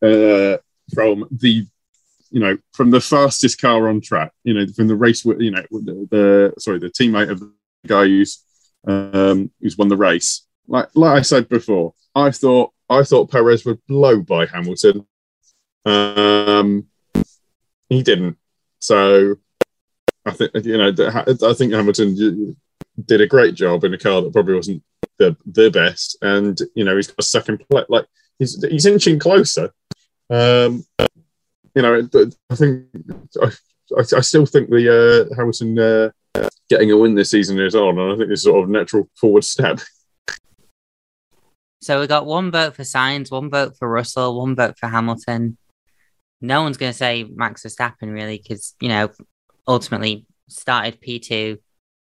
uh, 0.00 0.58
from 0.94 1.26
the, 1.32 1.66
you 2.30 2.40
know, 2.40 2.56
from 2.72 2.92
the 2.92 3.00
fastest 3.00 3.60
car 3.60 3.88
on 3.88 4.00
track, 4.00 4.30
you 4.44 4.54
know, 4.54 4.64
from 4.76 4.86
the 4.86 4.94
race, 4.94 5.24
you 5.24 5.50
know, 5.50 5.62
the, 5.72 6.06
the 6.10 6.54
sorry, 6.60 6.78
the 6.78 6.90
teammate 6.90 7.30
of 7.30 7.40
the 7.40 7.52
guy 7.88 8.04
who's 8.04 8.44
um, 8.86 9.50
who's 9.60 9.76
won 9.76 9.88
the 9.88 9.96
race. 9.96 10.46
Like 10.68 10.88
like 10.94 11.18
I 11.18 11.22
said 11.22 11.48
before, 11.48 11.94
I 12.14 12.30
thought 12.30 12.72
I 12.88 13.02
thought 13.02 13.32
Perez 13.32 13.64
would 13.64 13.84
blow 13.88 14.20
by 14.20 14.46
Hamilton. 14.46 15.04
Um, 15.84 16.86
he 17.88 18.04
didn't. 18.04 18.38
So 18.78 19.36
I 20.26 20.32
think 20.32 20.50
you 20.64 20.76
know 20.76 20.92
I 21.48 21.54
think 21.54 21.72
Hamilton 21.72 22.56
did 23.04 23.20
a 23.20 23.26
great 23.26 23.54
job 23.54 23.84
in 23.84 23.94
a 23.94 23.98
car 23.98 24.22
that 24.22 24.32
probably 24.32 24.54
wasn't 24.54 24.82
the 25.18 25.36
the 25.46 25.70
best, 25.70 26.18
and 26.22 26.58
you 26.74 26.84
know 26.84 26.96
he's 26.96 27.06
got 27.06 27.20
a 27.20 27.22
second 27.22 27.64
place. 27.68 27.86
Like 27.88 28.06
he's 28.38 28.62
he's 28.64 28.86
inching 28.86 29.18
closer. 29.18 29.72
Um, 30.28 30.84
you 31.74 31.82
know, 31.82 32.08
I 32.50 32.54
think 32.54 32.86
I, 33.40 33.50
I 33.98 34.20
still 34.20 34.46
think 34.46 34.68
the 34.68 35.28
uh, 35.30 35.34
Hamilton 35.36 35.78
uh, 35.78 36.48
getting 36.68 36.90
a 36.90 36.96
win 36.96 37.14
this 37.14 37.30
season 37.30 37.60
is 37.60 37.74
on, 37.74 37.98
and 37.98 38.12
I 38.12 38.16
think 38.16 38.30
it's 38.30 38.42
sort 38.42 38.64
of 38.64 38.68
natural 38.68 39.08
forward 39.18 39.44
step. 39.44 39.80
So 41.82 42.00
we 42.00 42.08
got 42.08 42.26
one 42.26 42.50
vote 42.50 42.74
for 42.74 42.82
Sainz, 42.82 43.30
one 43.30 43.48
vote 43.48 43.76
for 43.78 43.88
Russell, 43.88 44.40
one 44.40 44.56
vote 44.56 44.76
for 44.78 44.88
Hamilton 44.88 45.56
no 46.40 46.62
one's 46.62 46.76
going 46.76 46.92
to 46.92 46.96
say 46.96 47.24
Max 47.24 47.62
Verstappen 47.62 48.12
really 48.12 48.38
because 48.38 48.74
you 48.80 48.88
know 48.88 49.10
ultimately 49.66 50.26
started 50.48 51.00
P 51.00 51.18
two, 51.18 51.58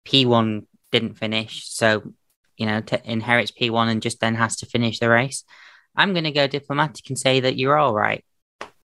P 0.04 0.26
one 0.26 0.68
didn't 0.92 1.16
finish, 1.18 1.68
so 1.68 2.14
you 2.58 2.66
know 2.66 2.82
t- 2.82 2.98
inherits 3.04 3.52
P 3.52 3.70
one 3.70 3.90
and 3.90 4.02
just 4.02 4.20
then 4.20 4.36
has 4.36 4.56
to 4.58 4.66
finish 4.66 5.00
the 5.00 5.10
race. 5.10 5.44
I'm 5.96 6.14
going 6.14 6.24
to 6.24 6.32
go 6.32 6.48
diplomatic 6.48 7.10
and 7.10 7.20
say 7.20 7.42
that 7.42 7.58
you're 7.58 7.78
all 7.78 7.94
right. 7.94 8.24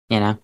You 0.09 0.21
know, 0.21 0.39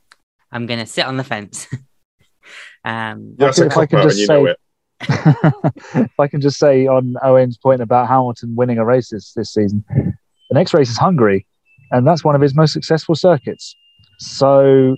I'm 0.50 0.66
going 0.66 0.80
to 0.80 0.86
sit 0.86 1.04
on 1.04 1.16
the 1.16 1.24
fence. 1.24 1.66
um, 2.84 3.36
yeah, 3.38 3.52
if 3.54 3.76
I 3.76 3.86
can 3.86 4.02
just 4.02 4.26
say, 4.26 4.54
if 5.00 6.20
I 6.20 6.28
can 6.28 6.40
just 6.40 6.58
say 6.58 6.86
on 6.86 7.16
Owain's 7.22 7.58
point 7.58 7.82
about 7.82 8.08
Hamilton 8.08 8.54
winning 8.56 8.78
a 8.78 8.84
race 8.84 9.10
this, 9.10 9.32
this 9.34 9.52
season, 9.52 9.84
the 9.88 10.54
next 10.54 10.72
race 10.72 10.90
is 10.90 10.96
Hungary, 10.96 11.46
and 11.90 12.06
that's 12.06 12.24
one 12.24 12.34
of 12.34 12.40
his 12.40 12.54
most 12.54 12.72
successful 12.72 13.14
circuits. 13.14 13.74
So, 14.18 14.96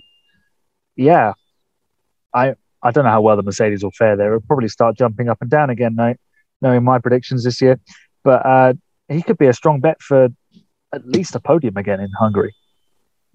yeah, 0.95 1.33
I 2.33 2.55
I 2.81 2.91
don't 2.91 3.03
know 3.03 3.11
how 3.11 3.21
well 3.21 3.35
the 3.35 3.43
Mercedes 3.43 3.83
will 3.83 3.91
fare 3.91 4.15
there. 4.15 4.35
It'll 4.35 4.47
probably 4.47 4.69
start 4.69 4.97
jumping 4.97 5.29
up 5.29 5.39
and 5.41 5.49
down 5.49 5.69
again, 5.69 5.95
now, 5.95 6.15
knowing 6.61 6.83
my 6.83 6.99
predictions 6.99 7.43
this 7.43 7.61
year. 7.61 7.79
But 8.23 8.45
uh, 8.45 8.73
he 9.07 9.21
could 9.21 9.37
be 9.37 9.47
a 9.47 9.53
strong 9.53 9.79
bet 9.79 10.01
for 10.01 10.29
at 10.93 11.05
least 11.05 11.35
a 11.35 11.39
podium 11.39 11.77
again 11.77 11.99
in 11.99 12.09
Hungary. 12.17 12.55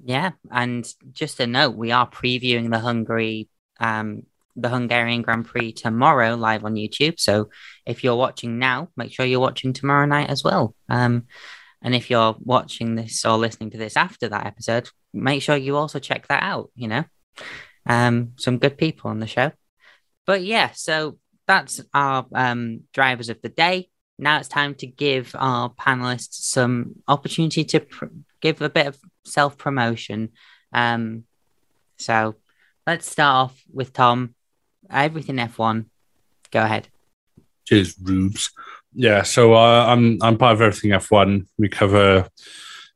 Yeah, 0.02 0.32
and 0.50 0.86
just 1.12 1.40
a 1.40 1.46
note, 1.46 1.76
we 1.76 1.92
are 1.92 2.08
previewing 2.08 2.70
the 2.70 2.78
Hungary, 2.78 3.48
um, 3.80 4.24
the 4.56 4.68
Hungarian 4.68 5.22
Grand 5.22 5.46
Prix 5.46 5.72
tomorrow 5.72 6.34
live 6.34 6.64
on 6.64 6.74
YouTube. 6.74 7.18
So 7.18 7.50
if 7.86 8.04
you're 8.04 8.16
watching 8.16 8.58
now, 8.58 8.88
make 8.96 9.12
sure 9.12 9.24
you're 9.24 9.40
watching 9.40 9.72
tomorrow 9.72 10.06
night 10.06 10.30
as 10.30 10.44
well. 10.44 10.74
Um, 10.88 11.26
and 11.80 11.94
if 11.94 12.10
you're 12.10 12.36
watching 12.40 12.94
this 12.96 13.24
or 13.24 13.36
listening 13.36 13.70
to 13.70 13.78
this 13.78 13.96
after 13.96 14.28
that 14.28 14.46
episode, 14.46 14.88
make 15.12 15.42
sure 15.42 15.56
you 15.56 15.76
also 15.76 15.98
check 15.98 16.28
that 16.28 16.42
out, 16.42 16.70
you 16.74 16.88
know. 16.88 17.04
Um, 17.86 18.32
some 18.36 18.58
good 18.58 18.78
people 18.78 19.10
on 19.10 19.20
the 19.20 19.26
show. 19.26 19.52
But 20.26 20.42
yeah, 20.42 20.70
so 20.72 21.18
that's 21.46 21.80
our 21.92 22.26
um, 22.34 22.80
drivers 22.92 23.28
of 23.28 23.42
the 23.42 23.48
day. 23.48 23.90
Now 24.18 24.38
it's 24.38 24.48
time 24.48 24.74
to 24.76 24.86
give 24.86 25.34
our 25.38 25.70
panelists 25.70 26.34
some 26.34 26.96
opportunity 27.08 27.64
to 27.64 27.80
pr- 27.80 28.06
give 28.40 28.62
a 28.62 28.70
bit 28.70 28.86
of 28.86 28.98
self 29.24 29.58
promotion. 29.58 30.30
Um, 30.72 31.24
so 31.98 32.36
let's 32.86 33.10
start 33.10 33.50
off 33.50 33.62
with 33.72 33.92
Tom. 33.92 34.34
Everything 34.90 35.36
F1. 35.36 35.86
Go 36.50 36.62
ahead. 36.62 36.88
Cheers, 37.66 37.96
Rubes. 38.00 38.50
Yeah, 38.94 39.22
so 39.22 39.54
uh, 39.54 39.86
I'm 39.86 40.18
I'm 40.22 40.38
part 40.38 40.54
of 40.54 40.60
everything 40.60 40.92
F1. 40.92 41.46
We 41.58 41.68
cover 41.68 42.28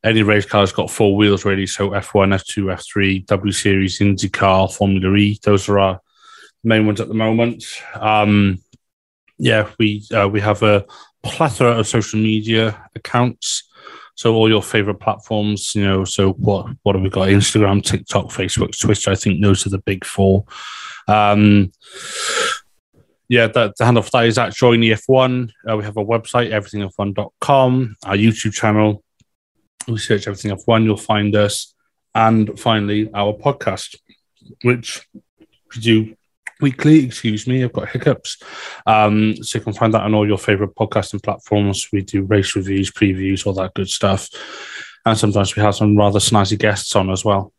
any 0.03 0.23
race 0.23 0.45
car 0.45 0.61
that's 0.61 0.71
got 0.71 0.89
four 0.89 1.15
wheels 1.15 1.45
really. 1.45 1.67
So 1.67 1.89
F1, 1.89 2.33
F2, 2.33 2.73
F3, 2.73 3.25
W 3.25 3.51
Series, 3.51 3.99
IndyCar, 3.99 4.73
Formula 4.73 5.15
E. 5.15 5.39
Those 5.43 5.67
are 5.69 5.79
our 5.79 6.01
main 6.63 6.85
ones 6.85 7.01
at 7.01 7.07
the 7.07 7.13
moment. 7.13 7.63
Um, 7.95 8.59
yeah, 9.37 9.69
we 9.79 10.05
uh, 10.13 10.27
we 10.27 10.41
have 10.41 10.63
a 10.63 10.85
plethora 11.23 11.79
of 11.79 11.87
social 11.87 12.19
media 12.19 12.89
accounts. 12.95 13.63
So 14.15 14.35
all 14.35 14.49
your 14.49 14.61
favorite 14.61 14.99
platforms, 14.99 15.73
you 15.75 15.85
know. 15.85 16.03
So 16.03 16.33
what 16.33 16.67
what 16.83 16.95
have 16.95 17.03
we 17.03 17.09
got? 17.09 17.29
Instagram, 17.29 17.83
TikTok, 17.83 18.27
Facebook, 18.27 18.77
Twitter. 18.77 19.11
I 19.11 19.15
think 19.15 19.41
those 19.41 19.65
are 19.65 19.69
the 19.69 19.79
big 19.79 20.05
four. 20.05 20.45
Um, 21.07 21.71
yeah, 23.29 23.47
the, 23.47 23.73
the 23.77 23.85
handle 23.85 24.03
for 24.03 24.09
that 24.11 24.25
is 24.25 24.37
at 24.37 24.53
Join 24.53 24.79
the 24.81 24.91
F1. 24.91 25.51
Uh, 25.69 25.77
we 25.77 25.83
have 25.83 25.97
a 25.97 26.03
website, 26.03 26.51
everythingf1.com, 26.51 27.95
our 28.03 28.15
YouTube 28.15 28.53
channel. 28.53 29.03
We 29.89 29.97
search 29.97 30.27
Everything 30.27 30.51
F1, 30.51 30.83
you'll 30.83 30.97
find 30.97 31.35
us. 31.35 31.73
And 32.15 32.59
finally, 32.59 33.09
our 33.13 33.33
podcast, 33.33 33.95
which 34.63 35.07
we 35.73 35.81
do 35.81 36.15
weekly. 36.61 37.05
Excuse 37.05 37.47
me, 37.47 37.63
I've 37.63 37.73
got 37.73 37.89
hiccups. 37.89 38.41
Um, 38.85 39.35
so 39.43 39.57
you 39.57 39.63
can 39.63 39.73
find 39.73 39.93
that 39.93 40.01
on 40.01 40.13
all 40.13 40.27
your 40.27 40.37
favorite 40.37 40.75
podcasting 40.75 41.23
platforms. 41.23 41.87
We 41.91 42.01
do 42.01 42.23
race 42.23 42.55
reviews, 42.55 42.91
previews, 42.91 43.45
all 43.45 43.53
that 43.53 43.73
good 43.73 43.89
stuff. 43.89 44.29
And 45.05 45.17
sometimes 45.17 45.55
we 45.55 45.61
have 45.61 45.75
some 45.75 45.97
rather 45.97 46.19
snazzy 46.19 46.57
guests 46.57 46.95
on 46.95 47.09
as 47.09 47.23
well. 47.23 47.53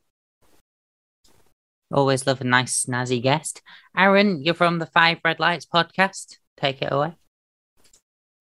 Always 1.93 2.27
love 2.27 2.41
a 2.41 2.45
nice 2.45 2.85
snazzy 2.85 3.21
guest. 3.21 3.63
Aaron, 3.97 4.45
you're 4.45 4.55
from 4.55 4.79
the 4.79 4.87
Five 4.87 5.19
Red 5.25 5.41
Lights 5.41 5.67
podcast. 5.67 6.37
Take 6.57 6.83
it 6.83 6.93
away. 6.93 7.15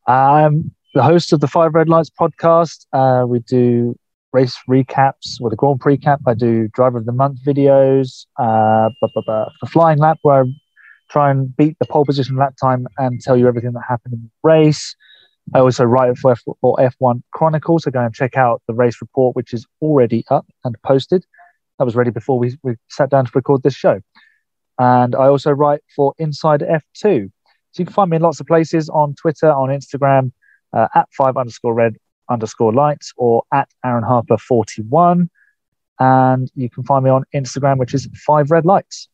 I'm 0.06 0.76
the 0.94 1.04
host 1.04 1.34
of 1.34 1.40
the 1.40 1.48
Five 1.48 1.76
Red 1.76 1.88
Lights 1.88 2.10
podcast. 2.10 2.86
Uh, 2.94 3.26
we 3.28 3.40
do 3.40 3.96
race 4.34 4.58
recaps 4.68 5.40
with 5.40 5.54
a 5.54 5.56
Grand 5.56 5.80
Prix 5.80 5.98
cap. 5.98 6.22
I 6.26 6.34
do 6.34 6.68
driver 6.70 6.98
of 6.98 7.06
the 7.06 7.12
month 7.12 7.40
videos, 7.46 8.26
uh, 8.38 8.90
blah, 9.00 9.10
blah, 9.14 9.24
blah. 9.26 9.50
the 9.62 9.68
flying 9.68 10.00
lap 10.00 10.18
where 10.24 10.44
I 10.44 10.48
try 11.10 11.32
and 11.32 11.56
beat 11.56 11.78
the 11.80 11.86
pole 11.86 12.06
position 12.06 12.38
lap 12.38 12.56
time 12.62 12.88
and 12.98 13.22
tell 13.22 13.38
you 13.38 13.48
everything 13.48 13.74
that 13.74 13.84
happened 13.88 14.16
in 14.16 14.22
the 14.24 14.30
race. 14.50 14.96
I 15.54 15.60
also 15.60 15.84
write 15.84 16.18
for, 16.18 16.32
F- 16.32 16.42
for 16.62 16.76
F1 16.78 17.22
Chronicle, 17.34 17.80
so 17.80 17.90
go 17.90 18.04
and 18.04 18.14
check 18.14 18.38
out 18.38 18.62
the 18.68 18.74
race 18.74 19.02
report, 19.02 19.36
which 19.36 19.54
is 19.54 19.66
already 19.82 20.24
up 20.30 20.46
and 20.64 20.76
posted. 20.84 21.26
That 21.78 21.86
was 21.86 21.96
ready 21.96 22.12
before 22.12 22.38
we, 22.38 22.58
we 22.62 22.76
sat 22.90 23.10
down 23.10 23.26
to 23.26 23.32
record 23.34 23.64
this 23.64 23.74
show. 23.74 24.02
And 24.78 25.16
I 25.16 25.28
also 25.28 25.52
write 25.52 25.82
for 25.96 26.14
Inside 26.20 26.62
F2. 26.62 27.32
So 27.72 27.82
you 27.82 27.86
can 27.86 27.94
find 27.94 28.10
me 28.10 28.18
in 28.18 28.22
lots 28.22 28.40
of 28.40 28.48
places 28.48 28.90
on 28.90 29.16
Twitter, 29.16 29.52
on 29.52 29.70
Instagram, 29.70 30.32
uh, 30.74 30.88
at 30.94 31.08
five 31.12 31.38
underscore 31.38 31.74
red 31.74 31.96
underscore 32.30 32.74
lights 32.74 33.14
or 33.18 33.44
at 33.54 33.70
Aaron 33.84 34.04
Harper 34.04 34.38
41. 34.38 35.30
And 36.00 36.52
you 36.56 36.70
can 36.70 36.84
find 36.84 37.04
me 37.04 37.10
on 37.10 37.26
Instagram, 37.36 37.78
which 37.78 37.94
is 37.94 38.08
five 38.26 38.52
red 38.52 38.66
lights. 38.66 39.10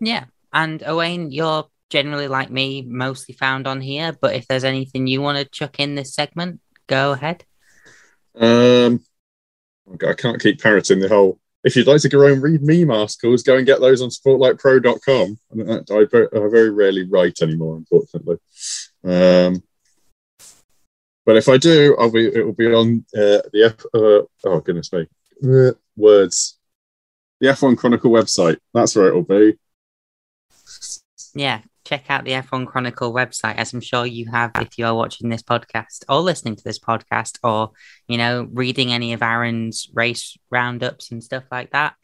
Yeah. 0.00 0.24
And 0.52 0.82
Owain, 0.84 1.30
you're 1.30 1.68
generally 1.90 2.28
like 2.28 2.50
me, 2.50 2.82
mostly 2.82 3.34
found 3.34 3.66
on 3.66 3.80
here. 3.80 4.16
But 4.20 4.34
if 4.34 4.48
there's 4.48 4.64
anything 4.64 5.06
you 5.06 5.20
want 5.20 5.38
to 5.38 5.44
chuck 5.44 5.78
in 5.78 5.94
this 5.94 6.14
segment, 6.14 6.60
go 6.86 7.12
ahead. 7.12 7.44
Um, 8.34 9.00
I 10.06 10.14
can't 10.14 10.40
keep 10.40 10.60
parroting 10.60 11.00
the 11.00 11.08
whole. 11.08 11.38
If 11.62 11.76
you'd 11.76 11.86
like 11.86 12.02
to 12.02 12.08
go 12.08 12.26
and 12.26 12.42
read 12.42 12.62
meme 12.62 12.90
articles, 12.90 13.42
go 13.42 13.56
and 13.56 13.66
get 13.66 13.80
those 13.80 14.02
on 14.02 14.10
sportlightpro.com. 14.10 15.38
I, 15.58 15.94
I, 15.94 16.44
I 16.44 16.48
very 16.50 16.70
rarely 16.70 17.04
write 17.04 17.40
anymore, 17.40 17.76
unfortunately. 17.76 18.36
Um, 19.02 19.62
but 21.26 21.36
if 21.36 21.48
I 21.48 21.56
do, 21.56 21.96
I'll 21.98 22.10
be. 22.10 22.26
It 22.26 22.44
will 22.44 22.52
be 22.52 22.66
on 22.66 23.04
uh, 23.16 23.40
the 23.52 23.64
F. 23.64 23.84
Uh, 23.94 24.48
oh 24.48 24.60
goodness 24.60 24.92
me, 24.92 25.06
uh, 25.44 25.72
words. 25.96 26.58
The 27.40 27.48
F1 27.48 27.76
Chronicle 27.76 28.10
website. 28.10 28.58
That's 28.72 28.94
where 28.94 29.08
it 29.08 29.14
will 29.14 29.22
be. 29.22 29.58
Yeah, 31.34 31.62
check 31.84 32.04
out 32.08 32.24
the 32.24 32.30
F1 32.32 32.66
Chronicle 32.66 33.12
website, 33.12 33.56
as 33.56 33.72
I'm 33.72 33.80
sure 33.80 34.06
you 34.06 34.30
have 34.30 34.52
if 34.56 34.78
you 34.78 34.86
are 34.86 34.94
watching 34.94 35.28
this 35.28 35.42
podcast 35.42 36.04
or 36.08 36.20
listening 36.20 36.56
to 36.56 36.64
this 36.64 36.78
podcast, 36.78 37.38
or 37.42 37.72
you 38.06 38.18
know, 38.18 38.46
reading 38.52 38.92
any 38.92 39.14
of 39.14 39.22
Aaron's 39.22 39.88
race 39.94 40.36
roundups 40.50 41.10
and 41.10 41.24
stuff 41.24 41.44
like 41.50 41.72
that. 41.72 41.94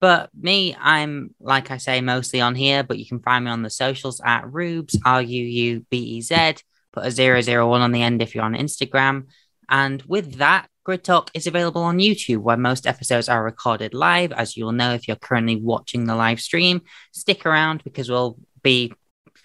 But 0.00 0.30
me, 0.38 0.76
I'm 0.78 1.34
like 1.40 1.70
I 1.70 1.78
say, 1.78 2.00
mostly 2.00 2.40
on 2.40 2.54
here, 2.54 2.82
but 2.82 2.98
you 2.98 3.06
can 3.06 3.20
find 3.20 3.44
me 3.44 3.50
on 3.50 3.62
the 3.62 3.70
socials 3.70 4.20
at 4.24 4.50
Rubes, 4.50 4.98
R 5.04 5.20
U 5.20 5.44
U 5.44 5.86
B 5.90 5.98
E 5.98 6.20
Z 6.20 6.56
put 6.92 7.06
a 7.06 7.10
001 7.10 7.80
on 7.80 7.92
the 7.92 8.02
end 8.02 8.22
if 8.22 8.34
you're 8.34 8.44
on 8.44 8.54
Instagram. 8.54 9.26
And 9.68 10.02
with 10.02 10.36
that, 10.36 10.68
Grid 10.84 11.04
Talk 11.04 11.30
is 11.34 11.46
available 11.46 11.82
on 11.82 11.98
YouTube, 11.98 12.38
where 12.38 12.56
most 12.56 12.86
episodes 12.86 13.28
are 13.28 13.44
recorded 13.44 13.94
live. 13.94 14.32
As 14.32 14.56
you'll 14.56 14.72
know 14.72 14.92
if 14.92 15.06
you're 15.06 15.16
currently 15.16 15.56
watching 15.56 16.06
the 16.06 16.16
live 16.16 16.40
stream, 16.40 16.82
stick 17.12 17.46
around 17.46 17.84
because 17.84 18.10
we'll 18.10 18.38
be 18.62 18.92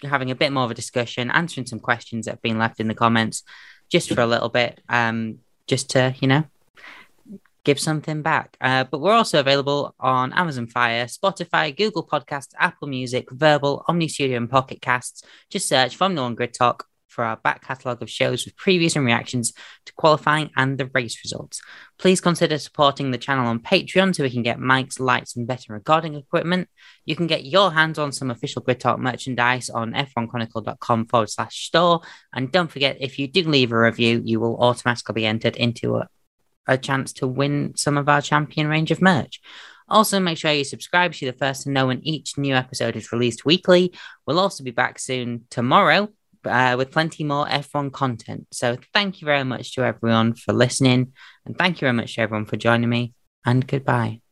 having 0.02 0.30
a 0.30 0.34
bit 0.34 0.52
more 0.52 0.64
of 0.64 0.70
a 0.70 0.74
discussion, 0.74 1.30
answering 1.30 1.66
some 1.66 1.78
questions 1.78 2.26
that 2.26 2.32
have 2.32 2.42
been 2.42 2.58
left 2.58 2.80
in 2.80 2.88
the 2.88 2.94
comments 2.94 3.42
just 3.90 4.12
for 4.12 4.20
a 4.20 4.26
little 4.26 4.48
bit, 4.48 4.80
um, 4.88 5.38
just 5.66 5.90
to, 5.90 6.14
you 6.20 6.26
know, 6.26 6.44
give 7.64 7.78
something 7.78 8.22
back. 8.22 8.56
Uh, 8.60 8.84
but 8.84 9.00
we're 9.00 9.12
also 9.12 9.38
available 9.38 9.94
on 10.00 10.32
Amazon 10.32 10.66
Fire, 10.66 11.06
Spotify, 11.06 11.76
Google 11.76 12.06
Podcasts, 12.06 12.54
Apple 12.58 12.88
Music, 12.88 13.28
Verbal, 13.30 13.84
Omny 13.88 14.10
Studio, 14.10 14.36
and 14.36 14.50
Pocket 14.50 14.80
Casts. 14.80 15.22
Just 15.50 15.68
search 15.68 15.96
Formula 15.96 16.26
One 16.26 16.34
Grid 16.34 16.54
Talk 16.54 16.86
for 17.16 17.24
our 17.24 17.38
back 17.38 17.66
catalogue 17.66 18.02
of 18.02 18.10
shows 18.10 18.44
with 18.44 18.54
previews 18.56 18.94
and 18.94 19.04
reactions 19.04 19.54
to 19.86 19.92
qualifying 19.94 20.50
and 20.54 20.76
the 20.76 20.90
race 20.94 21.18
results. 21.24 21.62
Please 21.98 22.20
consider 22.20 22.58
supporting 22.58 23.10
the 23.10 23.18
channel 23.18 23.46
on 23.46 23.58
Patreon 23.58 24.14
so 24.14 24.22
we 24.22 24.30
can 24.30 24.42
get 24.42 24.58
mics, 24.58 25.00
lights, 25.00 25.34
and 25.34 25.46
better 25.46 25.72
recording 25.72 26.14
equipment. 26.14 26.68
You 27.06 27.16
can 27.16 27.26
get 27.26 27.46
your 27.46 27.72
hands 27.72 27.98
on 27.98 28.12
some 28.12 28.30
official 28.30 28.60
Grid 28.60 28.80
Talk 28.80 29.00
merchandise 29.00 29.70
on 29.70 29.94
f1chronicle.com 29.94 31.06
forward 31.06 31.30
slash 31.30 31.66
store. 31.66 32.02
And 32.34 32.52
don't 32.52 32.70
forget, 32.70 32.98
if 33.00 33.18
you 33.18 33.26
do 33.26 33.44
leave 33.44 33.72
a 33.72 33.78
review, 33.78 34.20
you 34.22 34.38
will 34.38 34.58
automatically 34.58 35.14
be 35.14 35.26
entered 35.26 35.56
into 35.56 35.96
a, 35.96 36.08
a 36.68 36.76
chance 36.76 37.14
to 37.14 37.26
win 37.26 37.72
some 37.76 37.96
of 37.96 38.10
our 38.10 38.20
champion 38.20 38.68
range 38.68 38.90
of 38.90 39.00
merch. 39.00 39.40
Also, 39.88 40.20
make 40.20 40.36
sure 40.36 40.52
you 40.52 40.64
subscribe 40.64 41.14
so 41.14 41.24
you're 41.24 41.32
the 41.32 41.38
first 41.38 41.62
to 41.62 41.70
know 41.70 41.86
when 41.86 42.04
each 42.06 42.36
new 42.36 42.54
episode 42.54 42.96
is 42.96 43.12
released 43.12 43.46
weekly. 43.46 43.94
We'll 44.26 44.40
also 44.40 44.64
be 44.64 44.72
back 44.72 44.98
soon 44.98 45.44
tomorrow 45.48 46.10
uh, 46.46 46.76
with 46.76 46.90
plenty 46.90 47.24
more 47.24 47.48
F1 47.48 47.90
content. 47.90 48.46
So 48.52 48.76
thank 48.92 49.20
you 49.20 49.26
very 49.26 49.44
much 49.44 49.74
to 49.74 49.84
everyone 49.84 50.34
for 50.34 50.52
listening, 50.52 51.12
and 51.44 51.56
thank 51.56 51.80
you 51.80 51.86
very 51.86 51.92
much 51.94 52.14
to 52.14 52.22
everyone 52.22 52.46
for 52.46 52.56
joining 52.56 52.88
me, 52.88 53.14
and 53.44 53.66
goodbye. 53.66 54.25